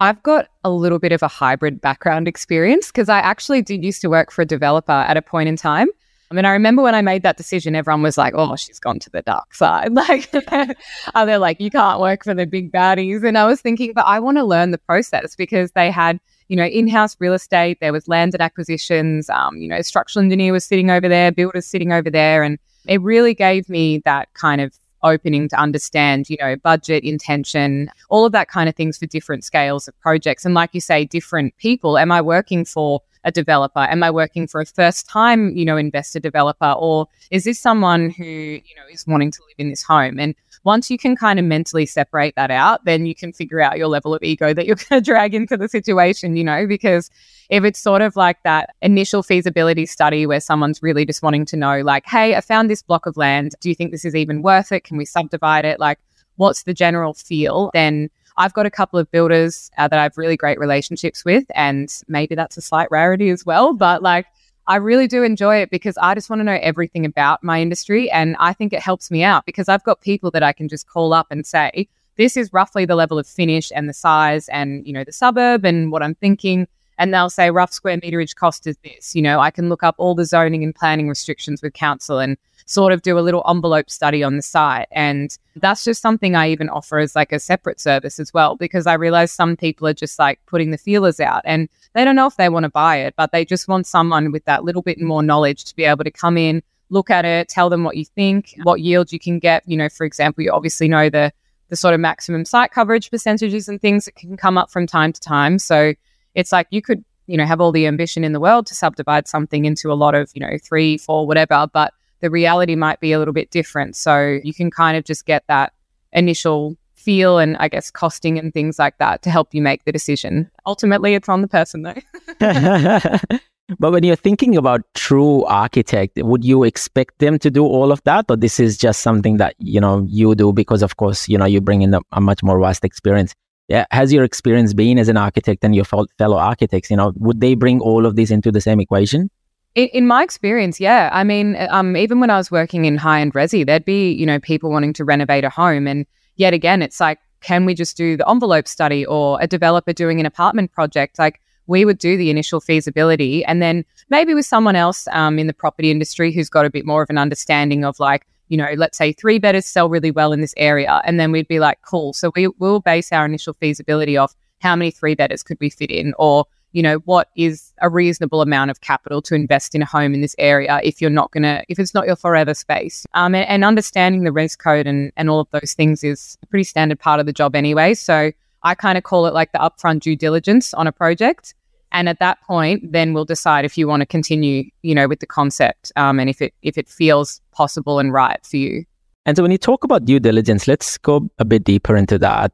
I've 0.00 0.22
got 0.22 0.48
a 0.64 0.70
little 0.70 0.98
bit 0.98 1.12
of 1.12 1.22
a 1.22 1.28
hybrid 1.28 1.80
background 1.80 2.28
experience 2.28 2.88
because 2.88 3.08
I 3.08 3.20
actually 3.20 3.62
did 3.62 3.84
used 3.84 4.02
to 4.02 4.10
work 4.10 4.30
for 4.30 4.42
a 4.42 4.46
developer 4.46 4.92
at 4.92 5.16
a 5.16 5.22
point 5.22 5.48
in 5.48 5.56
time. 5.56 5.88
I 6.34 6.36
mean, 6.36 6.44
I 6.46 6.50
remember 6.50 6.82
when 6.82 6.96
I 6.96 7.00
made 7.00 7.22
that 7.22 7.36
decision, 7.36 7.76
everyone 7.76 8.02
was 8.02 8.18
like, 8.18 8.34
oh, 8.36 8.56
she's 8.56 8.80
gone 8.80 8.98
to 8.98 9.10
the 9.10 9.22
dark 9.22 9.54
side. 9.54 9.92
Like, 9.94 10.30
they're 11.14 11.38
like, 11.38 11.60
you 11.60 11.70
can't 11.70 12.00
work 12.00 12.24
for 12.24 12.34
the 12.34 12.44
big 12.44 12.72
baddies. 12.72 13.22
And 13.22 13.38
I 13.38 13.46
was 13.46 13.60
thinking, 13.60 13.92
but 13.94 14.04
I 14.04 14.18
want 14.18 14.38
to 14.38 14.44
learn 14.44 14.72
the 14.72 14.78
process 14.78 15.36
because 15.36 15.70
they 15.72 15.90
had 15.90 16.18
you 16.48 16.56
know, 16.56 16.64
in-house 16.64 17.16
real 17.20 17.32
estate. 17.32 17.78
There 17.80 17.92
was 17.92 18.08
land 18.08 18.34
and 18.34 18.42
acquisitions. 18.42 19.30
Um, 19.30 19.56
you 19.58 19.68
know, 19.68 19.80
structural 19.82 20.24
engineer 20.24 20.52
was 20.52 20.64
sitting 20.64 20.90
over 20.90 21.08
there, 21.08 21.32
builders 21.32 21.66
sitting 21.66 21.92
over 21.92 22.10
there, 22.10 22.42
and 22.42 22.58
it 22.86 23.00
really 23.00 23.34
gave 23.34 23.68
me 23.68 24.02
that 24.04 24.32
kind 24.34 24.60
of 24.60 24.74
opening 25.02 25.48
to 25.48 25.56
understand, 25.56 26.28
you 26.28 26.36
know, 26.40 26.56
budget, 26.56 27.04
intention, 27.04 27.90
all 28.08 28.26
of 28.26 28.32
that 28.32 28.48
kind 28.48 28.68
of 28.68 28.74
things 28.74 28.98
for 28.98 29.06
different 29.06 29.44
scales 29.44 29.86
of 29.86 29.98
projects. 30.00 30.44
And 30.44 30.54
like 30.54 30.70
you 30.72 30.80
say, 30.80 31.04
different 31.04 31.56
people. 31.58 31.96
Am 31.96 32.10
I 32.10 32.20
working 32.20 32.64
for 32.64 33.00
a 33.24 33.32
developer? 33.32 33.80
Am 33.80 34.02
I 34.02 34.10
working 34.10 34.46
for 34.46 34.60
a 34.60 34.66
first 34.66 35.08
time, 35.08 35.56
you 35.56 35.64
know, 35.64 35.76
investor 35.76 36.20
developer? 36.20 36.74
Or 36.78 37.08
is 37.30 37.44
this 37.44 37.58
someone 37.58 38.10
who, 38.10 38.24
you 38.24 38.74
know, 38.76 38.86
is 38.90 39.06
wanting 39.06 39.30
to 39.32 39.42
live 39.42 39.56
in 39.58 39.70
this 39.70 39.82
home? 39.82 40.18
And 40.18 40.34
once 40.64 40.90
you 40.90 40.96
can 40.96 41.14
kind 41.14 41.38
of 41.38 41.44
mentally 41.44 41.86
separate 41.86 42.34
that 42.36 42.50
out, 42.50 42.84
then 42.84 43.06
you 43.06 43.14
can 43.14 43.32
figure 43.32 43.60
out 43.60 43.76
your 43.76 43.88
level 43.88 44.14
of 44.14 44.22
ego 44.22 44.54
that 44.54 44.66
you're 44.66 44.76
going 44.88 45.02
to 45.02 45.04
drag 45.04 45.34
into 45.34 45.56
the 45.56 45.68
situation, 45.68 46.36
you 46.36 46.44
know, 46.44 46.66
because 46.66 47.10
if 47.50 47.64
it's 47.64 47.78
sort 47.78 48.02
of 48.02 48.16
like 48.16 48.42
that 48.44 48.74
initial 48.80 49.22
feasibility 49.22 49.86
study 49.86 50.26
where 50.26 50.40
someone's 50.40 50.82
really 50.82 51.04
just 51.04 51.22
wanting 51.22 51.44
to 51.46 51.56
know, 51.56 51.80
like, 51.80 52.06
hey, 52.06 52.34
I 52.34 52.40
found 52.40 52.70
this 52.70 52.82
block 52.82 53.06
of 53.06 53.16
land. 53.16 53.54
Do 53.60 53.68
you 53.68 53.74
think 53.74 53.90
this 53.90 54.04
is 54.04 54.14
even 54.14 54.42
worth 54.42 54.72
it? 54.72 54.84
Can 54.84 54.96
we 54.96 55.04
subdivide 55.04 55.64
it? 55.64 55.78
Like, 55.78 55.98
what's 56.36 56.62
the 56.62 56.74
general 56.74 57.14
feel? 57.14 57.70
Then 57.74 58.10
I've 58.36 58.52
got 58.52 58.66
a 58.66 58.70
couple 58.70 58.98
of 58.98 59.10
builders 59.10 59.70
uh, 59.78 59.88
that 59.88 59.98
I 59.98 60.02
have 60.02 60.18
really 60.18 60.36
great 60.36 60.58
relationships 60.58 61.24
with, 61.24 61.44
and 61.54 61.92
maybe 62.08 62.34
that's 62.34 62.56
a 62.56 62.62
slight 62.62 62.88
rarity 62.90 63.30
as 63.30 63.46
well. 63.46 63.74
But 63.74 64.02
like, 64.02 64.26
I 64.66 64.76
really 64.76 65.06
do 65.06 65.22
enjoy 65.22 65.56
it 65.56 65.70
because 65.70 65.96
I 65.98 66.14
just 66.14 66.30
want 66.30 66.40
to 66.40 66.44
know 66.44 66.58
everything 66.62 67.04
about 67.04 67.44
my 67.44 67.60
industry. 67.60 68.10
And 68.10 68.34
I 68.38 68.54
think 68.54 68.72
it 68.72 68.80
helps 68.80 69.10
me 69.10 69.22
out 69.22 69.44
because 69.44 69.68
I've 69.68 69.84
got 69.84 70.00
people 70.00 70.30
that 70.30 70.42
I 70.42 70.52
can 70.52 70.68
just 70.68 70.88
call 70.88 71.12
up 71.12 71.26
and 71.30 71.46
say, 71.46 71.88
this 72.16 72.36
is 72.36 72.52
roughly 72.52 72.84
the 72.84 72.94
level 72.94 73.18
of 73.18 73.26
finish 73.26 73.70
and 73.74 73.88
the 73.88 73.92
size 73.92 74.48
and, 74.48 74.86
you 74.86 74.92
know, 74.92 75.04
the 75.04 75.12
suburb 75.12 75.64
and 75.64 75.92
what 75.92 76.02
I'm 76.02 76.14
thinking. 76.14 76.66
And 76.98 77.12
they'll 77.12 77.30
say 77.30 77.50
rough 77.50 77.72
square 77.72 77.98
meterage 77.98 78.34
cost 78.34 78.66
is 78.66 78.76
this. 78.84 79.14
You 79.14 79.22
know, 79.22 79.40
I 79.40 79.50
can 79.50 79.68
look 79.68 79.82
up 79.82 79.94
all 79.98 80.14
the 80.14 80.24
zoning 80.24 80.62
and 80.62 80.74
planning 80.74 81.08
restrictions 81.08 81.62
with 81.62 81.74
council 81.74 82.18
and 82.18 82.36
sort 82.66 82.92
of 82.92 83.02
do 83.02 83.18
a 83.18 83.20
little 83.20 83.44
envelope 83.48 83.90
study 83.90 84.22
on 84.22 84.36
the 84.36 84.42
site. 84.42 84.88
And 84.90 85.36
that's 85.56 85.84
just 85.84 86.00
something 86.00 86.34
I 86.34 86.48
even 86.50 86.68
offer 86.68 86.98
as 86.98 87.14
like 87.14 87.32
a 87.32 87.38
separate 87.38 87.78
service 87.80 88.18
as 88.18 88.32
well, 88.32 88.56
because 88.56 88.86
I 88.86 88.94
realize 88.94 89.32
some 89.32 89.56
people 89.56 89.86
are 89.86 89.94
just 89.94 90.18
like 90.18 90.40
putting 90.46 90.70
the 90.70 90.78
feelers 90.78 91.20
out 91.20 91.42
and 91.44 91.68
they 91.94 92.04
don't 92.04 92.16
know 92.16 92.26
if 92.26 92.36
they 92.36 92.48
want 92.48 92.64
to 92.64 92.70
buy 92.70 92.96
it, 92.96 93.14
but 93.16 93.32
they 93.32 93.44
just 93.44 93.68
want 93.68 93.86
someone 93.86 94.32
with 94.32 94.44
that 94.46 94.64
little 94.64 94.82
bit 94.82 95.00
more 95.00 95.22
knowledge 95.22 95.64
to 95.64 95.76
be 95.76 95.84
able 95.84 96.04
to 96.04 96.10
come 96.10 96.38
in, 96.38 96.62
look 96.90 97.10
at 97.10 97.24
it, 97.24 97.48
tell 97.48 97.68
them 97.68 97.84
what 97.84 97.96
you 97.96 98.04
think, 98.04 98.54
what 98.62 98.80
yield 98.80 99.12
you 99.12 99.18
can 99.18 99.38
get. 99.38 99.62
You 99.66 99.76
know, 99.76 99.88
for 99.88 100.04
example, 100.04 100.42
you 100.42 100.50
obviously 100.50 100.88
know 100.88 101.10
the 101.10 101.32
the 101.68 101.76
sort 101.76 101.94
of 101.94 102.00
maximum 102.00 102.44
site 102.44 102.70
coverage 102.70 103.10
percentages 103.10 103.68
and 103.68 103.80
things 103.80 104.04
that 104.04 104.14
can 104.14 104.36
come 104.36 104.58
up 104.58 104.70
from 104.70 104.86
time 104.86 105.12
to 105.12 105.20
time. 105.20 105.58
So 105.58 105.94
it's 106.34 106.52
like 106.52 106.66
you 106.70 106.82
could, 106.82 107.04
you 107.26 107.36
know, 107.36 107.46
have 107.46 107.60
all 107.60 107.72
the 107.72 107.86
ambition 107.86 108.24
in 108.24 108.32
the 108.32 108.40
world 108.40 108.66
to 108.66 108.74
subdivide 108.74 109.28
something 109.28 109.64
into 109.64 109.92
a 109.92 109.94
lot 109.94 110.14
of, 110.14 110.30
you 110.34 110.40
know, 110.40 110.56
three, 110.62 110.98
four, 110.98 111.26
whatever, 111.26 111.66
but 111.72 111.92
the 112.20 112.30
reality 112.30 112.74
might 112.76 113.00
be 113.00 113.12
a 113.12 113.18
little 113.18 113.34
bit 113.34 113.50
different. 113.50 113.96
So 113.96 114.38
you 114.42 114.54
can 114.54 114.70
kind 114.70 114.96
of 114.96 115.04
just 115.04 115.26
get 115.26 115.44
that 115.48 115.72
initial 116.12 116.76
feel 116.94 117.38
and 117.38 117.56
I 117.58 117.68
guess 117.68 117.90
costing 117.90 118.38
and 118.38 118.52
things 118.52 118.78
like 118.78 118.96
that 118.98 119.22
to 119.22 119.30
help 119.30 119.54
you 119.54 119.62
make 119.62 119.84
the 119.84 119.92
decision. 119.92 120.50
Ultimately, 120.66 121.14
it's 121.14 121.28
on 121.28 121.42
the 121.42 121.48
person 121.48 121.82
though. 121.82 122.00
but 123.78 123.92
when 123.92 124.04
you're 124.04 124.16
thinking 124.16 124.56
about 124.56 124.82
true 124.94 125.44
architect, 125.44 126.18
would 126.22 126.44
you 126.44 126.64
expect 126.64 127.18
them 127.18 127.38
to 127.38 127.50
do 127.50 127.64
all 127.64 127.92
of 127.92 128.02
that, 128.04 128.26
or 128.30 128.36
this 128.36 128.58
is 128.58 128.76
just 128.76 129.00
something 129.00 129.36
that 129.36 129.54
you 129.58 129.80
know 129.80 130.06
you 130.08 130.34
do 130.34 130.52
because, 130.52 130.82
of 130.82 130.96
course, 130.96 131.28
you 131.28 131.38
know 131.38 131.44
you 131.44 131.60
bring 131.60 131.82
in 131.82 131.94
a, 131.94 132.00
a 132.12 132.20
much 132.20 132.42
more 132.42 132.60
vast 132.60 132.84
experience? 132.84 133.34
Yeah, 133.68 133.86
has 133.90 134.12
your 134.12 134.24
experience 134.24 134.74
been 134.74 134.98
as 134.98 135.08
an 135.08 135.16
architect 135.16 135.64
and 135.64 135.74
your 135.74 135.84
fellow 135.84 136.36
architects? 136.36 136.90
You 136.90 136.96
know, 136.96 137.12
would 137.16 137.40
they 137.40 137.54
bring 137.54 137.80
all 137.80 138.04
of 138.04 138.16
this 138.16 138.30
into 138.30 138.52
the 138.52 138.60
same 138.60 138.78
equation? 138.78 139.30
In, 139.74 139.88
in, 139.88 140.06
my 140.06 140.22
experience, 140.22 140.78
yeah. 140.78 141.08
I 141.12 141.24
mean, 141.24 141.56
um, 141.70 141.96
even 141.96 142.20
when 142.20 142.30
I 142.30 142.36
was 142.36 142.50
working 142.50 142.84
in 142.84 142.96
high 142.96 143.20
end 143.20 143.32
resi, 143.32 143.66
there'd 143.66 143.84
be, 143.84 144.12
you 144.12 144.26
know, 144.26 144.38
people 144.38 144.70
wanting 144.70 144.92
to 144.94 145.04
renovate 145.04 145.44
a 145.44 145.50
home. 145.50 145.86
And 145.86 146.06
yet 146.36 146.52
again, 146.52 146.82
it's 146.82 147.00
like, 147.00 147.18
can 147.40 147.64
we 147.64 147.74
just 147.74 147.96
do 147.96 148.16
the 148.16 148.28
envelope 148.28 148.68
study 148.68 149.04
or 149.04 149.38
a 149.40 149.46
developer 149.46 149.92
doing 149.92 150.20
an 150.20 150.26
apartment 150.26 150.72
project? 150.72 151.18
Like, 151.18 151.40
we 151.66 151.84
would 151.84 151.98
do 151.98 152.16
the 152.16 152.30
initial 152.30 152.60
feasibility 152.60 153.44
and 153.44 153.62
then 153.62 153.84
maybe 154.10 154.34
with 154.34 154.44
someone 154.44 154.76
else 154.76 155.08
um, 155.12 155.38
in 155.38 155.46
the 155.46 155.54
property 155.54 155.90
industry 155.90 156.30
who's 156.30 156.50
got 156.50 156.66
a 156.66 156.70
bit 156.70 156.84
more 156.84 157.02
of 157.02 157.08
an 157.08 157.18
understanding 157.18 157.84
of 157.84 157.98
like, 157.98 158.26
you 158.48 158.56
know, 158.56 158.72
let's 158.76 158.98
say 158.98 159.12
three 159.12 159.38
bedders 159.38 159.66
sell 159.66 159.88
really 159.88 160.10
well 160.10 160.32
in 160.32 160.40
this 160.40 160.54
area. 160.56 161.00
And 161.04 161.18
then 161.18 161.32
we'd 161.32 161.48
be 161.48 161.60
like, 161.60 161.80
cool. 161.82 162.12
So 162.12 162.32
we 162.34 162.48
will 162.58 162.80
base 162.80 163.12
our 163.12 163.24
initial 163.24 163.54
feasibility 163.54 164.16
off 164.16 164.34
how 164.60 164.76
many 164.76 164.90
three 164.90 165.14
bedders 165.14 165.42
could 165.42 165.58
we 165.60 165.70
fit 165.70 165.90
in 165.90 166.14
or 166.18 166.46
you 166.74 166.82
know, 166.82 166.96
what 167.04 167.30
is 167.36 167.72
a 167.82 167.88
reasonable 167.88 168.42
amount 168.42 168.68
of 168.68 168.80
capital 168.80 169.22
to 169.22 169.36
invest 169.36 169.76
in 169.76 169.82
a 169.82 169.86
home 169.86 170.12
in 170.12 170.22
this 170.22 170.34
area 170.38 170.80
if 170.82 171.00
you're 171.00 171.08
not 171.08 171.30
going 171.30 171.44
to, 171.44 171.64
if 171.68 171.78
it's 171.78 171.94
not 171.94 172.04
your 172.04 172.16
forever 172.16 172.52
space. 172.52 173.06
Um, 173.14 173.32
and, 173.36 173.48
and, 173.48 173.64
understanding 173.64 174.24
the 174.24 174.32
res 174.32 174.56
code 174.56 174.84
and, 174.84 175.12
and 175.16 175.30
all 175.30 175.38
of 175.38 175.48
those 175.52 175.72
things 175.72 176.02
is 176.02 176.36
a 176.42 176.46
pretty 176.46 176.64
standard 176.64 176.98
part 176.98 177.20
of 177.20 177.26
the 177.26 177.32
job 177.32 177.54
anyway. 177.54 177.94
So 177.94 178.32
I 178.64 178.74
kind 178.74 178.98
of 178.98 179.04
call 179.04 179.26
it 179.26 179.34
like 179.34 179.52
the 179.52 179.58
upfront 179.58 180.00
due 180.00 180.16
diligence 180.16 180.74
on 180.74 180.88
a 180.88 180.92
project. 180.92 181.54
And 181.94 182.08
at 182.08 182.18
that 182.18 182.42
point, 182.42 182.92
then 182.92 183.14
we'll 183.14 183.24
decide 183.24 183.64
if 183.64 183.78
you 183.78 183.88
want 183.88 184.00
to 184.00 184.06
continue, 184.06 184.64
you 184.82 184.94
know, 184.94 185.08
with 185.08 185.20
the 185.20 185.26
concept 185.26 185.92
um, 185.96 186.20
and 186.20 186.28
if 186.28 186.42
it 186.42 186.52
if 186.60 186.76
it 186.76 186.88
feels 186.88 187.40
possible 187.52 187.98
and 187.98 188.12
right 188.12 188.44
for 188.44 188.58
you. 188.58 188.84
And 189.24 189.36
so 189.36 189.42
when 189.42 189.52
you 189.52 189.58
talk 189.58 189.84
about 189.84 190.04
due 190.04 190.20
diligence, 190.20 190.68
let's 190.68 190.98
go 190.98 191.30
a 191.38 191.46
bit 191.46 191.64
deeper 191.64 191.96
into 191.96 192.18
that 192.18 192.52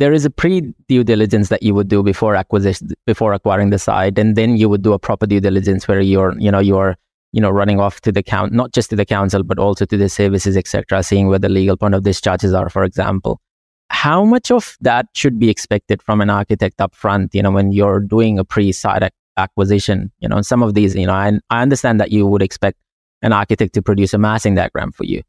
there 0.00 0.14
is 0.14 0.24
a 0.24 0.30
pre 0.30 0.62
due 0.88 1.04
diligence 1.04 1.50
that 1.50 1.62
you 1.62 1.74
would 1.74 1.88
do 1.88 2.02
before 2.02 2.34
acquisition 2.34 2.88
before 3.06 3.34
acquiring 3.34 3.68
the 3.70 3.78
site 3.78 4.18
and 4.18 4.34
then 4.34 4.56
you 4.56 4.68
would 4.68 4.82
do 4.82 4.94
a 4.94 4.98
proper 4.98 5.26
due 5.26 5.40
diligence 5.40 5.86
where 5.86 6.00
you're 6.00 6.34
you 6.38 6.50
know 6.50 6.58
you're 6.58 6.96
you 7.32 7.40
know 7.40 7.50
running 7.50 7.78
off 7.78 8.00
to 8.00 8.10
the 8.10 8.22
count 8.22 8.52
not 8.52 8.72
just 8.72 8.88
to 8.90 8.96
the 8.96 9.04
council 9.04 9.42
but 9.42 9.58
also 9.58 9.84
to 9.84 9.98
the 9.98 10.08
services 10.08 10.56
etc 10.56 11.02
seeing 11.02 11.28
where 11.28 11.38
the 11.38 11.50
legal 11.50 11.76
point 11.76 11.94
of 11.94 12.02
discharges 12.02 12.54
are 12.54 12.70
for 12.70 12.82
example 12.82 13.40
how 14.02 14.24
much 14.24 14.50
of 14.50 14.76
that 14.80 15.06
should 15.14 15.38
be 15.38 15.50
expected 15.50 16.02
from 16.02 16.20
an 16.20 16.30
architect 16.30 16.80
up 16.80 16.94
front 16.94 17.34
you 17.34 17.42
know 17.42 17.50
when 17.50 17.72
you're 17.72 18.00
doing 18.00 18.38
a 18.38 18.44
pre-site 18.44 19.10
acquisition 19.36 20.10
you 20.20 20.28
know 20.28 20.40
some 20.42 20.62
of 20.62 20.74
these 20.74 20.94
you 20.94 21.06
know 21.06 21.12
I, 21.12 21.32
I 21.50 21.62
understand 21.62 22.00
that 22.00 22.10
you 22.10 22.26
would 22.26 22.42
expect 22.42 22.78
an 23.22 23.32
architect 23.32 23.74
to 23.74 23.82
produce 23.82 24.14
a 24.14 24.18
massing 24.18 24.54
diagram 24.54 24.92
for 24.92 25.04
you 25.04 25.22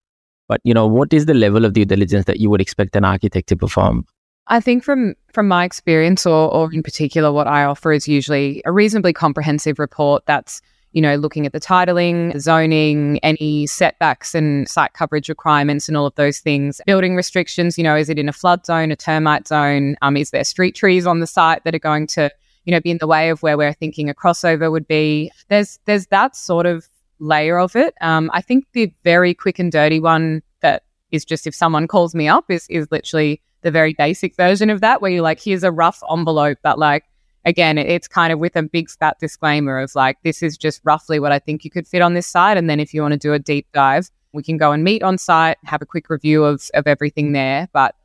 but 0.52 0.60
you 0.66 0.74
know 0.74 0.86
what 0.86 1.14
is 1.14 1.28
the 1.28 1.34
level 1.34 1.64
of 1.64 1.72
due 1.72 1.86
diligence 1.86 2.26
that 2.26 2.42
you 2.42 2.50
would 2.50 2.60
expect 2.60 2.98
an 2.98 3.06
architect 3.06 3.48
to 3.48 3.56
perform? 3.56 4.06
I 4.48 4.60
think 4.60 4.84
from 4.84 5.16
from 5.32 5.48
my 5.48 5.64
experience, 5.64 6.26
or 6.26 6.54
or 6.54 6.74
in 6.74 6.84
particular, 6.84 7.32
what 7.32 7.48
I 7.48 7.64
offer 7.64 7.94
is 7.94 8.06
usually 8.06 8.62
a 8.66 8.72
reasonably 8.74 9.14
comprehensive 9.14 9.80
report 9.80 10.26
that's 10.26 10.60
you 10.94 11.02
know, 11.02 11.16
looking 11.16 11.46
at 11.46 11.54
the 11.54 11.60
titling, 11.60 12.38
zoning, 12.40 13.20
any 13.20 13.66
setbacks 13.68 14.36
and 14.36 14.68
site 14.68 14.94
coverage 14.94 15.30
requirements 15.30 15.88
and 15.88 15.96
all 15.96 16.06
of 16.06 16.16
those 16.16 16.40
things. 16.40 16.82
Building 16.86 17.16
restrictions, 17.16 17.78
you 17.78 17.84
know, 17.84 17.96
is 17.96 18.10
it 18.10 18.20
in 18.20 18.28
a 18.28 18.34
flood 18.34 18.66
zone, 18.66 18.92
a 18.92 18.96
termite 18.96 19.48
zone? 19.48 19.96
Um, 20.02 20.18
is 20.18 20.32
there 20.32 20.44
street 20.44 20.76
trees 20.76 21.08
on 21.08 21.20
the 21.20 21.28
site 21.28 21.64
that 21.64 21.74
are 21.74 21.80
going 21.80 22.08
to, 22.08 22.30
you 22.66 22.72
know, 22.72 22.82
be 22.82 22.92
in 22.92 22.98
the 22.98 23.08
way 23.08 23.30
of 23.30 23.42
where 23.42 23.58
we're 23.58 23.74
thinking 23.74 24.10
a 24.10 24.14
crossover 24.14 24.72
would 24.72 24.88
be? 24.88 25.32
There's 25.48 25.80
there's 25.86 26.08
that 26.08 26.36
sort 26.36 26.66
of 26.66 26.88
layer 27.20 27.58
of 27.58 27.76
it. 27.76 27.94
Um, 28.02 28.30
I 28.34 28.42
think 28.42 28.66
the 28.74 28.94
very 29.04 29.34
quick 29.34 29.60
and 29.60 29.72
dirty 29.72 30.00
one 30.00 30.42
that 30.62 30.84
is 31.12 31.24
just 31.24 31.48
if 31.48 31.56
someone 31.56 31.88
calls 31.88 32.14
me 32.14 32.28
up 32.28 32.46
is 32.50 32.68
is 32.70 32.88
literally 32.92 33.42
the 33.62 33.72
very 33.72 33.94
basic 33.94 34.36
version 34.36 34.70
of 34.70 34.82
that, 34.82 35.02
where 35.02 35.12
you're 35.12 35.22
like, 35.22 35.40
here's 35.40 35.64
a 35.64 35.72
rough 35.72 36.02
envelope 36.12 36.58
but 36.64 36.80
like 36.80 37.06
again, 37.46 37.78
it's 37.78 38.08
kind 38.08 38.32
of 38.32 38.40
with 38.40 38.56
a 38.56 38.64
big 38.64 38.90
fat 38.90 39.18
disclaimer 39.20 39.80
of 39.80 39.94
like, 39.96 40.18
this 40.24 40.44
is 40.44 40.58
just 40.58 40.82
roughly 40.84 41.20
what 41.20 41.32
I 41.32 41.40
think 41.40 41.64
you 41.64 41.72
could 41.72 41.88
fit 41.88 42.02
on 42.02 42.14
this 42.14 42.28
site. 42.28 42.58
And 42.58 42.70
then 42.70 42.80
if 42.80 42.94
you 42.94 43.02
want 43.02 43.14
to 43.14 43.18
do 43.18 43.34
a 43.34 43.40
deep 43.40 43.68
dive, 43.74 44.10
we 44.34 44.44
can 44.44 44.58
go 44.58 44.72
and 44.72 44.84
meet 44.84 45.04
on 45.04 45.18
site, 45.18 45.58
have 45.66 45.82
a 45.82 45.86
quick 45.86 46.10
review 46.10 46.44
of, 46.44 46.64
of 46.74 46.88
everything 46.88 47.34
there. 47.34 47.68
But 47.74 47.96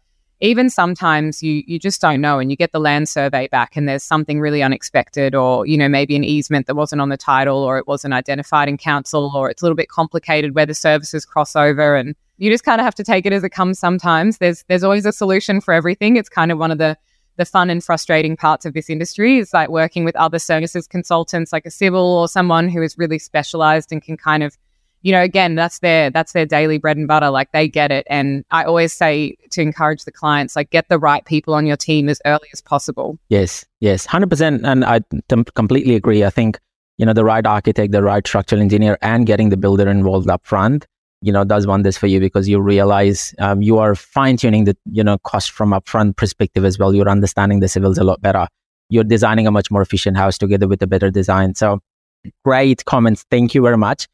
even 0.40 0.68
sometimes 0.68 1.42
you 1.42 1.62
you 1.66 1.78
just 1.78 2.00
don't 2.00 2.20
know 2.20 2.38
and 2.38 2.50
you 2.50 2.56
get 2.56 2.72
the 2.72 2.78
land 2.78 3.08
survey 3.08 3.48
back 3.48 3.76
and 3.76 3.88
there's 3.88 4.02
something 4.02 4.38
really 4.38 4.62
unexpected 4.62 5.34
or 5.34 5.66
you 5.66 5.78
know 5.78 5.88
maybe 5.88 6.14
an 6.14 6.24
easement 6.24 6.66
that 6.66 6.74
wasn't 6.74 7.00
on 7.00 7.08
the 7.08 7.16
title 7.16 7.62
or 7.62 7.78
it 7.78 7.86
wasn't 7.86 8.12
identified 8.12 8.68
in 8.68 8.76
council 8.76 9.32
or 9.34 9.48
it's 9.48 9.62
a 9.62 9.64
little 9.64 9.76
bit 9.76 9.88
complicated 9.88 10.54
where 10.54 10.66
the 10.66 10.74
services 10.74 11.24
cross 11.24 11.56
over 11.56 11.96
and 11.96 12.14
you 12.36 12.50
just 12.50 12.64
kind 12.64 12.80
of 12.80 12.84
have 12.84 12.94
to 12.94 13.04
take 13.04 13.24
it 13.24 13.32
as 13.32 13.44
it 13.44 13.50
comes 13.50 13.78
sometimes 13.78 14.38
there's 14.38 14.62
there's 14.68 14.84
always 14.84 15.06
a 15.06 15.12
solution 15.12 15.60
for 15.60 15.72
everything 15.72 16.16
it's 16.16 16.28
kind 16.28 16.52
of 16.52 16.58
one 16.58 16.70
of 16.70 16.78
the 16.78 16.96
the 17.36 17.44
fun 17.44 17.70
and 17.70 17.82
frustrating 17.82 18.36
parts 18.36 18.64
of 18.64 18.74
this 18.74 18.90
industry 18.90 19.38
is 19.38 19.52
like 19.52 19.68
working 19.68 20.04
with 20.04 20.16
other 20.16 20.38
services 20.38 20.86
consultants 20.86 21.52
like 21.52 21.66
a 21.66 21.70
civil 21.70 22.00
or 22.00 22.28
someone 22.28 22.68
who 22.68 22.82
is 22.82 22.98
really 22.98 23.18
specialized 23.18 23.92
and 23.92 24.02
can 24.02 24.16
kind 24.16 24.42
of 24.42 24.56
you 25.02 25.12
know 25.12 25.22
again 25.22 25.54
that's 25.54 25.78
their 25.80 26.10
that's 26.10 26.32
their 26.32 26.46
daily 26.46 26.78
bread 26.78 26.96
and 26.96 27.08
butter 27.08 27.30
like 27.30 27.52
they 27.52 27.68
get 27.68 27.92
it. 27.92 28.06
And 28.10 28.44
i 28.50 28.64
always 28.64 28.92
say 28.92 29.36
to 29.50 29.62
encourage 29.62 30.04
the 30.04 30.12
clients 30.12 30.56
like 30.56 30.70
get 30.70 30.88
the 30.88 30.98
right 30.98 31.24
people 31.24 31.54
on 31.54 31.66
your 31.66 31.76
team 31.76 32.08
as 32.08 32.20
early 32.24 32.48
as 32.52 32.60
possible. 32.60 33.18
Yes 33.28 33.64
yes 33.80 34.06
100% 34.06 34.64
and 34.64 34.84
i 34.84 35.00
t- 35.00 35.44
completely 35.54 35.94
agree. 35.94 36.24
I 36.24 36.30
think 36.30 36.58
you 36.98 37.06
know 37.06 37.12
the 37.12 37.24
right 37.24 37.46
architect 37.46 37.92
the 37.92 38.02
right 38.02 38.26
structural 38.26 38.60
engineer 38.60 38.98
and 39.02 39.26
getting 39.26 39.50
the 39.50 39.56
builder 39.56 39.88
involved 39.88 40.30
up 40.30 40.46
front 40.46 40.86
you 41.22 41.32
know 41.32 41.44
does 41.44 41.66
wonders 41.66 41.96
for 41.96 42.06
you 42.06 42.20
because 42.20 42.48
you 42.48 42.60
realize 42.60 43.34
um, 43.38 43.62
you 43.62 43.78
are 43.78 43.94
fine 43.94 44.36
tuning 44.36 44.64
the 44.64 44.76
you 44.90 45.02
know 45.02 45.18
cost 45.18 45.50
from 45.50 45.70
upfront 45.70 46.16
perspective 46.16 46.64
as 46.64 46.78
well. 46.78 46.94
You're 46.94 47.08
understanding 47.08 47.60
the 47.60 47.68
civils 47.68 47.98
a 47.98 48.04
lot 48.04 48.20
better. 48.20 48.46
You're 48.88 49.04
designing 49.04 49.46
a 49.46 49.50
much 49.50 49.70
more 49.70 49.82
efficient 49.82 50.16
house 50.16 50.38
together 50.38 50.68
with 50.68 50.82
a 50.82 50.86
better 50.86 51.10
design. 51.10 51.54
So 51.54 51.80
great 52.44 52.84
comments. 52.84 53.24
Thank 53.30 53.54
you 53.54 53.62
very 53.62 53.76
much. 53.76 54.08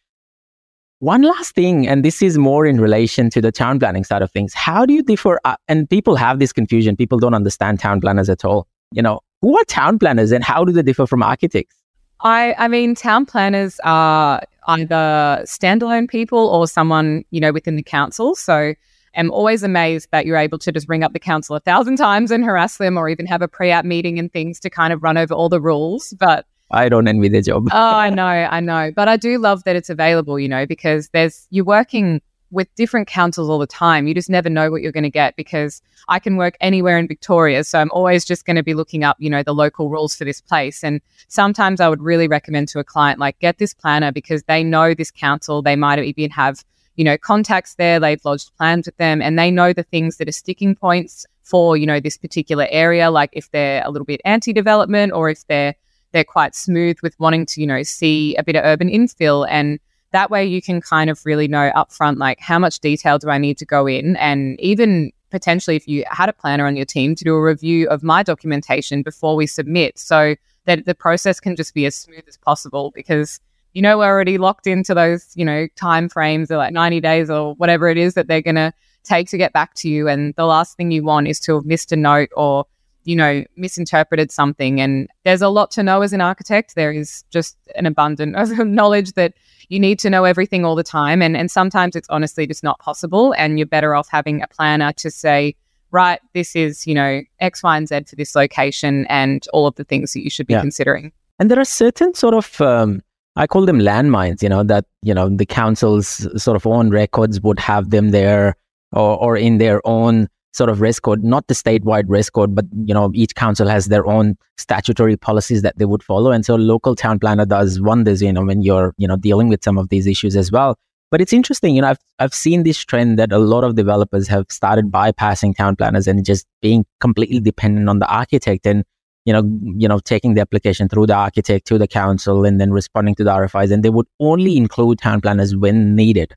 One 1.00 1.22
last 1.22 1.56
thing, 1.56 1.88
and 1.88 2.04
this 2.04 2.22
is 2.22 2.38
more 2.38 2.64
in 2.64 2.80
relation 2.80 3.28
to 3.30 3.40
the 3.40 3.50
town 3.50 3.80
planning 3.80 4.04
side 4.04 4.22
of 4.22 4.30
things. 4.30 4.54
How 4.54 4.86
do 4.86 4.94
you 4.94 5.02
differ? 5.02 5.40
Uh, 5.44 5.56
and 5.66 5.90
people 5.90 6.14
have 6.14 6.38
this 6.38 6.52
confusion. 6.52 6.96
People 6.96 7.18
don't 7.18 7.34
understand 7.34 7.80
town 7.80 8.00
planners 8.00 8.30
at 8.30 8.44
all. 8.44 8.68
You 8.92 9.02
know, 9.02 9.20
who 9.40 9.58
are 9.58 9.64
town 9.64 9.98
planners 9.98 10.30
and 10.30 10.44
how 10.44 10.64
do 10.64 10.70
they 10.70 10.82
differ 10.82 11.08
from 11.08 11.22
architects? 11.22 11.74
I, 12.20 12.54
I 12.56 12.68
mean, 12.68 12.94
town 12.94 13.26
planners 13.26 13.80
are 13.82 14.42
either 14.66 15.42
standalone 15.44 16.08
people 16.08 16.48
or 16.48 16.66
someone, 16.66 17.24
you 17.30 17.40
know, 17.40 17.52
within 17.52 17.76
the 17.76 17.82
council. 17.82 18.34
So 18.34 18.74
I'm 19.16 19.30
always 19.30 19.62
amazed 19.62 20.08
that 20.10 20.26
you're 20.26 20.36
able 20.36 20.58
to 20.58 20.72
just 20.72 20.88
ring 20.88 21.02
up 21.02 21.12
the 21.12 21.18
council 21.18 21.56
a 21.56 21.60
thousand 21.60 21.96
times 21.96 22.30
and 22.30 22.44
harass 22.44 22.78
them 22.78 22.96
or 22.96 23.08
even 23.08 23.26
have 23.26 23.42
a 23.42 23.48
pre-app 23.48 23.84
meeting 23.84 24.18
and 24.18 24.32
things 24.32 24.58
to 24.60 24.70
kind 24.70 24.92
of 24.92 25.02
run 25.02 25.16
over 25.16 25.34
all 25.34 25.48
the 25.48 25.60
rules. 25.60 26.14
But 26.18 26.46
I 26.70 26.88
don't 26.88 27.06
envy 27.06 27.28
the 27.28 27.42
job. 27.42 27.68
oh, 27.72 27.76
I 27.96 28.08
know, 28.08 28.24
I 28.24 28.60
know. 28.60 28.90
But 28.94 29.08
I 29.08 29.16
do 29.16 29.38
love 29.38 29.64
that 29.64 29.76
it's 29.76 29.90
available, 29.90 30.38
you 30.38 30.48
know, 30.48 30.66
because 30.66 31.08
there's 31.10 31.46
you're 31.50 31.64
working 31.64 32.22
with 32.52 32.72
different 32.74 33.08
councils 33.08 33.48
all 33.48 33.58
the 33.58 33.66
time. 33.66 34.06
You 34.06 34.14
just 34.14 34.30
never 34.30 34.50
know 34.50 34.70
what 34.70 34.82
you're 34.82 34.92
going 34.92 35.02
to 35.02 35.10
get 35.10 35.34
because 35.36 35.80
I 36.08 36.18
can 36.18 36.36
work 36.36 36.54
anywhere 36.60 36.98
in 36.98 37.08
Victoria. 37.08 37.64
So 37.64 37.80
I'm 37.80 37.90
always 37.90 38.24
just 38.24 38.44
going 38.44 38.56
to 38.56 38.62
be 38.62 38.74
looking 38.74 39.02
up, 39.02 39.16
you 39.18 39.30
know, 39.30 39.42
the 39.42 39.54
local 39.54 39.88
rules 39.88 40.14
for 40.14 40.24
this 40.24 40.40
place. 40.40 40.84
And 40.84 41.00
sometimes 41.28 41.80
I 41.80 41.88
would 41.88 42.02
really 42.02 42.28
recommend 42.28 42.68
to 42.68 42.78
a 42.78 42.84
client, 42.84 43.18
like, 43.18 43.38
get 43.38 43.58
this 43.58 43.72
planner 43.72 44.12
because 44.12 44.42
they 44.44 44.62
know 44.62 44.92
this 44.92 45.10
council. 45.10 45.62
They 45.62 45.76
might 45.76 45.98
even 45.98 46.30
have, 46.30 46.62
you 46.96 47.04
know, 47.04 47.16
contacts 47.16 47.74
there. 47.76 47.98
They've 47.98 48.24
lodged 48.24 48.54
plans 48.56 48.86
with 48.86 48.98
them 48.98 49.22
and 49.22 49.38
they 49.38 49.50
know 49.50 49.72
the 49.72 49.82
things 49.82 50.18
that 50.18 50.28
are 50.28 50.32
sticking 50.32 50.74
points 50.76 51.24
for, 51.42 51.76
you 51.78 51.86
know, 51.86 52.00
this 52.00 52.18
particular 52.18 52.66
area. 52.70 53.10
Like 53.10 53.30
if 53.32 53.50
they're 53.50 53.82
a 53.84 53.90
little 53.90 54.06
bit 54.06 54.20
anti 54.26 54.52
development 54.52 55.12
or 55.12 55.30
if 55.30 55.46
they're, 55.46 55.74
they're 56.12 56.22
quite 56.22 56.54
smooth 56.54 56.98
with 57.02 57.18
wanting 57.18 57.46
to, 57.46 57.62
you 57.62 57.66
know, 57.66 57.82
see 57.82 58.36
a 58.36 58.42
bit 58.42 58.56
of 58.56 58.64
urban 58.64 58.90
infill 58.90 59.46
and 59.48 59.80
that 60.12 60.30
way 60.30 60.44
you 60.44 60.62
can 60.62 60.80
kind 60.80 61.10
of 61.10 61.24
really 61.26 61.48
know 61.48 61.72
upfront 61.74 62.18
like 62.18 62.38
how 62.40 62.58
much 62.58 62.78
detail 62.80 63.18
do 63.18 63.28
I 63.28 63.38
need 63.38 63.58
to 63.58 63.66
go 63.66 63.86
in 63.86 64.16
and 64.16 64.60
even 64.60 65.12
potentially 65.30 65.76
if 65.76 65.88
you 65.88 66.04
had 66.08 66.28
a 66.28 66.32
planner 66.32 66.66
on 66.66 66.76
your 66.76 66.84
team 66.84 67.14
to 67.14 67.24
do 67.24 67.34
a 67.34 67.42
review 67.42 67.88
of 67.88 68.02
my 68.02 68.22
documentation 68.22 69.02
before 69.02 69.34
we 69.34 69.46
submit 69.46 69.98
so 69.98 70.36
that 70.66 70.84
the 70.84 70.94
process 70.94 71.40
can 71.40 71.56
just 71.56 71.74
be 71.74 71.86
as 71.86 71.94
smooth 71.94 72.24
as 72.28 72.36
possible 72.36 72.92
because 72.94 73.40
you 73.72 73.82
know 73.82 73.98
we're 73.98 74.06
already 74.06 74.38
locked 74.38 74.66
into 74.66 74.94
those 74.94 75.32
you 75.34 75.44
know 75.44 75.66
time 75.76 76.08
frames 76.08 76.50
of 76.50 76.58
like 76.58 76.72
90 76.72 77.00
days 77.00 77.30
or 77.30 77.54
whatever 77.54 77.88
it 77.88 77.98
is 77.98 78.14
that 78.14 78.28
they're 78.28 78.42
going 78.42 78.54
to 78.54 78.72
take 79.02 79.28
to 79.28 79.38
get 79.38 79.52
back 79.52 79.74
to 79.74 79.88
you 79.88 80.08
and 80.08 80.34
the 80.36 80.44
last 80.44 80.76
thing 80.76 80.92
you 80.92 81.02
want 81.02 81.26
is 81.26 81.40
to 81.40 81.56
have 81.56 81.64
missed 81.64 81.90
a 81.90 81.96
note 81.96 82.28
or 82.36 82.66
you 83.04 83.16
know, 83.16 83.44
misinterpreted 83.56 84.30
something. 84.30 84.80
And 84.80 85.08
there's 85.24 85.42
a 85.42 85.48
lot 85.48 85.70
to 85.72 85.82
know 85.82 86.02
as 86.02 86.12
an 86.12 86.20
architect. 86.20 86.74
There 86.74 86.92
is 86.92 87.24
just 87.30 87.56
an 87.74 87.86
abundance 87.86 88.50
of 88.50 88.58
knowledge 88.66 89.12
that 89.12 89.34
you 89.72 89.80
need 89.80 89.98
to 89.98 90.10
know 90.10 90.24
everything 90.24 90.66
all 90.66 90.74
the 90.74 90.82
time. 90.82 91.22
And, 91.22 91.34
and 91.34 91.50
sometimes 91.50 91.96
it's 91.96 92.08
honestly 92.10 92.46
just 92.46 92.62
not 92.62 92.78
possible. 92.78 93.34
And 93.38 93.58
you're 93.58 93.66
better 93.66 93.94
off 93.94 94.06
having 94.10 94.42
a 94.42 94.46
planner 94.48 94.92
to 94.92 95.10
say, 95.10 95.54
right, 95.92 96.20
this 96.34 96.54
is, 96.54 96.86
you 96.86 96.94
know, 96.94 97.22
X, 97.40 97.62
Y, 97.62 97.74
and 97.74 97.88
Z 97.88 98.02
for 98.06 98.16
this 98.16 98.34
location 98.34 99.06
and 99.06 99.46
all 99.54 99.66
of 99.66 99.74
the 99.76 99.84
things 99.84 100.12
that 100.12 100.22
you 100.22 100.28
should 100.28 100.46
be 100.46 100.52
yeah. 100.52 100.60
considering. 100.60 101.10
And 101.38 101.50
there 101.50 101.58
are 101.58 101.64
certain 101.64 102.12
sort 102.12 102.34
of, 102.34 102.60
um, 102.60 103.00
I 103.36 103.46
call 103.46 103.64
them 103.64 103.78
landmines, 103.78 104.42
you 104.42 104.48
know, 104.50 104.62
that, 104.62 104.84
you 105.02 105.14
know, 105.14 105.30
the 105.30 105.46
council's 105.46 106.28
sort 106.40 106.54
of 106.54 106.66
own 106.66 106.90
records 106.90 107.40
would 107.40 107.58
have 107.58 107.88
them 107.88 108.10
there 108.10 108.56
or, 108.92 109.16
or 109.16 109.36
in 109.38 109.56
their 109.56 109.80
own 109.86 110.28
sort 110.52 110.70
of 110.70 110.80
res 110.80 111.00
code, 111.00 111.24
not 111.24 111.46
the 111.46 111.54
statewide 111.54 112.04
res 112.08 112.30
code, 112.30 112.54
but 112.54 112.66
you 112.84 112.94
know 112.94 113.10
each 113.14 113.34
council 113.34 113.68
has 113.68 113.86
their 113.86 114.06
own 114.06 114.36
statutory 114.58 115.16
policies 115.16 115.62
that 115.62 115.78
they 115.78 115.84
would 115.84 116.02
follow, 116.02 116.30
and 116.30 116.44
so 116.44 116.54
local 116.54 116.94
town 116.94 117.18
planner 117.18 117.46
does 117.46 117.80
wonders. 117.80 118.22
You 118.22 118.32
know 118.32 118.44
when 118.44 118.62
you're 118.62 118.94
you 118.98 119.08
know 119.08 119.16
dealing 119.16 119.48
with 119.48 119.64
some 119.64 119.78
of 119.78 119.88
these 119.88 120.06
issues 120.06 120.36
as 120.36 120.52
well. 120.52 120.78
But 121.10 121.20
it's 121.20 121.34
interesting, 121.34 121.76
you 121.76 121.82
know, 121.82 121.88
I've 121.88 121.98
I've 122.18 122.34
seen 122.34 122.62
this 122.62 122.78
trend 122.78 123.18
that 123.18 123.32
a 123.32 123.38
lot 123.38 123.64
of 123.64 123.74
developers 123.74 124.28
have 124.28 124.46
started 124.48 124.90
bypassing 124.90 125.54
town 125.54 125.76
planners 125.76 126.06
and 126.06 126.24
just 126.24 126.46
being 126.62 126.86
completely 127.00 127.38
dependent 127.38 127.90
on 127.90 127.98
the 127.98 128.06
architect 128.06 128.66
and 128.66 128.82
you 129.26 129.32
know 129.32 129.42
you 129.76 129.86
know 129.86 129.98
taking 129.98 130.34
the 130.34 130.40
application 130.40 130.88
through 130.88 131.06
the 131.06 131.14
architect 131.14 131.66
to 131.66 131.76
the 131.78 131.86
council 131.86 132.46
and 132.46 132.60
then 132.60 132.72
responding 132.72 133.14
to 133.16 133.24
the 133.24 133.30
RFIs, 133.30 133.70
and 133.70 133.82
they 133.82 133.90
would 133.90 134.06
only 134.20 134.56
include 134.56 134.98
town 134.98 135.20
planners 135.20 135.54
when 135.54 135.94
needed. 135.94 136.34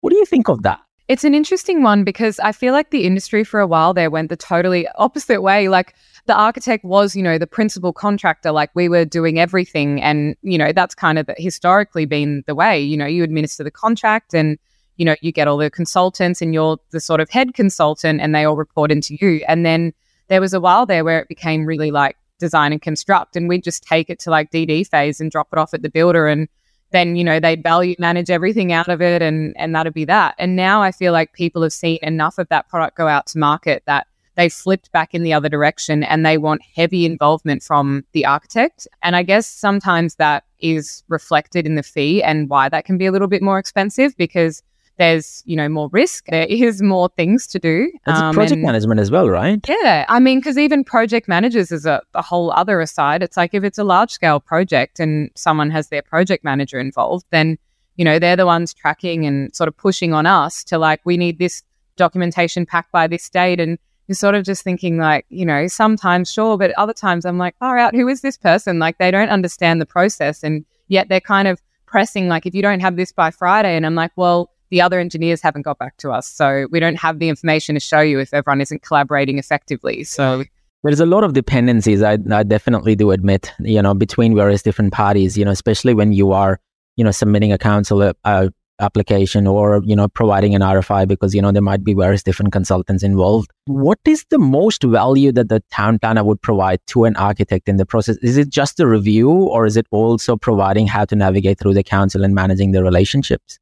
What 0.00 0.10
do 0.10 0.16
you 0.16 0.26
think 0.26 0.48
of 0.48 0.62
that? 0.62 0.80
It's 1.08 1.24
an 1.24 1.34
interesting 1.34 1.82
one 1.82 2.04
because 2.04 2.38
I 2.38 2.52
feel 2.52 2.74
like 2.74 2.90
the 2.90 3.04
industry 3.04 3.42
for 3.42 3.60
a 3.60 3.66
while 3.66 3.94
there 3.94 4.10
went 4.10 4.28
the 4.28 4.36
totally 4.36 4.86
opposite 4.96 5.40
way. 5.40 5.68
Like 5.68 5.94
the 6.26 6.36
architect 6.36 6.84
was, 6.84 7.16
you 7.16 7.22
know, 7.22 7.38
the 7.38 7.46
principal 7.46 7.94
contractor, 7.94 8.52
like 8.52 8.70
we 8.74 8.90
were 8.90 9.06
doing 9.06 9.38
everything. 9.40 10.02
And, 10.02 10.36
you 10.42 10.58
know, 10.58 10.70
that's 10.70 10.94
kind 10.94 11.18
of 11.18 11.30
historically 11.38 12.04
been 12.04 12.44
the 12.46 12.54
way, 12.54 12.78
you 12.78 12.96
know, 12.96 13.06
you 13.06 13.24
administer 13.24 13.64
the 13.64 13.70
contract 13.70 14.34
and, 14.34 14.58
you 14.98 15.06
know, 15.06 15.16
you 15.22 15.32
get 15.32 15.48
all 15.48 15.56
the 15.56 15.70
consultants 15.70 16.42
and 16.42 16.52
you're 16.52 16.76
the 16.90 17.00
sort 17.00 17.20
of 17.20 17.30
head 17.30 17.54
consultant 17.54 18.20
and 18.20 18.34
they 18.34 18.44
all 18.44 18.56
report 18.56 18.92
into 18.92 19.16
you. 19.18 19.42
And 19.48 19.64
then 19.64 19.94
there 20.28 20.42
was 20.42 20.52
a 20.52 20.60
while 20.60 20.84
there 20.84 21.04
where 21.04 21.20
it 21.20 21.28
became 21.28 21.64
really 21.64 21.90
like 21.90 22.18
design 22.38 22.72
and 22.72 22.82
construct 22.82 23.34
and 23.34 23.48
we'd 23.48 23.64
just 23.64 23.82
take 23.82 24.10
it 24.10 24.18
to 24.20 24.30
like 24.30 24.50
DD 24.50 24.86
phase 24.86 25.20
and 25.22 25.30
drop 25.30 25.48
it 25.52 25.58
off 25.58 25.72
at 25.72 25.80
the 25.80 25.88
builder 25.88 26.28
and 26.28 26.48
then 26.90 27.16
you 27.16 27.24
know 27.24 27.40
they'd 27.40 27.62
value 27.62 27.94
manage 27.98 28.30
everything 28.30 28.72
out 28.72 28.88
of 28.88 29.00
it 29.02 29.22
and 29.22 29.54
and 29.56 29.74
that'd 29.74 29.94
be 29.94 30.04
that. 30.04 30.34
And 30.38 30.56
now 30.56 30.82
i 30.82 30.92
feel 30.92 31.12
like 31.12 31.32
people 31.32 31.62
have 31.62 31.72
seen 31.72 31.98
enough 32.02 32.38
of 32.38 32.48
that 32.48 32.68
product 32.68 32.96
go 32.96 33.08
out 33.08 33.26
to 33.28 33.38
market 33.38 33.82
that 33.86 34.06
they 34.36 34.48
flipped 34.48 34.92
back 34.92 35.14
in 35.14 35.24
the 35.24 35.32
other 35.32 35.48
direction 35.48 36.04
and 36.04 36.24
they 36.24 36.38
want 36.38 36.62
heavy 36.76 37.04
involvement 37.04 37.62
from 37.62 38.04
the 38.12 38.24
architect. 38.24 38.86
And 39.02 39.16
i 39.16 39.22
guess 39.22 39.46
sometimes 39.46 40.16
that 40.16 40.44
is 40.60 41.02
reflected 41.08 41.66
in 41.66 41.76
the 41.76 41.82
fee 41.82 42.22
and 42.22 42.48
why 42.48 42.68
that 42.68 42.84
can 42.84 42.98
be 42.98 43.06
a 43.06 43.12
little 43.12 43.28
bit 43.28 43.42
more 43.42 43.58
expensive 43.58 44.16
because 44.16 44.62
there's 44.98 45.42
you 45.46 45.56
know 45.56 45.68
more 45.68 45.88
risk. 45.92 46.26
There 46.26 46.46
is 46.48 46.82
more 46.82 47.08
things 47.16 47.46
to 47.48 47.58
do 47.58 47.90
There's 48.06 48.18
um, 48.18 48.34
project 48.34 48.54
and, 48.54 48.62
management 48.62 49.00
as 49.00 49.10
well 49.10 49.28
right? 49.28 49.60
Yeah 49.68 50.04
i 50.08 50.18
mean 50.18 50.38
because 50.38 50.58
even 50.58 50.84
project 50.84 51.28
managers 51.28 51.72
is 51.72 51.86
a, 51.86 52.02
a 52.14 52.22
whole 52.22 52.50
other 52.52 52.80
aside. 52.80 53.22
It's 53.22 53.36
like 53.36 53.54
if 53.54 53.64
it's 53.64 53.78
a 53.78 53.84
large 53.84 54.10
scale 54.10 54.40
project 54.40 55.00
and 55.00 55.30
someone 55.34 55.70
has 55.70 55.88
their 55.88 56.02
project 56.02 56.44
manager 56.44 56.78
involved 56.78 57.26
then 57.30 57.58
you 57.96 58.04
know 58.04 58.18
they're 58.18 58.36
the 58.36 58.46
ones 58.46 58.74
tracking 58.74 59.26
and 59.26 59.54
sort 59.54 59.68
of 59.68 59.76
pushing 59.76 60.12
on 60.12 60.26
us 60.26 60.64
to 60.64 60.78
like 60.78 61.00
we 61.04 61.16
need 61.16 61.38
this 61.38 61.62
documentation 61.96 62.64
packed 62.64 62.92
by 62.92 63.06
this 63.08 63.28
date. 63.28 63.58
And 63.58 63.78
you're 64.06 64.14
sort 64.14 64.34
of 64.34 64.44
just 64.44 64.62
thinking 64.62 64.98
like 64.98 65.26
you 65.28 65.44
know 65.44 65.66
sometimes 65.66 66.32
sure 66.32 66.56
but 66.56 66.70
other 66.78 66.94
times 66.94 67.26
i'm 67.26 67.36
like 67.36 67.54
far 67.58 67.76
out 67.76 67.94
who 67.94 68.08
is 68.08 68.20
this 68.20 68.36
person? 68.36 68.78
Like 68.78 68.98
they 68.98 69.10
don't 69.10 69.28
understand 69.28 69.80
the 69.80 69.86
process. 69.86 70.42
And 70.42 70.64
Yet 70.88 71.08
they're 71.08 71.20
kind 71.20 71.46
of 71.46 71.60
pressing, 71.86 72.28
like, 72.28 72.46
if 72.46 72.54
you 72.54 72.62
don't 72.62 72.80
have 72.80 72.96
this 72.96 73.12
by 73.12 73.30
Friday, 73.30 73.76
and 73.76 73.86
I'm 73.86 73.94
like, 73.94 74.12
well, 74.16 74.50
the 74.70 74.80
other 74.80 74.98
engineers 74.98 75.40
haven't 75.40 75.62
got 75.62 75.78
back 75.78 75.96
to 75.98 76.10
us. 76.10 76.28
So 76.28 76.66
we 76.70 76.80
don't 76.80 76.96
have 76.96 77.18
the 77.18 77.28
information 77.28 77.74
to 77.74 77.80
show 77.80 78.00
you 78.00 78.18
if 78.20 78.32
everyone 78.34 78.60
isn't 78.60 78.82
collaborating 78.82 79.38
effectively. 79.38 80.04
So 80.04 80.44
there's 80.84 81.00
a 81.00 81.06
lot 81.06 81.24
of 81.24 81.32
dependencies. 81.32 82.02
I, 82.02 82.18
I 82.30 82.42
definitely 82.42 82.94
do 82.94 83.10
admit, 83.10 83.52
you 83.60 83.82
know, 83.82 83.94
between 83.94 84.34
various 84.34 84.62
different 84.62 84.92
parties, 84.92 85.36
you 85.36 85.44
know, 85.44 85.50
especially 85.50 85.94
when 85.94 86.12
you 86.12 86.32
are, 86.32 86.60
you 86.96 87.04
know, 87.04 87.10
submitting 87.10 87.52
a 87.52 87.58
council 87.58 88.02
a 88.24 88.50
application 88.80 89.46
or 89.46 89.82
you 89.84 89.96
know 89.96 90.08
providing 90.08 90.54
an 90.54 90.62
RFI 90.62 91.08
because 91.08 91.34
you 91.34 91.42
know 91.42 91.50
there 91.50 91.62
might 91.62 91.82
be 91.84 91.94
various 91.94 92.22
different 92.22 92.52
consultants 92.52 93.02
involved. 93.02 93.50
What 93.66 93.98
is 94.04 94.24
the 94.30 94.38
most 94.38 94.82
value 94.82 95.32
that 95.32 95.48
the 95.48 95.62
town 95.70 95.98
planner 95.98 96.24
would 96.24 96.40
provide 96.40 96.80
to 96.88 97.04
an 97.04 97.16
architect 97.16 97.68
in 97.68 97.76
the 97.76 97.86
process? 97.86 98.16
Is 98.18 98.36
it 98.36 98.48
just 98.48 98.78
a 98.80 98.86
review 98.86 99.30
or 99.30 99.66
is 99.66 99.76
it 99.76 99.86
also 99.90 100.36
providing 100.36 100.86
how 100.86 101.04
to 101.06 101.16
navigate 101.16 101.58
through 101.58 101.74
the 101.74 101.82
council 101.82 102.24
and 102.24 102.34
managing 102.34 102.72
the 102.72 102.82
relationships? 102.82 103.58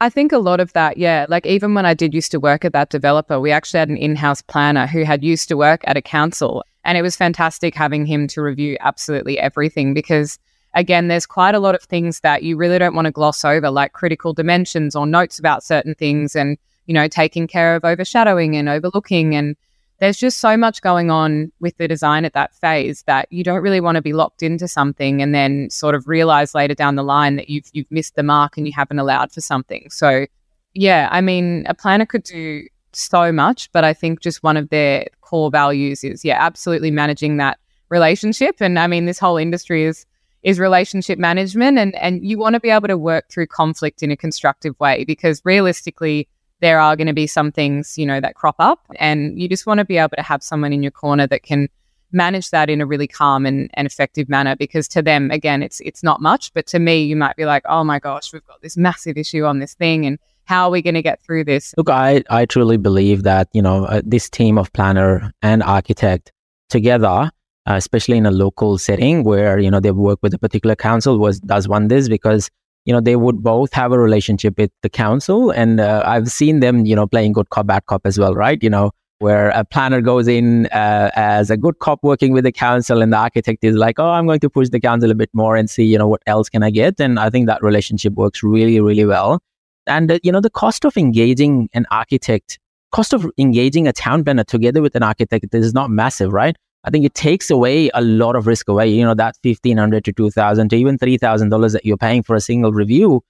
I 0.00 0.08
think 0.08 0.32
a 0.32 0.38
lot 0.38 0.60
of 0.60 0.72
that, 0.74 0.96
yeah. 0.96 1.26
Like 1.28 1.44
even 1.44 1.74
when 1.74 1.84
I 1.84 1.94
did 1.94 2.14
used 2.14 2.30
to 2.30 2.40
work 2.40 2.64
at 2.64 2.72
that 2.72 2.90
developer, 2.90 3.40
we 3.40 3.50
actually 3.50 3.80
had 3.80 3.88
an 3.88 3.96
in-house 3.96 4.42
planner 4.42 4.86
who 4.86 5.02
had 5.02 5.24
used 5.24 5.48
to 5.48 5.56
work 5.56 5.80
at 5.84 5.96
a 5.96 6.02
council 6.02 6.62
and 6.84 6.96
it 6.96 7.02
was 7.02 7.16
fantastic 7.16 7.74
having 7.74 8.06
him 8.06 8.28
to 8.28 8.40
review 8.40 8.76
absolutely 8.80 9.38
everything 9.38 9.94
because 9.94 10.38
again, 10.74 11.08
there's 11.08 11.26
quite 11.26 11.54
a 11.54 11.58
lot 11.58 11.74
of 11.74 11.82
things 11.82 12.20
that 12.20 12.42
you 12.42 12.56
really 12.56 12.78
don't 12.78 12.94
want 12.94 13.06
to 13.06 13.12
gloss 13.12 13.44
over, 13.44 13.70
like 13.70 13.92
critical 13.92 14.32
dimensions 14.32 14.94
or 14.94 15.06
notes 15.06 15.38
about 15.38 15.64
certain 15.64 15.94
things 15.94 16.36
and, 16.36 16.56
you 16.86 16.94
know, 16.94 17.08
taking 17.08 17.46
care 17.46 17.74
of 17.74 17.84
overshadowing 17.84 18.56
and 18.56 18.68
overlooking. 18.68 19.34
And 19.34 19.56
there's 20.00 20.16
just 20.16 20.38
so 20.38 20.56
much 20.56 20.80
going 20.80 21.10
on 21.10 21.50
with 21.60 21.76
the 21.76 21.88
design 21.88 22.24
at 22.24 22.32
that 22.32 22.54
phase 22.54 23.02
that 23.04 23.26
you 23.30 23.42
don't 23.42 23.62
really 23.62 23.80
want 23.80 23.96
to 23.96 24.02
be 24.02 24.12
locked 24.12 24.42
into 24.42 24.68
something 24.68 25.20
and 25.20 25.34
then 25.34 25.68
sort 25.70 25.94
of 25.94 26.06
realize 26.06 26.54
later 26.54 26.74
down 26.74 26.94
the 26.94 27.02
line 27.02 27.36
that 27.36 27.50
you've 27.50 27.68
you've 27.72 27.90
missed 27.90 28.14
the 28.14 28.22
mark 28.22 28.56
and 28.56 28.66
you 28.66 28.72
haven't 28.74 28.98
allowed 28.98 29.32
for 29.32 29.40
something. 29.40 29.88
So 29.90 30.26
yeah, 30.74 31.08
I 31.10 31.20
mean, 31.20 31.64
a 31.66 31.74
planner 31.74 32.06
could 32.06 32.22
do 32.22 32.66
so 32.92 33.32
much, 33.32 33.70
but 33.72 33.84
I 33.84 33.92
think 33.92 34.20
just 34.20 34.42
one 34.42 34.56
of 34.56 34.68
their 34.68 35.06
core 35.20 35.50
values 35.50 36.04
is 36.04 36.24
yeah, 36.24 36.38
absolutely 36.38 36.90
managing 36.90 37.36
that 37.38 37.58
relationship. 37.88 38.56
And 38.60 38.78
I 38.78 38.86
mean, 38.86 39.06
this 39.06 39.18
whole 39.18 39.36
industry 39.36 39.84
is 39.84 40.06
is 40.44 40.60
relationship 40.60 41.18
management 41.18 41.78
and 41.78 41.96
and 41.96 42.24
you 42.24 42.38
want 42.38 42.54
to 42.54 42.60
be 42.60 42.70
able 42.70 42.86
to 42.86 42.96
work 42.96 43.28
through 43.28 43.48
conflict 43.48 44.04
in 44.04 44.12
a 44.12 44.16
constructive 44.16 44.78
way 44.78 45.04
because 45.04 45.42
realistically 45.44 46.28
there 46.60 46.80
are 46.80 46.96
going 46.96 47.06
to 47.06 47.12
be 47.12 47.26
some 47.26 47.52
things 47.52 47.96
you 47.96 48.06
know 48.06 48.20
that 48.20 48.34
crop 48.34 48.56
up 48.58 48.80
and 48.98 49.40
you 49.40 49.48
just 49.48 49.66
want 49.66 49.78
to 49.78 49.84
be 49.84 49.98
able 49.98 50.16
to 50.16 50.22
have 50.22 50.42
someone 50.42 50.72
in 50.72 50.82
your 50.82 50.92
corner 50.92 51.26
that 51.26 51.42
can 51.42 51.68
manage 52.10 52.50
that 52.50 52.70
in 52.70 52.80
a 52.80 52.86
really 52.86 53.06
calm 53.06 53.44
and, 53.44 53.70
and 53.74 53.86
effective 53.86 54.28
manner 54.28 54.56
because 54.56 54.88
to 54.88 55.02
them 55.02 55.30
again 55.30 55.62
it's 55.62 55.80
it's 55.80 56.02
not 56.02 56.20
much 56.20 56.52
but 56.54 56.66
to 56.66 56.78
me 56.78 57.02
you 57.02 57.14
might 57.14 57.36
be 57.36 57.44
like 57.44 57.62
oh 57.68 57.84
my 57.84 57.98
gosh 57.98 58.32
we've 58.32 58.46
got 58.46 58.60
this 58.62 58.76
massive 58.76 59.16
issue 59.16 59.44
on 59.44 59.58
this 59.58 59.74
thing 59.74 60.06
and 60.06 60.18
how 60.44 60.64
are 60.64 60.70
we 60.70 60.80
going 60.80 60.94
to 60.94 61.02
get 61.02 61.20
through 61.20 61.44
this? 61.44 61.74
Look 61.76 61.90
i 61.90 62.22
i 62.30 62.46
truly 62.46 62.78
believe 62.78 63.22
that 63.24 63.48
you 63.52 63.60
know 63.60 63.84
uh, 63.84 64.00
this 64.04 64.30
team 64.30 64.56
of 64.56 64.72
planner 64.72 65.32
and 65.42 65.62
architect 65.62 66.32
together 66.70 67.30
uh, 67.68 67.74
especially 67.74 68.16
in 68.16 68.24
a 68.24 68.30
local 68.30 68.78
setting 68.78 69.24
where 69.24 69.58
you 69.58 69.70
know 69.70 69.80
they 69.80 69.90
work 69.90 70.18
with 70.22 70.32
a 70.32 70.38
particular 70.38 70.74
council 70.74 71.18
was 71.18 71.40
does 71.40 71.68
one 71.68 71.88
this 71.88 72.08
because 72.08 72.50
you 72.88 72.94
know 72.94 73.00
they 73.02 73.16
would 73.16 73.42
both 73.42 73.72
have 73.74 73.92
a 73.92 73.98
relationship 73.98 74.56
with 74.56 74.70
the 74.82 74.88
council 74.88 75.50
and 75.50 75.78
uh, 75.78 76.02
i've 76.06 76.28
seen 76.28 76.60
them 76.60 76.86
you 76.86 76.96
know 76.96 77.06
playing 77.06 77.34
good 77.34 77.50
cop 77.50 77.66
bad 77.66 77.84
cop 77.86 78.00
as 78.06 78.18
well 78.18 78.34
right? 78.34 78.62
You 78.62 78.70
know 78.70 78.90
where 79.20 79.50
a 79.50 79.64
planner 79.64 80.00
goes 80.00 80.28
in 80.28 80.66
uh, 80.66 81.10
as 81.14 81.50
a 81.50 81.56
good 81.56 81.80
cop 81.80 81.98
working 82.04 82.32
with 82.32 82.44
the 82.44 82.52
council 82.52 83.02
and 83.02 83.12
the 83.12 83.16
architect 83.16 83.64
is 83.64 83.76
like 83.76 83.98
oh 83.98 84.10
i'm 84.10 84.26
going 84.26 84.40
to 84.40 84.48
push 84.48 84.68
the 84.70 84.80
council 84.80 85.10
a 85.10 85.14
bit 85.14 85.28
more 85.32 85.54
and 85.56 85.68
see 85.68 85.84
you 85.84 85.98
know 85.98 86.08
what 86.08 86.22
else 86.26 86.48
can 86.48 86.62
i 86.62 86.70
get. 86.70 86.98
And 86.98 87.20
i 87.20 87.28
think 87.28 87.46
that 87.46 87.62
relationship 87.62 88.14
works 88.14 88.42
really 88.42 88.80
really 88.80 89.04
well. 89.04 89.40
And 89.86 90.10
uh, 90.12 90.18
you 90.22 90.32
know 90.32 90.40
the 90.40 90.50
cost 90.50 90.86
of 90.86 90.96
engaging 90.96 91.68
an 91.74 91.84
architect 91.90 92.58
cost 92.92 93.12
of 93.12 93.30
engaging 93.36 93.86
a 93.86 93.92
town 93.92 94.24
planner 94.24 94.44
together 94.44 94.80
with 94.80 94.94
an 94.94 95.02
architect 95.02 95.54
is 95.54 95.74
not 95.74 95.90
massive 95.90 96.32
right 96.32 96.56
I 96.88 96.90
think 96.90 97.04
it 97.04 97.12
takes 97.12 97.50
away 97.50 97.90
a 97.92 98.00
lot 98.00 98.34
of 98.34 98.46
risk 98.46 98.66
away. 98.66 98.88
You 98.88 99.04
know, 99.04 99.12
that 99.12 99.36
fifteen 99.42 99.76
hundred 99.76 100.06
to 100.06 100.12
two 100.14 100.30
thousand 100.30 100.70
to 100.70 100.76
even 100.76 100.96
three 100.96 101.18
thousand 101.18 101.50
dollars 101.50 101.74
that 101.74 101.84
you're 101.84 101.98
paying 101.98 102.22
for 102.22 102.34
a 102.34 102.40
single 102.40 102.72
review 102.72 103.20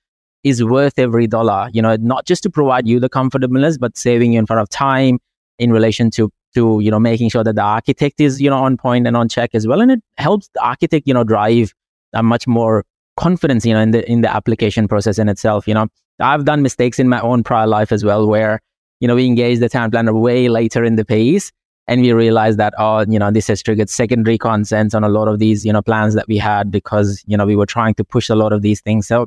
is 0.44 0.62
worth 0.62 0.96
every 0.96 1.26
dollar. 1.26 1.68
You 1.72 1.82
know, 1.82 1.96
not 1.96 2.24
just 2.24 2.44
to 2.44 2.50
provide 2.50 2.86
you 2.86 3.00
the 3.00 3.08
comfortableness, 3.08 3.76
but 3.76 3.98
saving 3.98 4.34
you 4.34 4.38
in 4.38 4.46
front 4.46 4.62
of 4.62 4.68
time 4.68 5.18
in 5.58 5.72
relation 5.72 6.08
to 6.12 6.30
to 6.54 6.78
you 6.78 6.88
know 6.92 7.00
making 7.00 7.30
sure 7.30 7.42
that 7.42 7.56
the 7.56 7.62
architect 7.62 8.20
is 8.20 8.40
you 8.40 8.48
know 8.48 8.58
on 8.58 8.76
point 8.76 9.08
and 9.08 9.16
on 9.16 9.28
check 9.28 9.50
as 9.54 9.66
well, 9.66 9.80
and 9.80 9.90
it 9.90 10.00
helps 10.18 10.48
the 10.54 10.62
architect 10.62 11.08
you 11.08 11.12
know 11.12 11.24
drive 11.24 11.74
a 12.12 12.22
much 12.22 12.46
more 12.46 12.84
confidence 13.16 13.66
you 13.66 13.74
know 13.74 13.80
in 13.80 13.90
the 13.90 14.08
in 14.08 14.20
the 14.20 14.32
application 14.32 14.86
process 14.86 15.18
in 15.18 15.28
itself. 15.28 15.66
You 15.66 15.74
know, 15.74 15.88
I've 16.20 16.44
done 16.44 16.62
mistakes 16.62 17.00
in 17.00 17.08
my 17.08 17.20
own 17.22 17.42
prior 17.42 17.66
life 17.66 17.90
as 17.90 18.04
well 18.04 18.28
where 18.28 18.60
you 19.00 19.08
know 19.08 19.16
we 19.16 19.26
engage 19.26 19.58
the 19.58 19.68
town 19.68 19.90
planner 19.90 20.14
way 20.14 20.48
later 20.48 20.84
in 20.84 20.94
the 20.94 21.04
piece 21.04 21.50
and 21.88 22.02
we 22.02 22.12
realized 22.12 22.58
that 22.58 22.74
oh 22.78 23.04
you 23.08 23.18
know 23.18 23.30
this 23.30 23.48
has 23.48 23.62
triggered 23.62 23.90
secondary 23.90 24.38
consents 24.38 24.94
on 24.94 25.02
a 25.02 25.08
lot 25.08 25.26
of 25.26 25.38
these 25.40 25.64
you 25.64 25.72
know 25.72 25.82
plans 25.82 26.14
that 26.14 26.28
we 26.28 26.36
had 26.36 26.70
because 26.70 27.24
you 27.26 27.36
know 27.36 27.46
we 27.46 27.56
were 27.56 27.66
trying 27.66 27.94
to 27.94 28.04
push 28.04 28.28
a 28.28 28.36
lot 28.36 28.52
of 28.52 28.62
these 28.62 28.80
things. 28.80 29.08
So 29.08 29.26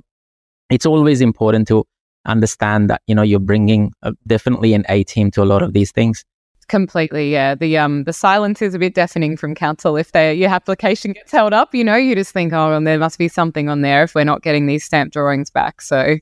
it's 0.70 0.86
always 0.86 1.20
important 1.20 1.68
to 1.68 1.84
understand 2.26 2.90
that 2.90 3.02
you 3.08 3.16
know 3.16 3.24
you're 3.24 3.40
bringing 3.40 3.92
a, 4.04 4.14
definitely 4.28 4.74
an 4.74 4.86
a 4.88 5.04
team 5.04 5.32
to 5.32 5.44
a 5.44 5.50
lot 5.54 5.64
of 5.64 5.74
these 5.74 5.92
things. 5.92 6.24
Completely 6.68 7.32
yeah. 7.32 7.56
The 7.56 7.78
um 7.78 8.06
the 8.06 8.14
silence 8.14 8.62
is 8.62 8.74
a 8.74 8.80
bit 8.80 8.94
deafening 8.94 9.36
from 9.36 9.56
council. 9.56 9.98
If 9.98 10.12
they 10.12 10.34
your 10.36 10.52
application 10.52 11.12
gets 11.14 11.32
held 11.32 11.52
up 11.52 11.76
you 11.76 11.84
know 11.84 11.98
you 11.98 12.16
just 12.16 12.32
think 12.32 12.54
oh 12.54 12.70
well, 12.70 12.82
there 12.82 13.00
must 13.00 13.18
be 13.18 13.28
something 13.28 13.68
on 13.68 13.82
there 13.82 14.04
if 14.04 14.16
we're 14.16 14.24
not 14.24 14.44
getting 14.44 14.68
these 14.68 14.86
stamp 14.86 15.12
drawings 15.12 15.50
back. 15.50 15.82
So 15.82 16.18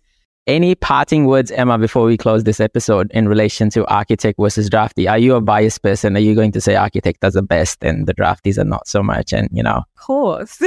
any 0.48 0.74
parting 0.76 1.26
words, 1.26 1.52
Emma, 1.52 1.78
before 1.78 2.06
we 2.06 2.18
close 2.18 2.44
this 2.44 2.60
episode 2.60 3.12
in 3.12 3.28
relation 3.28 3.70
to 3.72 3.86
architect 3.86 4.40
versus 4.40 4.70
drafty? 4.70 5.08
Are 5.08 5.18
you 5.18 5.36
a 5.36 5.42
biased 5.42 5.84
person? 5.84 6.16
Are 6.16 6.22
you 6.22 6.34
going 6.36 6.52
to 6.54 6.62
say 6.62 6.76
architect 6.76 7.22
does 7.22 7.34
the 7.36 7.42
best 7.42 7.84
and 7.84 8.08
the 8.08 8.14
drafties 8.14 8.58
are 8.58 8.66
not 8.66 8.88
so 8.88 9.04
much? 9.04 9.32
And, 9.32 9.48
you 9.52 9.62
know, 9.62 9.78
of 9.78 9.96
course. 9.96 10.60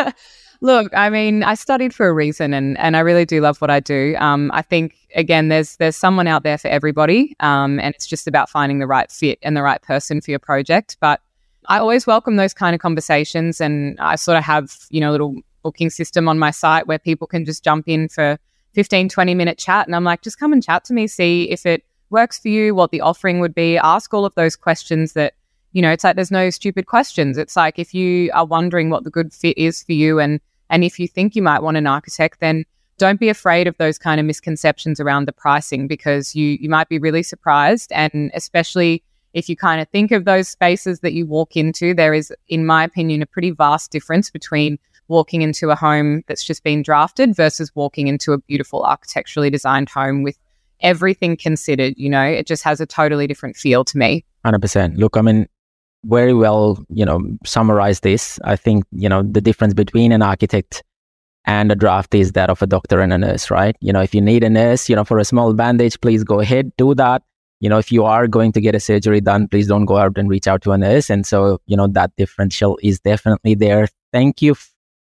Look, 0.60 0.92
I 0.92 1.08
mean, 1.08 1.44
I 1.44 1.54
studied 1.54 1.94
for 1.94 2.08
a 2.08 2.12
reason 2.12 2.52
and, 2.52 2.76
and 2.78 2.96
I 2.96 3.00
really 3.00 3.24
do 3.24 3.40
love 3.40 3.60
what 3.60 3.70
I 3.70 3.80
do. 3.80 4.16
Um, 4.18 4.50
I 4.52 4.62
think, 4.62 4.96
again, 5.14 5.48
there's 5.48 5.76
there's 5.76 5.96
someone 5.96 6.26
out 6.26 6.42
there 6.42 6.58
for 6.58 6.68
everybody. 6.68 7.36
Um, 7.38 7.78
and 7.78 7.94
it's 7.94 8.06
just 8.06 8.26
about 8.26 8.50
finding 8.50 8.78
the 8.78 8.86
right 8.86 9.10
fit 9.10 9.38
and 9.42 9.56
the 9.56 9.62
right 9.62 9.80
person 9.82 10.20
for 10.20 10.30
your 10.30 10.40
project. 10.40 10.96
But 11.00 11.20
I 11.66 11.78
always 11.78 12.06
welcome 12.06 12.36
those 12.36 12.54
kind 12.54 12.74
of 12.74 12.80
conversations. 12.80 13.60
And 13.60 14.00
I 14.00 14.16
sort 14.16 14.36
of 14.36 14.44
have, 14.44 14.74
you 14.90 15.00
know, 15.00 15.10
a 15.10 15.12
little 15.12 15.36
booking 15.62 15.90
system 15.90 16.28
on 16.28 16.38
my 16.38 16.50
site 16.50 16.86
where 16.86 16.98
people 16.98 17.26
can 17.26 17.44
just 17.44 17.62
jump 17.62 17.86
in 17.86 18.08
for 18.08 18.38
15, 18.74 19.08
20 19.08 19.34
minute 19.34 19.58
chat. 19.58 19.86
And 19.86 19.94
I'm 19.94 20.04
like, 20.04 20.22
just 20.22 20.38
come 20.38 20.52
and 20.52 20.62
chat 20.62 20.84
to 20.84 20.94
me, 20.94 21.06
see 21.06 21.50
if 21.50 21.66
it 21.66 21.84
works 22.10 22.38
for 22.38 22.48
you, 22.48 22.74
what 22.74 22.90
the 22.90 23.00
offering 23.00 23.40
would 23.40 23.54
be. 23.54 23.78
Ask 23.78 24.14
all 24.14 24.24
of 24.24 24.34
those 24.34 24.56
questions 24.56 25.12
that, 25.12 25.34
you 25.72 25.82
know, 25.82 25.90
it's 25.90 26.04
like 26.04 26.16
there's 26.16 26.30
no 26.30 26.50
stupid 26.50 26.86
questions. 26.86 27.38
It's 27.38 27.56
like 27.56 27.78
if 27.78 27.94
you 27.94 28.30
are 28.32 28.46
wondering 28.46 28.90
what 28.90 29.04
the 29.04 29.10
good 29.10 29.32
fit 29.32 29.58
is 29.58 29.82
for 29.82 29.92
you 29.92 30.18
and 30.18 30.40
and 30.70 30.84
if 30.84 30.98
you 30.98 31.08
think 31.08 31.34
you 31.34 31.42
might 31.42 31.62
want 31.62 31.78
an 31.78 31.86
architect, 31.86 32.40
then 32.40 32.64
don't 32.98 33.18
be 33.18 33.30
afraid 33.30 33.66
of 33.66 33.76
those 33.78 33.98
kind 33.98 34.20
of 34.20 34.26
misconceptions 34.26 35.00
around 35.00 35.26
the 35.26 35.32
pricing 35.32 35.86
because 35.86 36.34
you 36.34 36.58
you 36.60 36.68
might 36.68 36.88
be 36.88 36.98
really 36.98 37.22
surprised 37.22 37.90
and 37.92 38.30
especially 38.34 39.02
if 39.34 39.48
you 39.48 39.56
kind 39.56 39.80
of 39.80 39.88
think 39.88 40.10
of 40.10 40.24
those 40.24 40.48
spaces 40.48 41.00
that 41.00 41.12
you 41.12 41.26
walk 41.26 41.56
into, 41.56 41.94
there 41.94 42.14
is, 42.14 42.32
in 42.48 42.66
my 42.66 42.82
opinion, 42.84 43.22
a 43.22 43.26
pretty 43.26 43.50
vast 43.50 43.90
difference 43.90 44.30
between 44.30 44.78
walking 45.08 45.42
into 45.42 45.70
a 45.70 45.74
home 45.74 46.22
that's 46.28 46.44
just 46.44 46.62
been 46.62 46.82
drafted 46.82 47.34
versus 47.34 47.70
walking 47.74 48.08
into 48.08 48.32
a 48.32 48.38
beautiful 48.38 48.82
architecturally 48.82 49.50
designed 49.50 49.88
home 49.88 50.22
with 50.22 50.38
everything 50.80 51.36
considered. 51.36 51.94
You 51.96 52.10
know, 52.10 52.22
it 52.22 52.46
just 52.46 52.62
has 52.62 52.80
a 52.80 52.86
totally 52.86 53.26
different 53.26 53.56
feel 53.56 53.84
to 53.84 53.98
me. 53.98 54.24
100%. 54.44 54.96
Look, 54.96 55.16
I 55.16 55.22
mean, 55.22 55.48
very 56.04 56.34
well, 56.34 56.84
you 56.88 57.04
know, 57.04 57.20
summarize 57.44 58.00
this. 58.00 58.38
I 58.44 58.56
think, 58.56 58.84
you 58.92 59.08
know, 59.08 59.22
the 59.22 59.40
difference 59.40 59.74
between 59.74 60.12
an 60.12 60.22
architect 60.22 60.82
and 61.44 61.72
a 61.72 61.74
draft 61.74 62.14
is 62.14 62.32
that 62.32 62.50
of 62.50 62.62
a 62.62 62.66
doctor 62.66 63.00
and 63.00 63.12
a 63.12 63.18
nurse, 63.18 63.50
right? 63.50 63.76
You 63.80 63.92
know, 63.92 64.02
if 64.02 64.14
you 64.14 64.20
need 64.20 64.44
a 64.44 64.50
nurse, 64.50 64.88
you 64.88 64.94
know, 64.94 65.04
for 65.04 65.18
a 65.18 65.24
small 65.24 65.52
bandage, 65.54 66.00
please 66.00 66.22
go 66.22 66.40
ahead, 66.40 66.72
do 66.76 66.94
that. 66.94 67.22
You 67.60 67.68
know, 67.68 67.78
if 67.78 67.90
you 67.90 68.04
are 68.04 68.28
going 68.28 68.52
to 68.52 68.60
get 68.60 68.76
a 68.76 68.80
surgery 68.80 69.20
done, 69.20 69.48
please 69.48 69.66
don't 69.66 69.86
go 69.86 69.96
out 69.96 70.16
and 70.16 70.28
reach 70.28 70.46
out 70.46 70.62
to 70.62 70.72
a 70.72 70.78
nurse. 70.78 71.10
And 71.10 71.26
so, 71.26 71.60
you 71.66 71.76
know, 71.76 71.88
that 71.88 72.12
differential 72.16 72.78
is 72.82 73.00
definitely 73.00 73.54
there. 73.54 73.88
Thank 74.12 74.40
you 74.42 74.54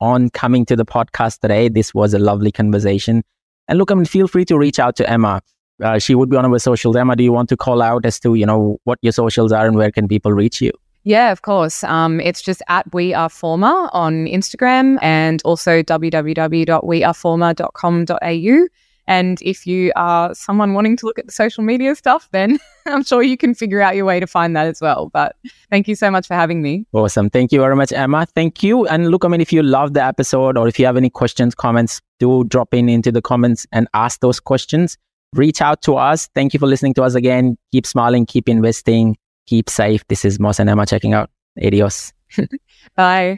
on 0.03 0.29
coming 0.29 0.65
to 0.65 0.75
the 0.75 0.85
podcast 0.85 1.39
today. 1.39 1.69
This 1.69 1.93
was 1.93 2.13
a 2.13 2.19
lovely 2.19 2.51
conversation. 2.51 3.23
And 3.69 3.79
look, 3.79 3.89
I 3.89 3.95
mean, 3.95 4.05
feel 4.05 4.27
free 4.27 4.43
to 4.45 4.57
reach 4.57 4.77
out 4.77 4.97
to 4.97 5.09
Emma. 5.09 5.41
Uh, 5.81 5.97
she 5.97 6.13
would 6.13 6.29
be 6.29 6.35
on 6.35 6.45
our 6.45 6.59
socials. 6.59 6.97
Emma, 6.97 7.15
do 7.15 7.23
you 7.23 7.31
want 7.31 7.47
to 7.49 7.57
call 7.57 7.81
out 7.81 8.05
as 8.05 8.19
to, 8.19 8.35
you 8.35 8.45
know, 8.45 8.77
what 8.83 8.99
your 9.01 9.13
socials 9.13 9.53
are 9.53 9.65
and 9.65 9.77
where 9.77 9.91
can 9.91 10.07
people 10.07 10.33
reach 10.33 10.61
you? 10.61 10.71
Yeah, 11.05 11.31
of 11.31 11.41
course. 11.41 11.83
Um, 11.83 12.19
it's 12.19 12.41
just 12.41 12.61
at 12.67 12.93
We 12.93 13.13
Are 13.13 13.29
Forma 13.29 13.89
on 13.93 14.25
Instagram 14.25 14.99
and 15.01 15.41
also 15.43 15.81
www.weareforma.com.au. 15.81 18.67
And 19.07 19.41
if 19.41 19.67
you 19.67 19.91
are 19.95 20.33
someone 20.33 20.73
wanting 20.73 20.97
to 20.97 21.05
look 21.05 21.19
at 21.19 21.25
the 21.25 21.31
social 21.31 21.63
media 21.63 21.95
stuff, 21.95 22.29
then 22.31 22.59
I'm 22.85 23.03
sure 23.03 23.21
you 23.21 23.37
can 23.37 23.53
figure 23.53 23.81
out 23.81 23.95
your 23.95 24.05
way 24.05 24.19
to 24.19 24.27
find 24.27 24.55
that 24.55 24.67
as 24.67 24.81
well. 24.81 25.09
But 25.13 25.35
thank 25.69 25.87
you 25.87 25.95
so 25.95 26.09
much 26.09 26.27
for 26.27 26.35
having 26.35 26.61
me. 26.61 26.85
Awesome. 26.93 27.29
Thank 27.29 27.51
you 27.51 27.59
very 27.59 27.75
much, 27.75 27.91
Emma. 27.91 28.25
Thank 28.33 28.63
you. 28.63 28.87
And 28.87 29.09
look, 29.09 29.25
I 29.25 29.27
mean, 29.27 29.41
if 29.41 29.51
you 29.51 29.63
love 29.63 29.93
the 29.93 30.03
episode 30.03 30.57
or 30.57 30.67
if 30.67 30.79
you 30.79 30.85
have 30.85 30.97
any 30.97 31.09
questions, 31.09 31.55
comments, 31.55 32.01
do 32.19 32.43
drop 32.45 32.73
in 32.73 32.89
into 32.89 33.11
the 33.11 33.21
comments 33.21 33.65
and 33.71 33.87
ask 33.93 34.21
those 34.21 34.39
questions. 34.39 34.97
Reach 35.33 35.61
out 35.61 35.81
to 35.83 35.95
us. 35.95 36.29
Thank 36.35 36.53
you 36.53 36.59
for 36.59 36.67
listening 36.67 36.93
to 36.95 37.03
us 37.03 37.15
again. 37.15 37.57
Keep 37.71 37.87
smiling, 37.87 38.25
keep 38.25 38.47
investing, 38.47 39.17
keep 39.47 39.69
safe. 39.69 40.07
This 40.07 40.23
is 40.23 40.39
Moss 40.39 40.59
and 40.59 40.69
Emma 40.69 40.85
checking 40.85 41.13
out. 41.13 41.29
Adios. 41.61 42.13
Bye. 42.95 43.37